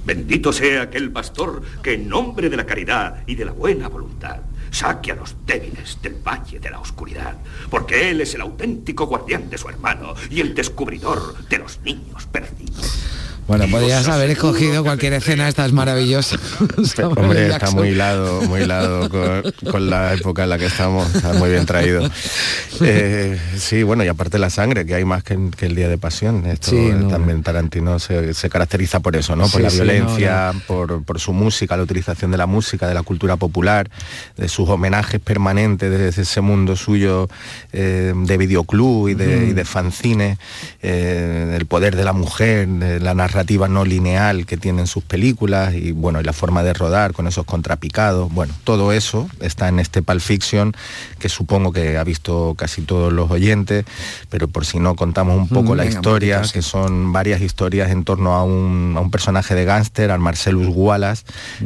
Bendito 0.06 0.52
sea 0.52 0.84
aquel 0.84 1.12
pastor 1.12 1.62
que 1.82 1.94
en 1.94 2.10
nombre 2.10 2.50
de 2.50 2.58
la 2.58 2.66
caridad 2.66 3.24
y 3.26 3.36
de 3.36 3.46
la 3.46 3.54
buena 3.54 3.88
voluntad 3.88 4.42
saque 4.72 5.12
a 5.12 5.16
los 5.16 5.36
débiles 5.46 6.00
del 6.02 6.16
valle 6.16 6.60
de 6.60 6.70
la 6.70 6.80
oscuridad, 6.80 7.38
porque 7.70 8.10
él 8.10 8.22
es 8.22 8.34
el 8.34 8.42
auténtico 8.42 9.06
guardián 9.06 9.50
de 9.50 9.58
su 9.58 9.70
hermano 9.70 10.16
y 10.30 10.42
el 10.42 10.56
descubridor 10.56 11.48
de 11.48 11.60
los 11.60 11.80
niños 11.82 12.26
perdidos. 12.26 13.23
Bueno, 13.46 13.68
podrías 13.70 14.08
haber 14.08 14.30
escogido 14.32 14.84
cualquier 14.84 15.14
escena, 15.14 15.50
esta 15.50 15.66
es 15.66 15.74
maravillosa. 15.74 16.38
Samuel 16.86 17.18
Hombre, 17.20 17.48
está 17.50 17.72
muy 17.72 17.90
hilado, 17.90 18.42
muy 18.44 18.62
hilado 18.62 19.10
con, 19.10 19.44
con 19.70 19.90
la 19.90 20.14
época 20.14 20.44
en 20.44 20.50
la 20.50 20.58
que 20.58 20.68
estamos, 20.68 21.14
está 21.14 21.34
muy 21.34 21.50
bien 21.50 21.66
traído. 21.66 22.10
Eh, 22.82 23.40
sí, 23.56 23.84
bueno, 23.84 24.04
y 24.04 24.08
aparte 24.08 24.40
la 24.40 24.50
sangre, 24.50 24.84
que 24.86 24.96
hay 24.96 25.06
más 25.06 25.24
que, 25.24 25.36
el 25.36 25.76
Día 25.76 25.88
de 25.88 26.00
Pasión. 26.00 26.46
Esto 26.48 26.72
Sí, 26.72 26.90
no. 26.92 27.08
también 27.08 27.44
Tarantino 27.44 28.00
se, 28.00 28.34
se 28.34 28.50
caracteriza 28.50 29.00
por 29.00 29.16
eso, 29.16 29.36
¿no? 29.36 29.44
Por 29.44 29.58
Sí, 29.58 29.62
la 29.62 29.70
sí, 29.70 29.76
violencia, 29.76 30.52
no, 30.54 30.60
Por, 30.66 31.04
por 31.04 31.20
su 31.20 31.34
música, 31.34 31.78
la 31.78 31.84
utilización 31.84 32.32
de 32.32 32.38
la 32.38 32.48
música, 32.48 32.88
de 32.88 32.96
la 32.96 33.04
cultura 33.04 33.38
popular, 33.38 33.90
de 34.38 34.50
sus 34.50 34.68
homenajes 34.68 35.22
permanentes 35.22 35.92
desde 35.92 36.24
ese 36.24 36.42
mundo 36.42 36.76
suyo 36.76 37.30
eh, 37.74 38.12
de 38.16 38.38
videoclub 38.38 39.08
y 39.10 39.14
de, 39.14 39.38
Ujú. 39.38 39.46
y 39.52 39.54
de 39.54 39.66
fanzine, 39.66 40.38
eh, 40.82 41.56
el 41.56 41.66
poder 41.68 41.96
de 41.96 42.04
la 42.04 42.14
mujer, 42.14 42.68
de 42.68 43.00
la 43.00 43.14
narrativa 43.14 43.33
no 43.70 43.86
lineal 43.86 44.46
que 44.46 44.58
tienen 44.58 44.88
sus 44.88 45.04
películas 45.04 45.74
y 45.74 45.92
bueno, 45.92 46.22
y 46.22 46.24
la 46.24 46.34
forma 46.34 46.64
de 46.64 46.74
rodar 46.74 47.14
con 47.14 47.28
esos 47.28 47.46
contrapicados. 47.46 48.32
Bueno, 48.32 48.54
todo 48.64 48.92
eso 48.92 49.28
está 49.40 49.68
en 49.68 49.80
este 49.80 50.02
Pulp 50.02 50.22
Fiction 50.22 50.74
que 51.20 51.30
supongo 51.30 51.72
que 51.72 51.98
ha 51.98 52.04
visto 52.04 52.56
casi 52.58 52.82
todos 52.82 53.12
los 53.12 53.32
oyentes, 53.32 53.86
pero 54.30 54.48
por 54.48 54.66
si 54.66 54.80
no 54.80 54.96
contamos 54.96 55.38
un 55.38 55.48
poco 55.48 55.74
Mm, 55.74 55.78
la 55.78 55.84
venga, 55.84 55.96
historia, 55.96 56.44
sí. 56.44 56.54
que 56.54 56.62
son 56.62 57.12
varias 57.14 57.42
historias 57.42 57.90
en 57.92 58.04
torno 58.04 58.34
a 58.34 58.44
un, 58.44 58.94
a 58.98 59.02
un 59.02 59.12
personaje 59.12 59.56
de 59.56 59.66
gángster, 59.66 60.12
al 60.12 60.20
Marcellus 60.20 60.68
Wallace, 60.70 61.24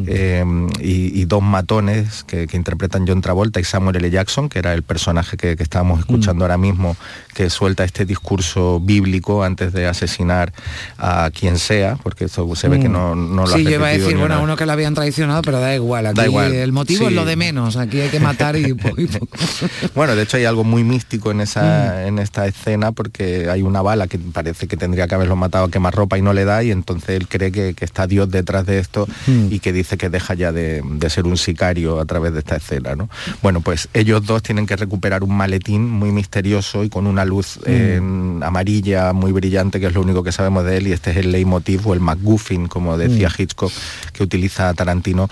eh, 0.08 0.46
y, 0.80 1.20
y 1.22 1.26
dos 1.26 1.42
matones 1.42 2.24
que, 2.24 2.48
que 2.48 2.58
interpretan 2.58 3.06
John 3.08 3.22
Travolta 3.22 3.60
y 3.60 3.64
Samuel 3.64 3.98
L. 3.98 4.10
Jackson, 4.10 4.50
que 4.50 4.60
era 4.60 4.74
el 4.74 4.84
personaje 4.84 5.38
que, 5.38 5.56
que 5.56 5.64
estábamos 5.64 6.00
escuchando 6.00 6.46
ahora 6.46 6.58
mismo, 6.58 6.96
que 7.34 7.50
suelta 7.50 7.84
este 7.84 8.06
discurso 8.06 8.80
bíblico 8.80 9.44
antes 9.44 9.74
de 9.74 9.88
asesinar 9.88 10.54
a 10.98 11.30
quien 11.32 11.57
sea, 11.58 11.98
porque 12.02 12.26
eso 12.26 12.56
se 12.56 12.68
ve 12.70 12.80
que 12.80 12.90
Mm. 12.90 12.92
no, 12.92 13.16
no 13.16 13.46
lo 13.46 13.54
ha 13.54 13.58
Sí, 13.58 13.64
yo 13.64 13.72
iba 13.72 13.88
a 13.88 13.92
decir, 13.92 14.16
bueno, 14.18 14.36
una- 14.36 14.40
uno 14.40 14.56
que 14.56 14.66
lo 14.66 14.72
habían 14.72 14.94
traicionado, 14.94 15.42
pero 15.42 15.60
da 15.60 15.74
igual. 15.76 16.06
Aquí 16.08 16.16
Da 16.18 16.26
igual, 16.26 16.54
el 16.54 16.72
motivo 16.72 17.08
es 17.08 17.14
lo 17.14 17.26
de 17.26 17.36
menos. 17.36 17.76
Aquí 17.78 18.00
hay 18.02 18.10
que 18.10 18.20
matar 18.20 18.56
y, 18.56 18.74
po- 18.74 18.94
y 19.00 19.08
poco. 19.08 19.28
Bueno, 19.96 20.16
de 20.16 20.24
hecho 20.24 20.38
hay 20.38 20.46
algo 20.46 20.64
muy 20.64 20.84
místico 20.84 21.32
en 21.32 21.42
esa 21.42 21.96
Mm. 22.04 22.08
en 22.08 22.20
esta 22.20 22.46
escena 22.48 22.92
porque 22.92 23.50
hay 23.50 23.62
una 23.62 23.82
bala 23.82 24.08
que 24.08 24.18
parece 24.20 24.68
que 24.68 24.78
tendría 24.78 25.08
que 25.08 25.16
haberlo 25.16 25.36
matado 25.36 25.66
a 25.66 25.72
quemarropa 25.72 26.18
y 26.18 26.22
no 26.22 26.34
le 26.34 26.46
da 26.46 26.64
y 26.64 26.72
entonces 26.72 27.10
él 27.10 27.28
cree 27.28 27.52
que, 27.52 27.74
que 27.74 27.86
está 27.86 28.08
Dios 28.08 28.30
detrás 28.30 28.66
de 28.66 28.80
esto 28.80 29.08
Mm. 29.28 29.48
y 29.52 29.60
que 29.60 29.74
dice 29.74 29.98
que 29.98 30.10
deja 30.10 30.34
ya 30.34 30.52
de, 30.52 30.82
de 30.84 31.10
ser 31.10 31.26
un 31.26 31.38
sicario 31.38 32.00
a 32.00 32.06
través 32.06 32.34
de 32.34 32.40
esta 32.40 32.56
escena, 32.58 32.96
¿no? 32.96 33.10
Bueno, 33.42 33.62
pues 33.62 33.90
ellos 33.94 34.26
dos 34.26 34.44
tienen 34.44 34.66
que 34.66 34.76
recuperar 34.76 35.24
un 35.24 35.36
maletín 35.36 35.90
muy 35.90 36.12
misterioso 36.12 36.84
y 36.84 36.90
con 36.90 37.08
una 37.08 37.26
luz 37.26 37.58
Mm. 37.58 37.62
eh, 37.66 38.02
amarilla 38.46 39.14
muy 39.14 39.32
brillante 39.32 39.80
que 39.80 39.88
es 39.88 39.94
lo 39.94 40.02
único 40.02 40.24
que 40.24 40.32
sabemos 40.32 40.64
de 40.66 40.78
él 40.78 40.88
y 40.88 40.92
este 40.94 41.12
es 41.12 41.18
el 41.18 41.32
leitmotiv 41.48 41.88
o 41.88 41.94
el 41.94 42.00
MacGuffin, 42.00 42.68
como 42.68 42.98
decía 42.98 43.30
Mm. 43.30 43.42
Hitchcock, 43.42 43.72
que 44.14 44.24
utiliza 44.24 44.74
Tarantino, 44.74 45.30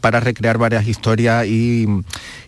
para 0.00 0.20
recrear 0.20 0.58
varias 0.58 0.86
historias 0.86 1.46
y, 1.46 1.86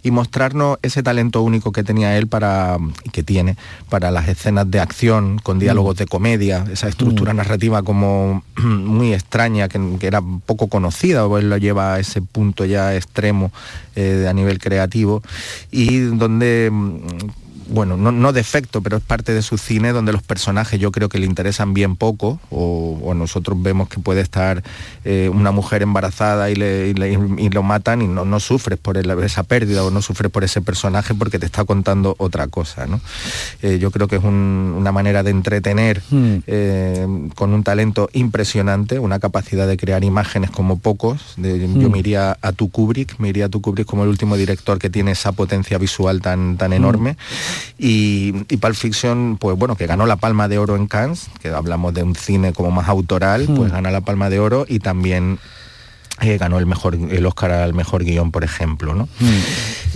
y 0.03 0.11
mostrarnos 0.11 0.79
ese 0.83 1.03
talento 1.03 1.43
único 1.43 1.73
que 1.73 1.85
tenía 1.85 2.16
él 2.16 2.27
para, 2.27 2.79
y 3.05 3.11
que 3.11 3.23
tiene 3.23 3.57
para 3.89 4.11
las 4.11 4.29
escenas 4.29 4.71
de 4.71 4.81
acción, 4.81 5.39
con 5.43 5.59
diálogos 5.59 5.97
de 5.97 6.07
comedia, 6.07 6.64
esa 6.73 6.89
estructura 6.89 7.35
narrativa 7.35 7.83
como 7.83 8.43
muy 8.57 9.12
extraña, 9.12 9.68
que, 9.68 9.81
que 9.99 10.07
era 10.07 10.23
poco 10.47 10.68
conocida, 10.68 11.27
o 11.27 11.39
él 11.39 11.51
lo 11.51 11.59
lleva 11.59 11.95
a 11.95 12.01
ese 12.01 12.23
punto 12.23 12.64
ya 12.64 12.95
extremo 12.95 13.53
eh, 13.97 14.27
a 14.29 14.33
nivel 14.33 14.59
creativo, 14.59 15.23
y 15.71 15.99
donde 15.99 16.71
mm, 16.73 16.99
bueno, 17.71 17.97
no, 17.97 18.11
no 18.12 18.33
defecto, 18.33 18.81
pero 18.83 18.97
es 18.97 19.03
parte 19.03 19.33
de 19.33 19.43
su 19.43 19.57
cine 19.57 19.93
donde 19.93 20.12
los 20.12 20.23
personajes 20.23 20.79
yo 20.81 20.91
creo 20.93 21.09
que 21.09 21.18
le 21.18 21.27
interesan 21.27 21.73
bien 21.73 21.97
poco, 21.97 22.41
o, 22.51 22.99
o 23.03 23.14
nosotros 23.14 23.62
vemos 23.62 23.89
que 23.89 24.01
puede 24.01 24.21
estar 24.21 24.62
eh, 25.05 25.31
una 25.33 25.51
mujer 25.53 25.83
embarazada 25.83 26.51
y, 26.51 26.57
le- 26.57 26.89
y 26.89 26.95
le- 26.95 27.12
y 27.39 27.49
lo 27.51 27.62
matan 27.62 28.03
y 28.03 28.09
no, 28.09 28.25
no 28.25 28.41
sufres 28.41 28.79
por 28.79 28.97
el- 28.99 29.11
esa 29.23 29.43
pérdida 29.45 29.85
o 29.85 29.91
no 29.91 30.03
sufres 30.03 30.31
por 30.31 30.45
ese 30.45 30.61
personaje 30.61 31.14
porque 31.14 31.39
te 31.39 31.47
está 31.47 31.64
contando 31.64 32.14
otra 32.18 32.47
cosa. 32.49 32.87
¿no? 32.87 33.01
Eh, 33.62 33.79
yo 33.81 33.91
creo 33.91 34.09
que 34.09 34.16
es 34.16 34.25
un- 34.25 34.75
una 34.77 34.93
manera 34.93 35.23
de 35.23 35.31
entretener 35.31 36.03
eh, 36.47 37.07
con 37.35 37.53
un 37.55 37.62
talento 37.62 38.09
impresionante, 38.12 38.99
una 38.99 39.18
capacidad 39.21 39.66
de 39.68 39.77
crear 39.77 40.03
imágenes 40.05 40.51
como 40.51 40.79
pocos. 40.79 41.35
De- 41.37 41.59
Yo 41.61 41.89
Mm. 41.89 41.93
me 41.93 41.99
iría 41.99 42.37
a 42.43 42.53
tu 42.53 42.71
Kubrick, 42.71 43.18
me 43.18 43.29
iría 43.29 43.47
a 43.47 43.49
tu 43.49 43.61
Kubrick 43.61 43.87
como 43.87 44.03
el 44.03 44.09
último 44.09 44.37
director 44.37 44.79
que 44.79 44.91
tiene 44.91 45.12
esa 45.12 45.33
potencia 45.33 45.79
visual 45.79 46.21
tan, 46.21 46.57
tan 46.57 46.73
enorme. 46.73 47.16
Y, 47.79 48.35
y 48.49 48.57
Pulp 48.57 48.75
Fiction, 48.75 49.37
pues 49.39 49.57
bueno, 49.57 49.77
que 49.77 49.87
ganó 49.87 50.07
la 50.07 50.17
Palma 50.17 50.49
de 50.49 50.59
Oro 50.59 50.77
en 50.77 50.87
Cannes, 50.87 51.29
que 51.41 51.49
hablamos 51.49 51.95
de 51.95 52.03
un 52.03 52.15
cine 52.15 52.53
como 52.53 52.71
más 52.71 52.89
autoral, 52.89 53.47
pues 53.57 53.73
gana 53.73 53.91
la 53.91 54.01
Palma 54.01 54.31
de 54.31 54.39
Oro 54.39 54.65
y 54.69 54.79
también 54.79 55.39
eh, 56.21 56.39
ganó 56.39 56.59
el 56.59 56.66
mejor 56.66 56.95
el 56.95 57.27
Oscar 57.27 57.51
al 57.53 57.75
mejor 57.75 58.05
guion, 58.05 58.31
por 58.31 58.45
ejemplo, 58.45 58.95
¿no? 58.95 59.09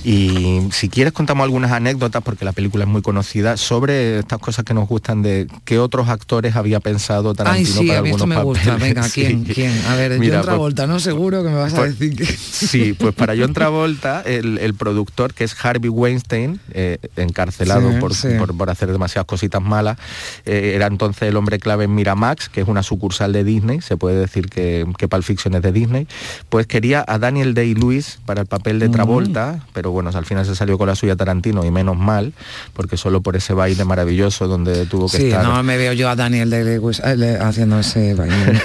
Y 0.07 0.61
si 0.72 0.91
quieres 0.91 1.14
contamos 1.14 1.45
algunas 1.45 1.72
anécdotas, 1.72 2.22
porque 2.22 2.45
la 2.45 2.53
película 2.53 2.85
es 2.85 2.91
muy 2.91 3.01
conocida, 3.01 3.57
sobre 3.57 4.18
estas 4.18 4.39
cosas 4.39 4.64
que 4.64 4.75
nos 4.75 4.87
gustan 4.87 5.22
de 5.22 5.47
qué 5.64 5.79
otros 5.79 6.09
actores 6.11 6.57
había 6.57 6.79
pensado 6.81 7.31
Ay, 7.31 7.35
Tarantino 7.37 7.81
sí, 7.81 7.87
para 7.87 7.99
a 8.01 8.03
mí 8.03 8.11
esto 8.11 8.25
algunos 8.25 8.39
me 8.39 8.45
gusta. 8.45 8.72
papeles. 8.75 8.95
Venga, 8.95 9.09
¿quién? 9.14 9.47
Sí. 9.47 9.53
¿Quién? 9.55 9.72
A 9.89 9.95
ver, 9.97 10.18
Mira, 10.18 10.35
John 10.37 10.43
pues- 10.43 10.47
Travolta, 10.47 10.87
¿no? 10.87 11.01
Seguro 11.01 11.43
que 11.43 11.49
me 11.49 11.55
vas 11.57 11.72
a 11.72 11.77
pues- 11.77 11.99
decir 11.99 12.16
que... 12.18 12.27
Sí, 12.27 12.93
pues 12.99 13.14
para 13.14 13.35
John 13.35 13.53
Travolta, 13.55 14.20
el, 14.27 14.59
el 14.59 14.75
productor 14.75 15.33
que 15.33 15.45
es 15.45 15.57
Harvey 15.64 15.89
Weinstein, 15.89 16.61
eh, 16.72 16.99
encarcelado 17.16 17.91
Sí, 17.93 17.99
por, 17.99 18.14
sí. 18.14 18.29
por- 18.39 18.55
por 18.55 18.68
hacer 18.68 18.93
demasiadas 18.93 19.27
cositas 19.27 19.62
malas, 19.62 19.97
eh, 20.45 20.72
era 20.75 20.87
entonces 20.87 21.22
el 21.31 21.37
hombre 21.37 21.59
clave 21.59 21.85
en 21.85 21.95
Miramax, 21.95 22.51
que 22.51 22.61
es 22.61 22.68
una 22.68 22.83
sucursal 22.83 23.33
de 23.33 23.43
Disney, 23.43 23.81
se 23.81 23.97
puede 23.97 24.16
decir 24.18 24.51
que, 24.51 24.85
que 24.99 25.09
Pulp 25.09 25.22
Fiction 25.25 25.55
es 25.55 25.62
de 25.62 25.72
Disney, 25.72 26.07
pues 26.49 26.67
quería 26.67 27.05
a 27.07 27.19
Daniel 27.19 27.55
Day-Lewis 27.55 28.19
para 28.27 28.43
el 28.43 28.47
papel 28.47 28.79
de 28.79 28.89
Travolta, 28.89 29.61
pero 29.73 29.91
bueno, 29.91 30.11
al 30.15 30.27
final 30.27 30.45
se 30.47 30.55
salió 30.55 30.79
con 30.79 30.89
la 30.89 30.95
suya 30.95 31.17
Tarantino 31.17 31.65
y 31.65 31.71
menos 31.71 31.97
mal, 31.97 32.33
porque 32.75 32.97
solo 32.97 33.21
por 33.23 33.37
ese 33.37 33.55
baile 33.55 33.85
maravilloso 33.85 34.47
donde 34.49 34.87
tuvo 34.87 35.09
que 35.09 35.17
Sí, 35.19 35.27
estar... 35.27 35.45
no 35.45 35.62
me 35.62 35.77
veo 35.77 35.93
yo 35.93 36.09
a 36.09 36.17
Daniel 36.17 36.51
de 36.51 36.65
Lewis 36.65 37.01
eh, 37.05 37.39
haciendo 37.41 37.79
ese 37.81 38.15
baile. 38.15 38.35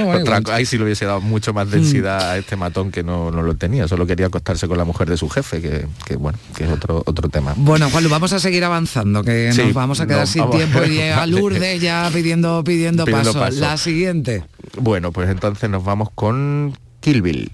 Otra 0.20 0.40
ahí 0.54 0.64
sí 0.66 0.76
le 0.78 0.84
hubiese 0.84 1.04
dado 1.04 1.20
mucho 1.20 1.52
más 1.52 1.70
densidad 1.70 2.30
a 2.30 2.38
este 2.38 2.56
matón 2.56 2.90
que 2.90 3.02
no, 3.02 3.30
no 3.30 3.42
lo 3.42 3.54
tenía, 3.54 3.88
solo 3.88 4.06
quería 4.06 4.26
acostarse 4.26 4.68
con 4.68 4.78
la 4.78 4.84
mujer 4.84 5.08
de 5.08 5.16
su 5.16 5.28
jefe, 5.28 5.60
que, 5.60 5.86
que, 6.04 6.16
bueno, 6.16 6.38
que 6.56 6.64
es 6.64 6.70
otro, 6.70 7.02
otro 7.06 7.28
tema. 7.28 7.54
Bueno, 7.56 7.90
Juan, 7.90 8.08
vamos 8.08 8.32
a 8.32 8.40
seguir 8.40 8.64
avanzando, 8.64 9.22
que 9.22 9.52
Sí, 9.52 9.62
nos 9.62 9.74
vamos 9.74 10.00
a 10.00 10.06
quedar 10.06 10.20
no, 10.20 10.26
sin 10.26 10.42
vamos. 10.42 10.56
tiempo 10.56 10.84
y 10.84 11.00
a. 11.00 11.26
Lourdes 11.30 11.80
ya 11.80 12.10
pidiendo, 12.12 12.62
pidiendo, 12.64 13.04
Pidiendo 13.04 13.32
paso. 13.32 13.38
paso. 13.40 13.60
La 13.60 13.76
siguiente. 13.76 14.44
Bueno, 14.78 15.12
pues 15.12 15.28
entonces 15.30 15.68
nos 15.70 15.84
vamos 15.84 16.08
con 16.14 16.29
Kill 17.00 17.22
Bill. 17.22 17.50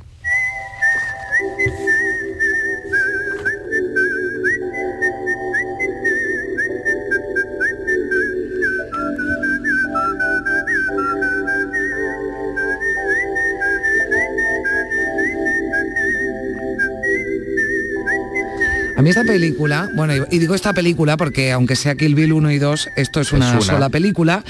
A 18.96 19.02
mí 19.02 19.10
esta 19.10 19.24
película, 19.24 19.90
bueno, 19.94 20.14
y 20.30 20.38
digo 20.38 20.54
esta 20.54 20.72
película 20.72 21.16
porque 21.16 21.52
aunque 21.52 21.76
sea 21.76 21.94
Kill 21.94 22.14
Bill 22.14 22.32
1 22.32 22.50
y 22.50 22.58
2, 22.58 22.88
esto 22.96 23.20
es 23.20 23.32
una, 23.32 23.52
una. 23.52 23.60
sola 23.60 23.88
película. 23.90 24.42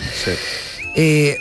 Eh, 0.95 1.37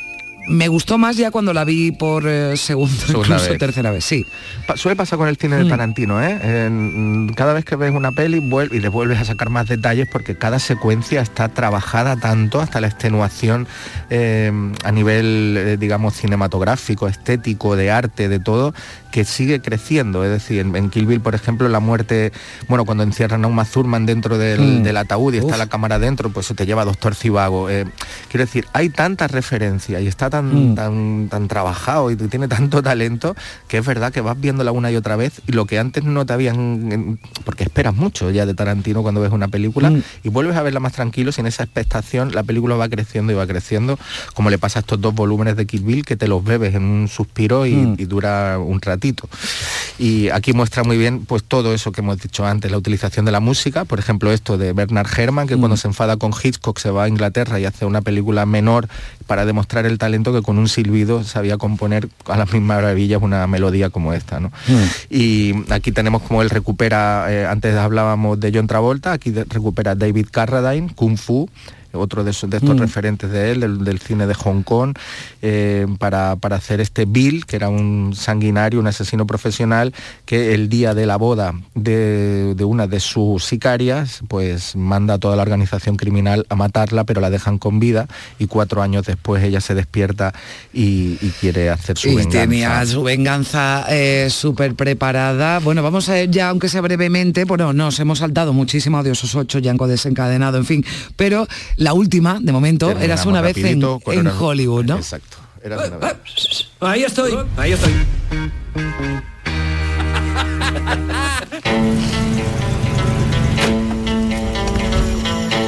me 0.47 0.67
gustó 0.67 0.97
más 0.97 1.17
ya 1.17 1.31
cuando 1.31 1.53
la 1.53 1.63
vi 1.63 1.91
por 1.91 2.27
eh, 2.27 2.55
segunda, 2.57 2.93
Segunda 2.95 3.27
incluso 3.35 3.49
vez. 3.49 3.59
tercera 3.59 3.91
vez, 3.91 4.05
sí. 4.05 4.25
Pa- 4.67 4.77
Suele 4.77 4.95
pasar 4.95 5.17
con 5.17 5.27
el 5.27 5.37
cine 5.37 5.57
de 5.57 5.65
Mm. 5.65 5.69
Tarantino, 5.69 6.23
¿eh? 6.23 6.39
En- 6.65 7.31
cada 7.35 7.53
vez 7.53 7.65
que 7.65 7.75
ves 7.75 7.91
una 7.93 8.11
peli 8.11 8.43
y 8.71 8.79
le 8.79 8.87
vuelves 8.89 9.19
a 9.19 9.25
sacar 9.25 9.49
más 9.49 9.67
detalles 9.67 10.07
porque 10.11 10.37
cada 10.37 10.59
secuencia 10.59 11.21
está 11.21 11.49
trabajada 11.49 12.15
tanto 12.17 12.61
hasta 12.61 12.79
la 12.81 12.87
extenuación 12.87 13.67
eh, 14.09 14.51
a 14.83 14.91
nivel, 14.91 15.55
eh, 15.57 15.77
digamos, 15.77 16.13
cinematográfico, 16.15 17.07
estético, 17.07 17.75
de 17.75 17.91
arte, 17.91 18.29
de 18.29 18.39
todo, 18.39 18.73
que 19.15 19.23
sigue 19.23 19.61
creciendo. 19.61 20.25
Es 20.25 20.29
decir, 20.29 20.59
en, 20.59 20.75
en 20.75 20.89
Kill 20.89 21.05
Bill, 21.05 21.21
por 21.21 21.35
ejemplo, 21.35 21.69
la 21.69 21.79
muerte, 21.79 22.33
bueno, 22.67 22.83
cuando 22.83 23.01
encierran 23.05 23.45
a 23.45 23.47
un 23.47 23.55
Mazurman 23.55 24.05
dentro 24.05 24.37
del, 24.37 24.59
Mm. 24.59 24.83
del 24.83 24.97
ataúd 24.97 25.33
y 25.33 25.37
está 25.37 25.55
la 25.55 25.67
cámara 25.67 25.99
dentro, 25.99 26.31
pues 26.31 26.47
se 26.47 26.53
te 26.53 26.65
lleva 26.65 26.81
a 26.81 26.85
Doctor 26.85 27.15
Cibago. 27.15 27.69
Eh, 27.69 27.85
quiero 28.29 28.45
decir, 28.45 28.65
hay 28.73 28.89
tantas 28.89 29.31
referencias 29.31 30.01
y 30.01 30.07
está 30.07 30.29
tan, 30.29 30.71
Mm. 30.71 30.75
tan, 30.75 31.27
tan 31.29 31.47
trabajado 31.47 32.11
y 32.11 32.17
tiene 32.17 32.49
tanto 32.49 32.83
talento 32.83 33.37
que 33.69 33.77
es 33.77 33.85
verdad 33.85 34.11
que 34.11 34.19
vas 34.19 34.37
viéndola 34.37 34.73
una 34.73 34.91
y 34.91 34.97
otra 34.97 35.15
vez 35.15 35.39
y 35.47 35.53
lo 35.53 35.65
que 35.65 35.79
antes 35.79 36.03
no 36.03 36.25
te 36.25 36.33
habían 36.33 37.17
porque 37.45 37.63
esperas 37.63 37.95
mucho 37.95 38.31
ya 38.31 38.45
de 38.45 38.53
Tarantino 38.53 39.01
cuando 39.01 39.21
ves 39.21 39.31
una 39.31 39.47
película 39.47 39.91
Mm. 39.91 40.01
y 40.23 40.29
vuelves 40.29 40.57
a 40.57 40.61
verla 40.61 40.81
más 40.81 40.91
tranquilo 40.91 41.31
sin 41.31 41.45
esa 41.45 41.63
expectación 41.63 42.33
la 42.33 42.43
película 42.43 42.75
va 42.75 42.89
creciendo 42.89 43.31
y 43.31 43.35
va 43.35 43.47
creciendo 43.47 43.97
como 44.33 44.49
le 44.49 44.57
pasa 44.57 44.79
a 44.79 44.81
estos 44.81 44.99
dos 44.99 45.15
volúmenes 45.15 45.55
de 45.55 45.65
Kill 45.65 45.83
Bill 45.85 46.03
que 46.03 46.17
te 46.17 46.27
los 46.27 46.43
bebes 46.43 46.75
en 46.75 46.83
un 46.83 47.07
suspiro 47.07 47.65
y, 47.65 47.95
y 47.97 48.05
dura 48.05 48.59
un 48.59 48.81
ratito 48.81 49.04
y 49.99 50.29
aquí 50.29 50.53
muestra 50.53 50.83
muy 50.83 50.97
bien 50.97 51.25
pues 51.25 51.43
todo 51.43 51.73
eso 51.73 51.91
que 51.91 52.01
hemos 52.01 52.19
dicho 52.19 52.45
antes 52.45 52.71
la 52.71 52.77
utilización 52.77 53.25
de 53.25 53.31
la 53.31 53.39
música 53.39 53.85
por 53.85 53.99
ejemplo 53.99 54.31
esto 54.31 54.57
de 54.57 54.73
Bernard 54.73 55.07
Herrmann 55.17 55.47
que 55.47 55.55
Mm. 55.55 55.59
cuando 55.59 55.77
se 55.77 55.87
enfada 55.87 56.17
con 56.17 56.31
Hitchcock 56.31 56.79
se 56.79 56.89
va 56.89 57.03
a 57.05 57.07
Inglaterra 57.07 57.59
y 57.59 57.65
hace 57.65 57.85
una 57.85 58.01
película 58.01 58.45
menor 58.45 58.87
para 59.27 59.45
demostrar 59.45 59.85
el 59.85 59.97
talento 59.97 60.33
que 60.33 60.41
con 60.41 60.57
un 60.57 60.67
silbido 60.67 61.23
sabía 61.23 61.57
componer 61.57 62.09
a 62.27 62.37
las 62.37 62.51
mismas 62.51 62.77
maravillas 62.77 63.21
una 63.21 63.47
melodía 63.47 63.89
como 63.89 64.13
esta 64.13 64.39
¿no? 64.39 64.51
y 65.09 65.53
aquí 65.71 65.91
tenemos 65.91 66.21
como 66.21 66.41
él 66.41 66.49
recupera 66.49 67.25
eh, 67.29 67.45
antes 67.45 67.75
hablábamos 67.75 68.39
de 68.39 68.51
John 68.53 68.67
Travolta 68.67 69.11
aquí 69.13 69.31
recupera 69.31 69.95
David 69.95 70.27
Carradine 70.31 70.93
Kung 70.93 71.17
Fu 71.17 71.49
otro 71.95 72.23
de, 72.23 72.31
esos- 72.31 72.49
de 72.49 72.57
estos 72.57 72.75
Mm. 72.75 72.79
referentes 72.79 73.31
de 73.31 73.51
él, 73.51 73.59
del, 73.61 73.83
del 73.83 73.99
cine 73.99 74.27
de 74.27 74.33
Hong 74.33 74.61
Kong, 74.63 74.93
eh, 75.41 75.85
para, 75.99 76.35
para 76.35 76.57
hacer 76.57 76.81
este 76.81 77.05
Bill, 77.05 77.45
que 77.45 77.55
era 77.55 77.69
un 77.69 78.13
sanguinario, 78.15 78.79
un 78.79 78.87
asesino 78.87 79.25
profesional, 79.25 79.93
que 80.25 80.53
el 80.53 80.69
día 80.69 80.93
de 80.93 81.05
la 81.05 81.17
boda 81.17 81.53
de, 81.73 82.53
de 82.55 82.63
una 82.63 82.87
de 82.87 82.99
sus 82.99 83.43
sicarias, 83.43 84.21
pues 84.27 84.75
manda 84.75 85.15
a 85.15 85.17
toda 85.19 85.35
la 85.35 85.41
organización 85.43 85.95
criminal 85.97 86.45
a 86.49 86.55
matarla, 86.55 87.03
pero 87.03 87.21
la 87.21 87.29
dejan 87.29 87.57
con 87.57 87.79
vida 87.79 88.07
y 88.39 88.47
cuatro 88.47 88.81
años 88.81 89.05
después 89.05 89.43
ella 89.43 89.61
se 89.61 89.75
despierta 89.75 90.33
y, 90.73 91.17
y 91.21 91.31
quiere 91.39 91.69
hacer 91.69 91.97
su 91.97 92.09
y 92.09 92.15
venganza. 92.15 92.39
tenía 92.41 92.85
su 92.85 93.03
venganza 93.03 93.85
eh, 93.89 94.27
súper 94.29 94.75
preparada. 94.75 95.59
Bueno, 95.59 95.83
vamos 95.83 96.09
a 96.09 96.19
ir 96.21 96.29
ya, 96.31 96.49
aunque 96.49 96.69
sea 96.69 96.81
brevemente, 96.81 97.43
bueno, 97.45 97.73
nos 97.73 97.99
hemos 97.99 98.19
saltado 98.19 98.53
muchísimo 98.53 99.03
de 99.03 99.11
esos 99.11 99.35
ocho, 99.35 99.59
Yanko 99.59 99.87
desencadenado, 99.87 100.57
en 100.57 100.65
fin. 100.65 100.85
Pero 101.15 101.47
la 101.85 101.93
última, 101.93 102.39
de 102.41 102.51
momento, 102.51 102.87
Terminamos 102.87 103.05
eras 103.05 103.25
una 103.27 103.41
vez 103.41 103.57
en, 103.57 104.27
Hollywood, 104.27 104.85
¿no? 104.85 104.95
Exacto. 104.97 105.37
Era 105.63 105.77
una 105.77 105.97
vez. 105.97 106.67
Ahí 106.79 107.03
estoy, 107.03 107.37
ahí 107.57 107.73
estoy. 107.73 107.91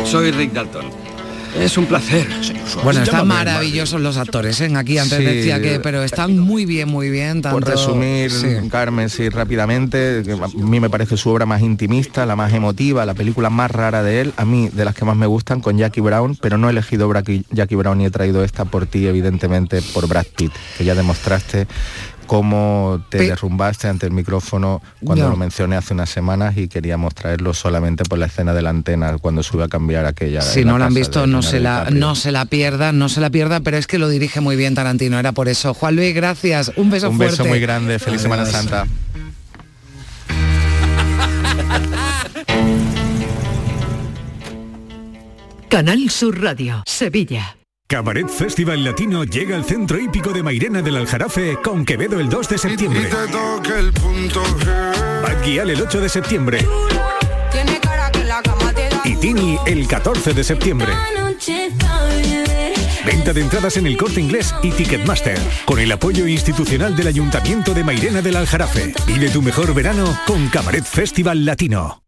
Soy 0.06 0.32
Rick 0.32 0.54
Dalton. 0.54 1.07
Es 1.60 1.78
un 1.78 1.86
placer, 1.86 2.28
señor 2.44 2.68
Suárez. 2.68 2.84
Bueno, 2.84 3.02
están 3.02 3.20
Llámame 3.22 3.46
maravillosos 3.46 4.00
los 4.00 4.18
actores, 4.18 4.62
¿eh? 4.62 4.72
Aquí 4.76 4.98
antes 4.98 5.18
Sí. 5.18 5.24
decía 5.26 5.60
que, 5.62 5.80
pero 5.80 6.04
están 6.04 6.38
muy 6.38 6.66
bien, 6.66 6.88
muy 6.88 7.10
bien. 7.10 7.42
Tanto, 7.42 7.60
Por 7.60 7.68
resumir, 7.68 8.32
sí. 8.32 8.48
Carmen, 8.70 9.10
sí, 9.10 9.30
rápidamente, 9.30 10.24
a 10.42 10.48
mí 10.56 10.80
me 10.80 10.90
parece 10.90 11.18
su 11.18 11.30
obra 11.30 11.46
más 11.46 11.62
intimista, 11.62 12.26
la 12.26 12.36
más 12.36 12.54
emotiva, 12.54 13.06
la 13.06 13.16
película 13.16 13.50
más 13.50 13.72
rara 13.72 14.04
de 14.04 14.22
él, 14.22 14.34
a 14.38 14.46
mí 14.46 14.70
de 14.72 14.86
las 14.86 14.94
que 14.94 15.04
más 15.06 15.18
me 15.18 15.26
gustan, 15.26 15.60
con 15.62 15.78
Jackie 15.78 16.02
Brown, 16.02 16.38
pero 16.40 16.58
no 16.58 16.68
he 16.68 16.72
elegido 16.72 17.12
Jackie 17.52 17.76
Brown 17.76 18.02
y 18.02 18.06
he 18.06 18.12
traído 18.12 18.44
esta 18.44 18.66
por 18.66 18.86
ti, 18.86 19.08
evidentemente, 19.08 19.82
por 19.94 20.08
Brad 20.08 20.26
Pitt, 20.36 20.52
que 20.78 20.86
ya 20.86 20.94
demostraste 20.94 21.68
cómo 22.28 23.02
te 23.10 23.18
Pe- 23.18 23.28
derrumbaste 23.30 23.88
ante 23.88 24.06
el 24.06 24.12
micrófono 24.12 24.82
cuando 25.04 25.28
lo 25.30 25.36
mencioné 25.36 25.76
hace 25.78 25.94
unas 25.96 26.10
semanas 26.10 26.56
y 26.58 26.68
queríamos 26.68 27.16
traerlo 27.16 27.54
solamente 27.56 28.04
por 28.04 28.20
la 28.20 28.28
escena 28.28 28.54
de 28.54 28.62
la 28.62 28.70
antena 28.70 29.18
cuando 29.18 29.42
sube 29.42 29.64
a 29.64 29.68
cambiar 29.68 30.06
aquella. 30.06 30.42
Si 30.42 30.64
no 30.64 30.78
la 30.78 30.86
han 30.86 30.94
visto, 30.94 31.26
no 31.26 31.42
se, 31.42 31.60
la, 31.60 31.80
DiCaprio. 31.80 32.00
no 32.00 32.16
se 32.16 32.32
la 32.32 32.46
pierda, 32.46 32.92
no 32.92 33.10
se 33.10 33.22
la 33.22 33.30
pierda, 33.32 33.62
pero 33.62 33.78
es 33.78 33.88
que 33.88 33.98
lo 33.98 34.10
dirige 34.10 34.42
muy 34.42 34.56
bien 34.56 34.76
Tarantino, 34.76 35.18
era 35.18 35.32
por 35.32 35.48
eso. 35.50 35.74
Juan 35.74 35.96
Luis, 35.96 36.14
gracias. 36.14 36.72
Un 36.76 36.90
beso 36.92 37.10
Un 37.10 37.18
fuerte. 37.18 37.32
beso 37.38 37.46
muy 37.46 37.60
grande, 37.60 37.98
feliz 37.98 38.22
Semana. 38.22 38.46
Santa. 38.46 38.86
Canal 45.70 46.10
Sur 46.10 46.42
Radio, 46.42 46.84
Sevilla. 46.86 47.58
Cabaret 47.90 48.28
Festival 48.28 48.84
Latino 48.84 49.24
llega 49.24 49.56
al 49.56 49.64
centro 49.64 49.98
hípico 49.98 50.34
de 50.34 50.44
Mairena 50.44 50.82
del 50.82 50.98
Aljarafe 50.98 51.58
con 51.64 51.86
Quevedo 51.86 52.20
el 52.20 52.28
2 52.28 52.50
de 52.50 52.58
septiembre. 52.58 53.10
Bad 55.24 55.44
Gyal 55.46 55.70
el 55.70 55.82
8 55.82 56.02
de 56.02 56.10
septiembre. 56.10 56.68
Y 59.06 59.16
Tini 59.16 59.58
el 59.66 59.88
14 59.88 60.34
de 60.34 60.44
septiembre. 60.44 60.92
Venta 63.06 63.32
de 63.32 63.40
entradas 63.40 63.78
en 63.78 63.88
el 63.88 63.96
corte 63.96 64.20
inglés 64.20 64.54
y 64.62 64.72
Ticketmaster. 64.72 65.40
Con 65.64 65.80
el 65.80 65.90
apoyo 65.90 66.28
institucional 66.28 66.94
del 66.94 67.08
Ayuntamiento 67.08 67.74
de 67.74 67.86
Mairena 67.86 68.22
del 68.22 68.36
Aljarafe. 68.36 68.94
Vive 69.06 69.30
tu 69.30 69.42
mejor 69.42 69.74
verano 69.74 70.14
con 70.28 70.50
Cabaret 70.50 70.84
Festival 70.84 71.46
Latino. 71.46 72.04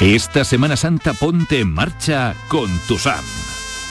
Esta 0.00 0.44
Semana 0.44 0.76
Santa 0.76 1.14
ponte 1.14 1.60
en 1.60 1.72
marcha 1.72 2.34
con 2.48 2.68
Tusam. 2.86 3.24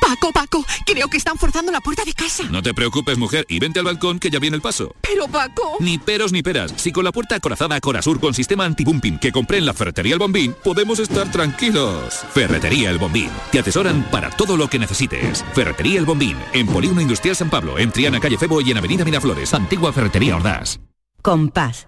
Paco, 0.00 0.32
Paco, 0.32 0.64
creo 0.86 1.08
que 1.08 1.16
están 1.16 1.38
forzando 1.38 1.72
la 1.72 1.80
puerta 1.80 2.04
de 2.04 2.12
casa. 2.12 2.44
No 2.50 2.62
te 2.62 2.74
preocupes, 2.74 3.18
mujer, 3.18 3.46
y 3.48 3.58
vente 3.58 3.78
al 3.78 3.84
balcón 3.84 4.18
que 4.18 4.30
ya 4.30 4.38
viene 4.38 4.56
el 4.56 4.62
paso. 4.62 4.94
Pero, 5.00 5.28
Paco... 5.28 5.76
Ni 5.80 5.98
peros 5.98 6.32
ni 6.32 6.42
peras. 6.42 6.72
Si 6.76 6.92
con 6.92 7.04
la 7.04 7.12
puerta 7.12 7.36
acorazada 7.36 7.80
Corasur 7.80 8.20
con 8.20 8.34
sistema 8.34 8.64
anti-bumping 8.64 9.18
que 9.18 9.32
compré 9.32 9.58
en 9.58 9.66
la 9.66 9.74
Ferretería 9.74 10.14
El 10.14 10.18
Bombín, 10.18 10.54
podemos 10.64 10.98
estar 10.98 11.30
tranquilos. 11.30 12.24
Ferretería 12.32 12.90
El 12.90 12.98
Bombín. 12.98 13.30
Te 13.50 13.58
asesoran 13.60 14.02
para 14.10 14.30
todo 14.30 14.56
lo 14.56 14.68
que 14.68 14.78
necesites. 14.78 15.44
Ferretería 15.54 15.98
El 15.98 16.06
Bombín. 16.06 16.36
En 16.52 16.66
Polígono 16.66 17.00
Industrial 17.00 17.36
San 17.36 17.50
Pablo, 17.50 17.78
en 17.78 17.92
Triana, 17.92 18.20
Calle 18.20 18.38
Febo 18.38 18.60
y 18.60 18.70
en 18.70 18.78
Avenida 18.78 19.04
Miraflores. 19.04 19.52
Antigua 19.54 19.92
Ferretería 19.92 20.36
Ordaz. 20.36 20.80
Compás. 21.22 21.86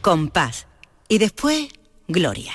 Compás. 0.00 0.66
Y 1.08 1.18
después, 1.18 1.68
Gloria. 2.08 2.52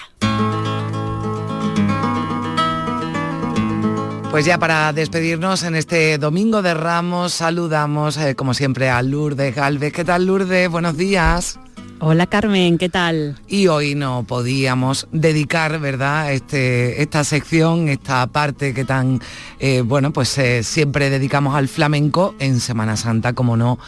Pues 4.32 4.46
ya 4.46 4.58
para 4.58 4.94
despedirnos 4.94 5.64
en 5.64 5.76
este 5.76 6.18
domingo 6.18 6.62
de 6.62 6.74
Ramos, 6.74 7.34
saludamos 7.34 8.18
eh, 8.18 8.36
como 8.36 8.54
siempre 8.54 8.90
a 8.90 9.02
Lourdes 9.02 9.56
Galvez. 9.56 9.92
¿Qué 9.92 10.04
tal 10.04 10.26
Lourdes? 10.26 10.70
Buenos 10.70 10.98
días. 10.98 11.60
Hola 12.02 12.28
Carmen, 12.28 12.78
¿qué 12.78 12.88
tal? 12.88 13.38
Y 13.48 13.68
hoy 13.68 13.94
no 13.94 14.24
podíamos 14.24 15.08
dedicar, 15.12 15.80
¿verdad?, 15.80 16.32
este, 16.32 17.02
esta 17.02 17.26
sección, 17.26 17.90
esta 17.90 18.26
parte 18.28 18.74
que 18.74 18.86
tan, 18.86 19.20
eh, 19.60 19.82
bueno, 19.82 20.14
pues 20.14 20.38
eh, 20.38 20.64
siempre 20.64 21.10
dedicamos 21.10 21.56
al 21.56 21.68
flamenco 21.68 22.36
en 22.40 22.62
Semana 22.62 22.96
Santa, 22.96 23.34
como 23.34 23.58
no 23.58 23.80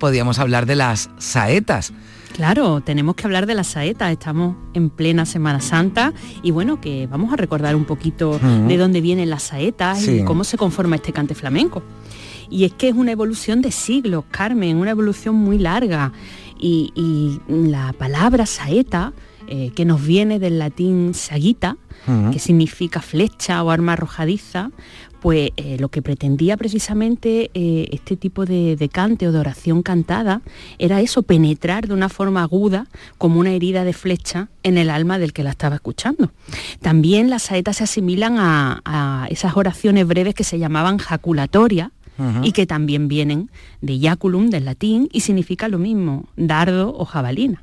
podíamos 0.00 0.40
hablar 0.40 0.66
de 0.66 0.74
las 0.74 1.10
saetas. 1.18 1.92
Claro, 2.32 2.80
tenemos 2.80 3.14
que 3.16 3.24
hablar 3.26 3.46
de 3.46 3.54
las 3.54 3.66
saetas, 3.68 4.10
estamos 4.10 4.56
en 4.72 4.88
plena 4.88 5.26
Semana 5.26 5.60
Santa 5.60 6.12
y 6.42 6.50
bueno, 6.52 6.80
que 6.80 7.06
vamos 7.06 7.32
a 7.32 7.36
recordar 7.36 7.76
un 7.76 7.84
poquito 7.84 8.38
de 8.66 8.76
dónde 8.76 9.00
vienen 9.00 9.30
las 9.30 9.42
saetas 9.44 10.00
Sí. 10.00 10.20
y 10.20 10.24
cómo 10.24 10.42
se 10.44 10.56
conforma 10.56 10.96
este 10.96 11.12
cante 11.12 11.34
flamenco. 11.34 11.82
Y 12.48 12.64
es 12.64 12.72
que 12.72 12.88
es 12.88 12.94
una 12.94 13.12
evolución 13.12 13.60
de 13.62 13.70
siglos, 13.70 14.24
Carmen, 14.30 14.76
una 14.78 14.90
evolución 14.90 15.34
muy 15.36 15.58
larga. 15.58 16.12
Y, 16.58 16.92
y 16.94 17.40
la 17.68 17.92
palabra 17.94 18.44
saeta, 18.46 19.12
eh, 19.46 19.70
que 19.74 19.84
nos 19.84 20.04
viene 20.04 20.38
del 20.38 20.58
latín 20.58 21.12
sagita, 21.14 21.76
Ujú. 22.06 22.30
que 22.32 22.38
significa 22.38 23.00
flecha 23.02 23.62
o 23.62 23.70
arma 23.70 23.92
arrojadiza, 23.94 24.70
pues 25.20 25.50
eh, 25.56 25.76
lo 25.78 25.88
que 25.88 26.02
pretendía 26.02 26.56
precisamente 26.56 27.50
eh, 27.54 27.88
este 27.92 28.16
tipo 28.16 28.46
de, 28.46 28.76
de 28.76 28.88
cante 28.88 29.28
o 29.28 29.32
de 29.32 29.38
oración 29.38 29.82
cantada 29.82 30.42
era 30.78 31.00
eso, 31.00 31.22
penetrar 31.22 31.86
de 31.88 31.94
una 31.94 32.08
forma 32.08 32.42
aguda 32.42 32.86
como 33.18 33.40
una 33.40 33.52
herida 33.52 33.84
de 33.84 33.92
flecha 33.92 34.48
en 34.62 34.78
el 34.78 34.90
alma 34.90 35.18
del 35.18 35.32
que 35.32 35.44
la 35.44 35.50
estaba 35.50 35.76
escuchando. 35.76 36.32
También 36.80 37.30
las 37.30 37.42
saetas 37.44 37.76
se 37.78 37.84
asimilan 37.84 38.38
a, 38.38 38.80
a 38.84 39.26
esas 39.30 39.56
oraciones 39.56 40.06
breves 40.06 40.34
que 40.34 40.44
se 40.44 40.58
llamaban 40.58 40.98
jaculatorias, 40.98 41.90
y 42.42 42.52
que 42.52 42.66
también 42.66 43.08
vienen 43.08 43.50
de 43.80 43.98
yaculum, 43.98 44.50
del 44.50 44.66
latín, 44.66 45.08
y 45.10 45.20
significa 45.20 45.68
lo 45.68 45.78
mismo, 45.78 46.28
dardo 46.36 46.94
o 46.94 47.06
jabalina. 47.06 47.62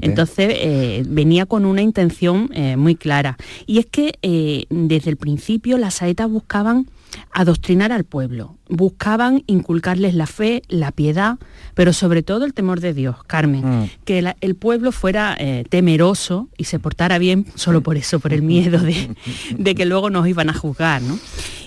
Entonces 0.00 0.48
eh, 0.50 1.02
venía 1.06 1.46
con 1.46 1.64
una 1.64 1.82
intención 1.82 2.50
eh, 2.52 2.76
muy 2.76 2.94
clara. 2.94 3.36
Y 3.66 3.78
es 3.78 3.86
que 3.86 4.14
eh, 4.22 4.66
desde 4.70 5.10
el 5.10 5.16
principio 5.16 5.78
las 5.78 5.94
saetas 5.94 6.28
buscaban 6.30 6.86
adoctrinar 7.32 7.92
al 7.92 8.04
pueblo, 8.04 8.57
buscaban 8.68 9.42
inculcarles 9.46 10.14
la 10.14 10.26
fe, 10.26 10.62
la 10.68 10.92
piedad, 10.92 11.38
pero 11.74 11.92
sobre 11.92 12.22
todo 12.22 12.44
el 12.44 12.54
temor 12.54 12.80
de 12.80 12.94
Dios, 12.94 13.16
Carmen, 13.26 13.64
Mm. 13.82 13.90
que 14.04 14.22
la- 14.22 14.36
el 14.40 14.54
pueblo 14.54 14.92
fuera 14.92 15.36
eh, 15.38 15.64
temeroso 15.68 16.48
y 16.56 16.64
se 16.64 16.78
portara 16.78 17.18
bien 17.18 17.46
solo 17.54 17.80
por 17.82 17.96
eso, 17.96 18.20
por 18.20 18.32
el 18.32 18.42
miedo 18.42 18.78
de, 18.78 19.10
de 19.56 19.74
que 19.74 19.84
luego 19.84 20.10
nos 20.10 20.26
iban 20.28 20.50
a 20.50 20.54
juzgar. 20.54 21.02
¿no? 21.02 21.18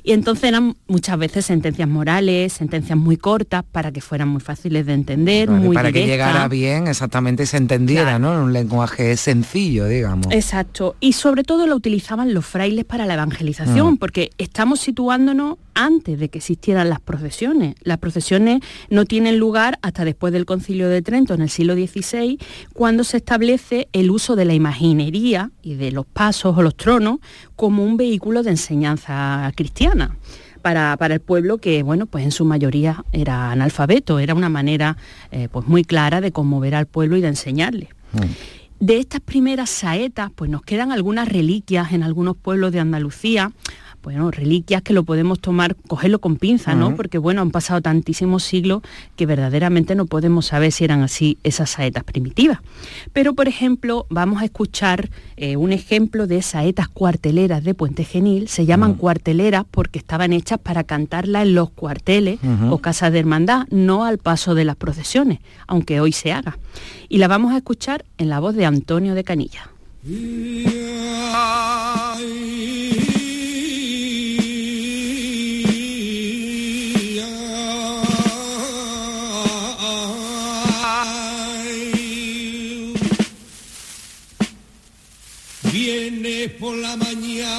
Y 0.04 0.14
entonces 0.14 0.45
eran 0.45 0.76
muchas 0.88 1.18
veces 1.20 1.45
sentencias 1.45 1.88
morales, 1.88 2.54
sentencias 2.54 2.97
muy 2.97 3.18
cortas 3.18 3.64
para 3.72 3.91
que 3.91 4.02
fueran 4.02 4.30
muy 4.30 4.41
fáciles 4.41 4.86
de 4.88 4.93
entender, 4.93 5.47
Vale, 5.49 5.64
muy 5.66 5.76
para 5.76 5.91
que 5.91 6.06
llegara 6.08 6.47
bien, 6.47 6.88
exactamente, 6.88 7.43
y 7.43 7.45
se 7.45 7.58
entendiera, 7.58 8.18
¿no? 8.18 8.34
En 8.34 8.39
un 8.39 8.54
lenguaje 8.54 9.16
sencillo, 9.16 9.86
digamos. 9.86 10.28
Exacto. 10.32 10.95
Y 10.99 11.14
sobre 11.14 11.43
todo 11.43 11.68
lo 11.68 11.76
utilizaban 11.76 12.34
los 12.34 12.45
frailes 12.45 12.84
para 12.86 13.06
la 13.06 13.14
evangelización, 13.14 13.93
Mm. 13.93 13.97
porque 13.97 14.32
estamos 14.39 14.80
situándonos 14.80 15.58
antes 15.76 16.20
de 16.20 16.30
que 16.30 16.39
existieran 16.39 16.89
las 16.92 17.00
procesiones. 17.00 17.76
Las 17.84 18.00
procesiones 18.00 18.60
no 18.89 19.06
tienen 19.06 19.39
lugar 19.39 19.80
hasta 19.82 20.04
después 20.04 20.34
del 20.34 20.46
Concilio 20.46 20.89
de 20.89 21.02
Trento 21.02 21.34
en 21.34 21.42
el 21.42 21.50
siglo 21.50 21.74
XVI, 21.74 22.38
cuando 22.74 23.06
se 23.06 23.18
establece 23.18 23.88
el 23.94 24.12
uso 24.12 24.36
de 24.36 24.44
la 24.44 24.54
imaginería 24.54 25.52
y 25.62 25.76
de 25.76 25.92
los 25.92 26.06
pasos 26.06 26.58
o 26.58 26.62
los 26.62 26.76
tronos 26.76 27.20
como 27.56 27.86
un 27.86 27.96
vehículo 27.96 28.44
de 28.44 28.52
enseñanza 28.52 29.52
cristiana. 29.56 30.18
Para, 30.62 30.96
para 30.98 31.16
el 31.16 31.22
pueblo 31.22 31.58
que, 31.58 31.82
bueno, 31.82 32.06
pues 32.06 32.24
en 32.24 32.32
su 32.32 32.46
mayoría 32.46 33.04
era 33.14 33.52
analfabeto, 33.52 34.20
era 34.20 34.36
una 34.36 34.50
manera 34.50 34.96
eh, 35.32 35.48
pues 35.52 35.66
muy 35.66 35.84
clara 35.84 36.22
de 36.22 36.32
conmover 36.32 36.76
al 36.76 36.86
pueblo 36.86 37.18
y 37.18 37.22
de 37.22 37.30
enseñarle. 37.30 37.89
De 38.82 38.98
estas 38.98 39.22
primeras 39.22 39.70
saetas, 39.70 40.32
pues 40.36 40.50
nos 40.52 40.64
quedan 40.64 40.92
algunas 40.92 41.28
reliquias 41.28 41.94
en 41.94 42.04
algunos 42.04 42.36
pueblos 42.36 42.72
de 42.72 42.80
Andalucía. 42.80 43.52
Bueno, 44.04 44.32
reliquias 44.32 44.82
que 44.82 44.93
lo 44.93 45.04
podemos 45.04 45.39
tomar, 45.39 45.76
cogerlo 45.88 46.20
con 46.20 46.38
pinza, 46.38 46.74
¿no? 46.74 46.95
Porque 46.95 47.20
bueno, 47.20 47.41
han 47.41 47.52
pasado 47.52 47.82
tantísimos 47.82 48.43
siglos 48.43 48.82
que 49.16 49.28
verdaderamente 49.28 49.93
no 49.93 50.08
podemos 50.08 50.47
saber 50.47 50.72
si 50.72 50.84
eran 50.84 51.04
así 51.04 51.38
esas 51.43 51.70
saetas 51.70 52.04
primitivas. 52.04 52.60
Pero, 53.14 53.36
por 53.36 53.47
ejemplo, 53.47 54.08
vamos 54.10 54.41
a 54.41 54.45
escuchar 54.45 55.12
eh, 55.38 55.56
un 55.56 55.72
ejemplo 55.72 56.26
de 56.26 56.41
saetas 56.41 56.88
cuarteleras 56.88 57.64
de 57.64 57.76
Puente 57.76 58.04
Genil. 58.04 58.47
Se 58.47 58.66
llaman 58.66 58.95
cuarteleras 58.95 59.66
porque 59.70 59.99
estaban 59.99 60.34
hechas 60.34 60.58
para 60.58 60.84
cantarlas 60.84 61.43
en 61.43 61.54
los 61.54 61.70
cuarteles 61.70 62.39
o 62.70 62.80
casas 62.80 63.12
de 63.12 63.20
hermandad, 63.20 63.68
no 63.70 64.06
al 64.06 64.18
paso 64.18 64.56
de 64.56 64.66
las 64.66 64.76
procesiones, 64.78 65.39
aunque 65.68 65.99
hoy 65.99 66.12
se 66.12 66.32
haga. 66.32 66.58
Y 67.08 67.20
la 67.20 67.28
vamos 67.28 67.54
a 67.54 67.58
escuchar 67.58 68.04
en 68.18 68.30
la 68.30 68.39
voz 68.39 68.56
de 68.56 68.66
Antonio 68.66 69.14
de 69.14 69.24
Canilla. 69.24 69.70
Por 86.32 86.78
la 86.78 86.96
mañana. 86.96 87.52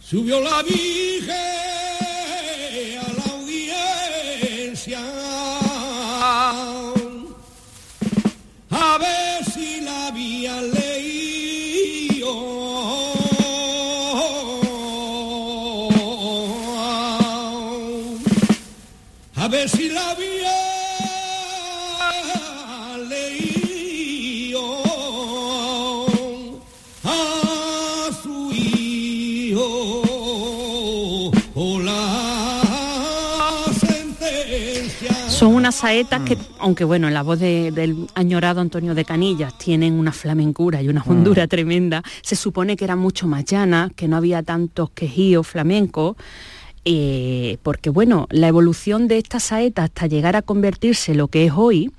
Subió 0.00 0.40
la 0.40 0.62
Virgen 0.62 1.34
a 2.98 3.12
la 3.18 3.24
audiencia. 3.32 5.00
A 8.70 8.98
ver 8.98 9.44
si 9.52 9.80
la 9.80 10.06
había 10.06 10.62
leído. 10.62 11.10
ver 19.50 19.68
si 19.68 19.89
su 28.22 28.52
hijo 28.52 29.62
o 31.54 31.80
la 31.80 32.62
sentencia. 33.78 35.28
Son 35.28 35.54
unas 35.54 35.74
saetas 35.76 36.22
que, 36.22 36.36
aunque 36.58 36.84
bueno, 36.84 37.08
en 37.08 37.14
la 37.14 37.22
voz 37.22 37.38
de- 37.40 37.70
del 37.72 38.06
añorado 38.14 38.60
Antonio 38.60 38.94
de 38.94 39.04
Canillas 39.04 39.56
tienen 39.58 39.94
una 39.94 40.12
flamencura 40.12 40.82
y 40.82 40.88
una 40.88 41.02
hondura 41.02 41.46
tremenda, 41.48 42.02
se 42.22 42.36
supone 42.36 42.76
que 42.76 42.84
eran 42.84 42.98
mucho 42.98 43.26
más 43.26 43.44
llanas, 43.44 43.90
que 43.96 44.08
no 44.08 44.16
había 44.16 44.42
tantos 44.42 44.90
quejíos 44.90 45.46
flamencos, 45.46 46.16
eh, 46.84 47.58
porque 47.62 47.90
bueno, 47.90 48.26
la 48.30 48.48
evolución 48.48 49.06
de 49.06 49.18
esta 49.18 49.38
saeta 49.38 49.84
hasta 49.84 50.06
llegar 50.06 50.34
a 50.36 50.42
convertirse 50.42 51.12
en 51.12 51.18
lo 51.18 51.28
que 51.28 51.44
es 51.46 51.52
hoy, 51.54 51.90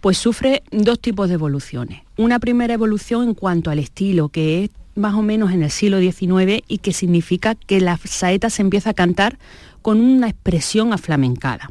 pues 0.00 0.18
sufre 0.18 0.62
dos 0.70 1.00
tipos 1.00 1.28
de 1.28 1.34
evoluciones. 1.34 2.02
Una 2.18 2.38
primera 2.38 2.74
evolución 2.74 3.28
en 3.28 3.34
cuanto 3.34 3.70
al 3.70 3.78
estilo, 3.78 4.28
que 4.28 4.64
es 4.64 4.70
más 4.98 5.14
o 5.14 5.22
menos 5.22 5.52
en 5.52 5.62
el 5.62 5.70
siglo 5.70 5.98
XIX 6.00 6.62
y 6.68 6.78
que 6.78 6.92
significa 6.92 7.54
que 7.54 7.80
la 7.80 7.96
saeta 7.98 8.50
se 8.50 8.62
empieza 8.62 8.90
a 8.90 8.94
cantar 8.94 9.38
con 9.82 10.00
una 10.00 10.28
expresión 10.28 10.92
aflamencada. 10.92 11.70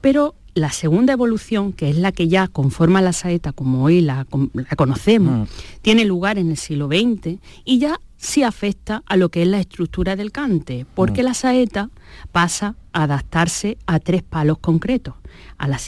Pero 0.00 0.34
la 0.54 0.70
segunda 0.70 1.14
evolución, 1.14 1.72
que 1.72 1.88
es 1.88 1.96
la 1.96 2.12
que 2.12 2.28
ya 2.28 2.46
conforma 2.46 3.00
la 3.00 3.12
saeta 3.14 3.52
como 3.52 3.84
hoy 3.84 4.00
la, 4.02 4.24
con- 4.26 4.50
la 4.52 4.76
conocemos, 4.76 5.48
tiene 5.80 6.04
lugar 6.04 6.38
en 6.38 6.50
el 6.50 6.56
siglo 6.58 6.88
XX 6.88 7.38
y 7.64 7.78
ya 7.78 7.98
sí 8.18 8.42
afecta 8.42 9.02
a 9.06 9.16
lo 9.16 9.30
que 9.30 9.42
es 9.42 9.48
la 9.48 9.58
estructura 9.60 10.14
del 10.14 10.30
cante, 10.30 10.84
porque 10.94 11.22
la 11.22 11.34
saeta 11.34 11.90
pasa 12.32 12.76
a 12.92 13.04
adaptarse 13.04 13.78
a 13.86 13.98
tres 13.98 14.22
palos 14.22 14.58
concretos, 14.58 15.14
a 15.58 15.66
la, 15.68 15.80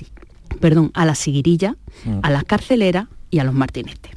perdón, 0.61 0.91
a 0.95 1.05
la 1.05 1.15
siguirilla, 1.15 1.77
Mm. 2.05 2.19
a 2.23 2.31
las 2.31 2.43
carceleras 2.45 3.07
y 3.31 3.39
a 3.39 3.45
los 3.45 3.55
martinetes. 3.55 4.11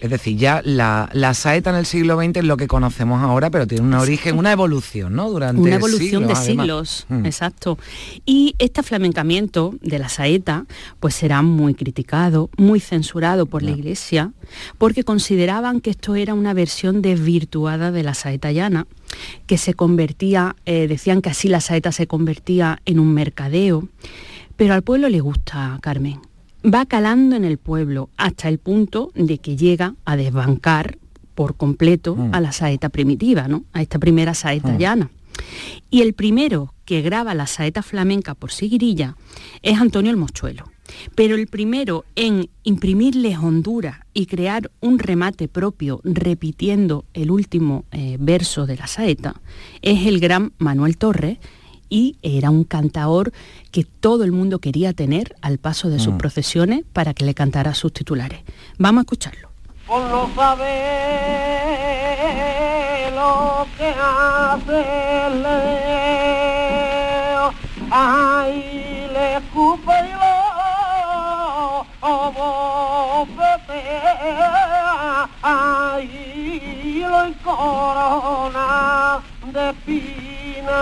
Es 0.00 0.08
decir, 0.10 0.36
ya 0.38 0.62
la, 0.64 1.10
la 1.12 1.34
saeta 1.34 1.70
en 1.70 1.76
el 1.76 1.84
siglo 1.86 2.16
XX 2.18 2.38
es 2.38 2.44
lo 2.44 2.56
que 2.56 2.66
conocemos 2.66 3.22
ahora, 3.22 3.50
pero 3.50 3.66
tiene 3.66 3.84
un 3.84 3.92
origen, 3.94 4.38
una 4.38 4.50
evolución, 4.50 5.14
¿no? 5.14 5.28
Durante 5.30 5.60
Una 5.60 5.74
evolución 5.76 6.26
de 6.26 6.34
siglos, 6.34 6.38
además. 6.38 6.44
siglos, 6.46 7.06
Mm. 7.08 7.26
exacto. 7.26 7.78
Y 8.24 8.54
este 8.58 8.82
flamencamiento 8.82 9.74
de 9.82 9.98
la 9.98 10.08
saeta 10.08 10.64
pues 11.00 11.14
será 11.14 11.42
muy 11.42 11.74
criticado, 11.74 12.48
muy 12.56 12.80
censurado 12.80 13.44
por 13.46 13.62
la 13.62 13.72
Iglesia, 13.72 14.32
porque 14.78 15.04
consideraban 15.04 15.80
que 15.80 15.90
esto 15.90 16.14
era 16.14 16.32
una 16.34 16.54
versión 16.54 17.02
desvirtuada 17.02 17.90
de 17.92 18.02
la 18.02 18.14
saeta 18.14 18.52
llana, 18.52 18.86
que 19.46 19.58
se 19.58 19.74
convertía, 19.74 20.56
eh, 20.64 20.86
decían 20.88 21.20
que 21.20 21.30
así 21.30 21.48
la 21.48 21.60
saeta 21.60 21.92
se 21.92 22.06
convertía 22.06 22.80
en 22.86 23.00
un 23.00 23.12
mercadeo, 23.12 23.88
pero 24.56 24.72
al 24.74 24.82
pueblo 24.82 25.08
le 25.08 25.20
gusta, 25.20 25.78
Carmen. 25.82 26.20
Va 26.62 26.84
calando 26.86 27.36
en 27.36 27.44
el 27.44 27.58
pueblo 27.58 28.10
hasta 28.16 28.48
el 28.48 28.58
punto 28.58 29.10
de 29.14 29.38
que 29.38 29.56
llega 29.56 29.94
a 30.04 30.16
desbancar 30.16 30.98
por 31.34 31.56
completo 31.56 32.18
a 32.32 32.40
la 32.40 32.52
saeta 32.52 32.90
primitiva, 32.90 33.48
¿no? 33.48 33.64
A 33.72 33.80
esta 33.80 33.98
primera 33.98 34.34
saeta 34.34 34.76
llana. 34.76 35.10
Y 35.88 36.02
el 36.02 36.12
primero 36.12 36.74
que 36.84 37.00
graba 37.00 37.34
la 37.34 37.46
saeta 37.46 37.82
flamenca 37.82 38.34
por 38.34 38.52
Siguirilla 38.52 39.16
es 39.62 39.78
Antonio 39.78 40.10
el 40.10 40.18
Mochuelo. 40.18 40.70
Pero 41.14 41.36
el 41.36 41.46
primero 41.46 42.04
en 42.16 42.50
imprimirles 42.64 43.38
Honduras 43.38 44.00
y 44.12 44.26
crear 44.26 44.70
un 44.80 44.98
remate 44.98 45.48
propio 45.48 46.00
repitiendo 46.04 47.04
el 47.14 47.30
último 47.30 47.84
eh, 47.92 48.16
verso 48.20 48.66
de 48.66 48.76
la 48.76 48.86
saeta 48.86 49.40
es 49.82 50.06
el 50.06 50.20
gran 50.20 50.52
Manuel 50.58 50.98
Torres 50.98 51.38
y 51.90 52.16
era 52.22 52.48
un 52.50 52.64
cantaor 52.64 53.32
que 53.70 53.84
todo 53.84 54.24
el 54.24 54.32
mundo 54.32 54.60
quería 54.60 54.94
tener 54.94 55.34
al 55.42 55.58
paso 55.58 55.90
de 55.90 55.98
sus 55.98 56.14
Mm. 56.14 56.18
procesiones 56.18 56.84
para 56.92 57.12
que 57.12 57.24
le 57.26 57.34
cantara 57.34 57.74
sus 57.74 57.92
titulares. 57.92 58.40
Vamos 58.78 59.00
a 59.00 59.02
escucharlo. 59.02 59.50
por 59.86 60.00
no 60.02 60.30
saber 62.20 63.12
lo 63.12 63.66
que 63.76 63.88
hace 63.88 65.26
el 65.26 65.42
leo. 65.42 67.52
Ay, 67.90 69.08
le 69.12 69.36
escupe 69.38 69.92
y 70.08 70.12
lo 70.12 70.30
bofetea. 74.00 75.28
Ay, 75.42 77.04
lo 77.08 77.24
encorona 77.24 79.20
de 79.52 79.72
espina. 80.60 80.78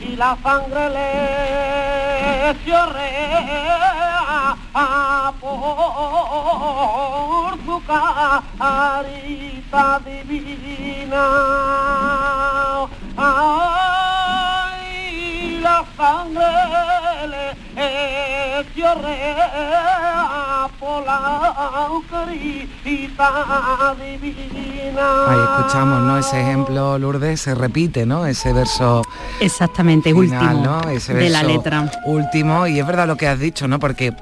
Y 0.00 0.16
la 0.16 0.36
sangre 0.42 0.90
le 0.90 2.56
chorrea 2.64 4.56
por 5.40 5.50
su 7.64 7.82
carita 8.66 10.00
divina. 10.04 11.26
Ay, 13.18 14.05
la 15.66 15.84
sangre 15.96 17.26
le 17.32 17.44
chorrea 18.76 20.68
por 20.78 21.04
la 21.04 21.88
carita 22.10 23.94
divina. 23.98 25.06
Ahí 25.28 25.38
escuchamos, 25.58 26.02
¿no? 26.02 26.18
Ese 26.18 26.40
ejemplo, 26.40 26.98
Lourdes, 26.98 27.40
se 27.40 27.54
repite, 27.54 28.06
¿no? 28.06 28.26
Ese 28.26 28.52
verso 28.52 29.02
Exactamente, 29.40 30.10
final, 30.14 30.56
último 30.56 30.64
¿no? 30.82 30.88
Ese 30.90 31.14
de 31.14 31.30
la 31.30 31.42
letra. 31.42 31.90
Último, 32.04 32.66
y 32.68 32.78
es 32.78 32.86
verdad 32.86 33.06
lo 33.08 33.16
que 33.16 33.26
has 33.26 33.38
dicho, 33.40 33.66
¿no? 33.66 33.78
Porque, 33.80 34.14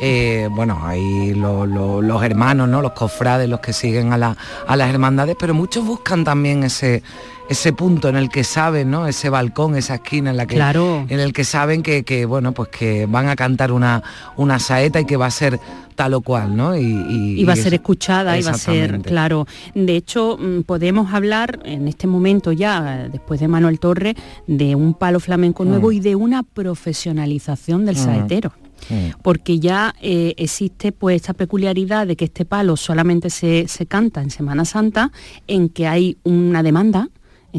eh, 0.00 0.48
bueno, 0.50 0.80
hay 0.84 1.34
lo- 1.34 1.66
lo- 1.66 2.00
los 2.02 2.22
hermanos, 2.22 2.68
¿no? 2.68 2.80
Los 2.82 2.92
cofrades, 2.92 3.48
los 3.48 3.60
que 3.60 3.72
siguen 3.74 4.12
a, 4.12 4.18
la- 4.18 4.36
a 4.66 4.76
las 4.76 4.88
hermandades, 4.90 5.36
pero 5.38 5.52
muchos 5.54 5.84
buscan 5.84 6.24
también 6.24 6.64
ese 6.64 7.02
ese 7.48 7.72
punto 7.72 8.08
en 8.08 8.16
el 8.16 8.28
que 8.28 8.42
saben, 8.44 8.90
¿no? 8.90 9.06
Ese 9.06 9.30
balcón, 9.30 9.76
esa 9.76 9.96
esquina 9.96 10.30
en 10.30 10.36
la 10.36 10.46
que 10.46 10.56
Claro. 10.56 11.04
en 11.08 11.20
el 11.20 11.32
que 11.32 11.44
saben 11.44 11.82
que, 11.82 12.02
que, 12.04 12.24
bueno, 12.26 12.52
pues 12.52 12.68
que 12.70 13.06
van 13.06 13.28
a 13.28 13.36
cantar 13.36 13.72
una, 13.72 14.02
una 14.36 14.58
saeta 14.58 15.00
y 15.00 15.04
que 15.04 15.16
va 15.16 15.26
a 15.26 15.30
ser 15.30 15.60
tal 15.94 16.12
o 16.14 16.20
cual, 16.20 16.56
¿no? 16.56 16.76
Y, 16.76 16.82
y- 16.84 17.40
y 17.40 17.44
va 17.44 17.54
a 17.54 17.56
ser 17.56 17.68
es- 17.68 17.72
escuchada 17.74 18.38
y 18.38 18.42
va 18.42 18.50
a 18.50 18.54
ser, 18.58 19.00
claro. 19.00 19.46
De 19.74 19.96
hecho, 19.96 20.36
mm, 20.38 20.62
podemos 20.62 21.14
hablar 21.14 21.60
en 21.64 21.88
este 21.88 22.06
momento 22.06 22.52
ya, 22.52 23.08
después 23.10 23.40
de 23.40 23.48
Manuel 23.48 23.78
Torres, 23.80 24.14
de 24.46 24.74
un 24.74 24.92
palo 24.94 25.20
flamenco 25.20 25.64
nuevo 25.64 25.88
Mm. 25.88 25.92
y 25.92 26.00
de 26.00 26.14
una 26.16 26.42
profesionalización 26.42 27.84
del 27.86 27.96
Mm. 27.96 27.98
saetero. 28.04 28.52
Porque 29.22 29.58
ya 29.58 29.94
eh, 30.02 30.34
existe 30.36 30.92
pues 30.92 31.16
esta 31.16 31.32
peculiaridad 31.32 32.06
de 32.06 32.14
que 32.14 32.26
este 32.26 32.44
palo 32.44 32.76
solamente 32.76 33.30
se, 33.30 33.66
se 33.68 33.86
canta 33.86 34.20
en 34.22 34.30
Semana 34.30 34.64
Santa, 34.66 35.10
en 35.48 35.70
que 35.70 35.86
hay 35.88 36.18
una 36.24 36.62
demanda, 36.62 37.08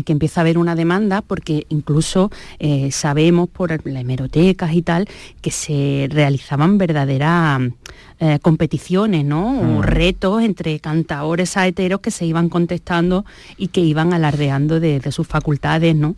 que 0.03 0.13
empieza 0.13 0.41
a 0.41 0.43
haber 0.43 0.57
una 0.57 0.75
demanda, 0.75 1.21
porque 1.21 1.65
incluso 1.69 2.31
eh, 2.59 2.91
sabemos 2.91 3.49
por 3.49 3.69
las 3.85 4.01
hemerotecas 4.01 4.73
y 4.73 4.81
tal, 4.81 5.07
que 5.41 5.51
se 5.51 6.07
realizaban 6.11 6.77
verdaderas 6.77 7.61
eh, 8.19 8.39
competiciones, 8.41 9.23
¿no? 9.25 9.59
O 9.59 9.63
Mm. 9.79 9.81
retos 9.83 10.41
entre 10.41 10.79
cantaores 10.79 11.51
saeteros 11.51 11.99
que 11.99 12.09
se 12.09 12.25
iban 12.25 12.49
contestando 12.49 13.25
y 13.57 13.67
que 13.67 13.81
iban 13.81 14.11
alardeando 14.11 14.79
de, 14.79 14.99
de 14.99 15.11
sus 15.11 15.27
facultades, 15.27 15.95
¿no? 15.95 16.15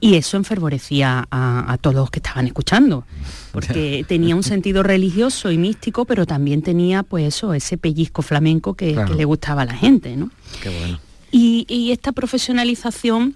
Y 0.00 0.14
eso 0.14 0.36
enfervorecía 0.36 1.26
a, 1.30 1.72
a 1.72 1.76
todos 1.78 1.96
los 1.96 2.10
que 2.10 2.20
estaban 2.20 2.46
escuchando, 2.46 3.04
porque 3.52 4.04
tenía 4.06 4.36
un 4.36 4.42
sentido 4.54 4.82
religioso 4.84 5.50
y 5.50 5.58
místico, 5.58 6.04
pero 6.04 6.24
también 6.24 6.62
tenía, 6.62 7.02
pues 7.02 7.26
eso, 7.34 7.52
ese 7.52 7.76
pellizco 7.76 8.22
flamenco 8.22 8.74
que, 8.74 8.92
Claro. 8.92 9.08
que 9.10 9.14
le 9.16 9.24
gustaba 9.24 9.62
a 9.62 9.64
la 9.64 9.74
gente, 9.74 10.16
¿no? 10.16 10.30
Qué 10.62 10.68
bueno. 10.68 11.00
Y, 11.32 11.64
y 11.68 11.92
esta 11.92 12.12
profesionalización 12.12 13.34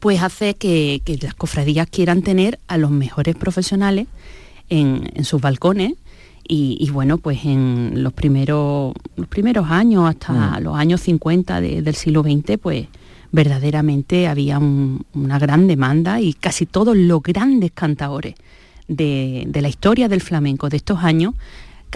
pues 0.00 0.22
hace 0.22 0.54
que, 0.54 1.00
que 1.04 1.16
las 1.18 1.34
cofradías 1.34 1.88
quieran 1.88 2.22
tener 2.22 2.58
a 2.66 2.78
los 2.78 2.90
mejores 2.90 3.36
profesionales 3.36 4.06
en, 4.68 5.10
en 5.14 5.24
sus 5.24 5.40
balcones 5.40 5.92
y, 6.46 6.76
y, 6.80 6.90
bueno, 6.90 7.16
pues 7.18 7.44
en 7.44 8.02
los 8.02 8.12
primeros, 8.12 8.92
los 9.16 9.26
primeros 9.28 9.70
años, 9.70 10.08
hasta 10.08 10.32
Mm. 10.60 10.62
los 10.64 10.76
años 10.76 11.00
50 11.00 11.60
de- 11.60 11.80
del 11.80 11.94
siglo 11.94 12.22
XX, 12.22 12.58
pues 12.60 12.86
verdaderamente 13.32 14.26
había 14.28 14.58
un- 14.58 15.04
una 15.14 15.38
gran 15.38 15.66
demanda 15.66 16.20
y 16.20 16.34
casi 16.34 16.66
todos 16.66 16.96
los 16.96 17.22
grandes 17.22 17.70
cantaores 17.72 18.34
de, 18.88 19.44
de 19.46 19.62
la 19.62 19.68
historia 19.68 20.08
del 20.08 20.20
flamenco 20.20 20.68
de 20.68 20.76
estos 20.76 20.98
años 21.02 21.34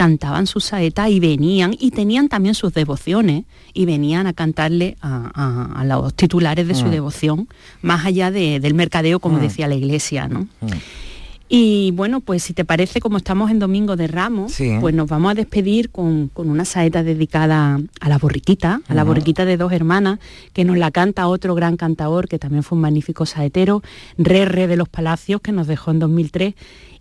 cantaban 0.03 0.47
su 0.47 0.61
saeta 0.61 1.09
y 1.09 1.19
venían, 1.19 1.75
y 1.77 1.91
tenían 1.91 2.29
también 2.29 2.55
sus 2.55 2.71
devociones, 2.73 3.43
y 3.73 3.83
venían 3.85 4.27
a 4.27 4.33
cantarle 4.33 4.95
a, 5.01 5.29
a- 5.33 5.81
a 5.81 5.83
los 5.83 6.13
titulares 6.13 6.65
de 6.69 6.73
su 6.73 6.85
Mm. 6.85 6.91
devoción, 6.91 7.47
más 7.81 8.05
allá 8.05 8.31
de- 8.31 8.61
del 8.61 8.75
mercadeo, 8.75 9.19
como 9.19 9.39
Mm. 9.39 9.41
decía 9.41 9.67
la 9.67 9.75
iglesia, 9.75 10.29
¿no? 10.29 10.47
Y 11.51 11.91
bueno, 11.95 12.21
pues 12.21 12.43
si 12.43 12.53
te 12.53 12.63
parece, 12.63 13.01
como 13.01 13.17
estamos 13.17 13.49
en 13.49 13.57
Domingo 13.57 13.95
de 13.95 14.05
Ramos, 14.07 14.53
pues 14.79 14.93
nos 14.95 15.09
vamos 15.09 15.31
a 15.31 15.33
despedir 15.33 15.89
con, 15.89 16.29
una 16.35 16.63
saeta 16.63 17.01
dedicada 17.01 17.79
a 17.99 18.07
la 18.09 18.17
borriquita, 18.19 18.81
a 18.87 18.93
la 18.93 19.03
borriquita 19.03 19.45
de 19.45 19.57
dos 19.57 19.71
hermanas, 19.73 20.19
que 20.53 20.63
nos 20.63 20.77
la 20.77 20.91
canta 20.91 21.27
otro 21.27 21.55
gran 21.55 21.75
cantador, 21.75 22.27
que 22.29 22.37
también 22.39 22.61
fue 22.63 22.75
un 22.77 22.83
magnífico 22.83 23.25
saetero, 23.25 23.81
Re 24.17 24.45
Re 24.45 24.67
de 24.67 24.77
los 24.77 24.87
Palacios, 24.89 25.41
que 25.41 25.51
nos 25.51 25.65
dejó 25.67 25.89
en 25.91 25.99
2003. 25.99 26.53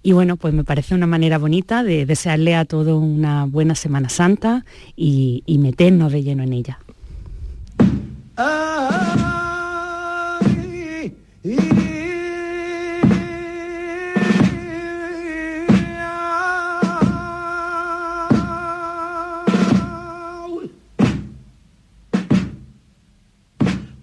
Y 0.03 0.13
bueno, 0.13 0.37
pues 0.37 0.55
me 0.55 0.65
parece 0.65 0.95
una 0.95 1.07
manera 1.07 1.39
bonita 1.39 1.83
de 1.83 2.07
desearle 2.07 2.55
a 2.55 2.65
todo 2.65 2.99
una 2.99 3.45
buena 3.45 3.75
Semana 3.75 4.09
Santa 4.09 4.65
y, 4.97 5.43
meternos 5.59 6.13
de 6.13 6.23
lleno 6.23 6.43
en 6.43 6.53
ella. 6.53 6.79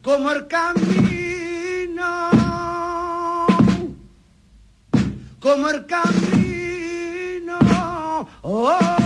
como 0.01 0.31
el 0.31 0.47
camino, 0.47 1.14
como 5.45 5.69
el 5.69 5.85
camino. 5.85 7.59
Oh, 8.41 9.04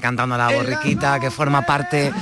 cantando 0.00 0.36
la 0.36 0.50
borriquita 0.50 1.20
que 1.20 1.30
forma 1.30 1.62
parte 1.62 2.12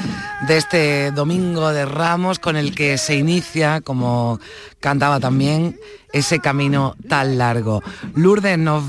de 0.47 0.57
este 0.57 1.11
domingo 1.11 1.71
de 1.71 1.85
Ramos 1.85 2.39
con 2.39 2.57
el 2.57 2.75
que 2.75 2.99
se 2.99 3.17
inicia, 3.17 3.81
como 3.81 4.41
cantaba 4.81 5.21
también, 5.21 5.77
ese 6.13 6.41
camino 6.41 6.97
tan 7.09 7.39
largo. 7.39 7.83
Lourdes, 8.15 8.59
nos 8.59 8.85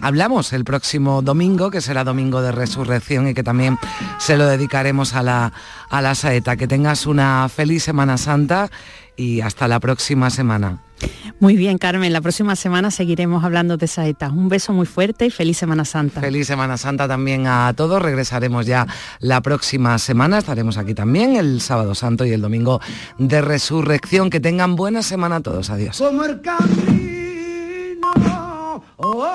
hablamos 0.00 0.52
el 0.52 0.64
próximo 0.64 1.22
domingo, 1.22 1.70
que 1.70 1.80
será 1.80 2.04
domingo 2.04 2.42
de 2.42 2.52
resurrección 2.52 3.28
y 3.28 3.34
que 3.34 3.42
también 3.42 3.78
se 4.18 4.36
lo 4.36 4.46
dedicaremos 4.46 5.14
a 5.14 5.22
la, 5.22 5.52
a 5.90 6.02
la 6.02 6.14
saeta. 6.14 6.56
Que 6.56 6.68
tengas 6.68 7.06
una 7.06 7.48
feliz 7.48 7.82
Semana 7.82 8.18
Santa 8.18 8.70
y 9.16 9.40
hasta 9.40 9.68
la 9.68 9.80
próxima 9.80 10.30
semana. 10.30 10.87
Muy 11.40 11.56
bien, 11.56 11.78
Carmen. 11.78 12.12
La 12.12 12.20
próxima 12.20 12.56
semana 12.56 12.90
seguiremos 12.90 13.44
hablando 13.44 13.76
de 13.76 13.86
saetas. 13.86 14.32
Un 14.32 14.48
beso 14.48 14.72
muy 14.72 14.86
fuerte 14.86 15.26
y 15.26 15.30
feliz 15.30 15.58
Semana 15.58 15.84
Santa. 15.84 16.20
Feliz 16.20 16.46
Semana 16.48 16.76
Santa 16.76 17.06
también 17.06 17.46
a 17.46 17.72
todos. 17.76 18.02
Regresaremos 18.02 18.66
ya 18.66 18.86
la 19.20 19.40
próxima 19.40 19.98
semana. 19.98 20.38
Estaremos 20.38 20.78
aquí 20.78 20.94
también 20.94 21.36
el 21.36 21.60
sábado 21.60 21.94
santo 21.94 22.24
y 22.24 22.32
el 22.32 22.40
domingo 22.40 22.80
de 23.18 23.40
resurrección. 23.40 24.30
Que 24.30 24.40
tengan 24.40 24.74
buena 24.74 25.02
semana 25.02 25.36
a 25.36 25.40
todos. 25.40 25.70
Adiós. 25.70 26.00
Oh, 29.00 29.26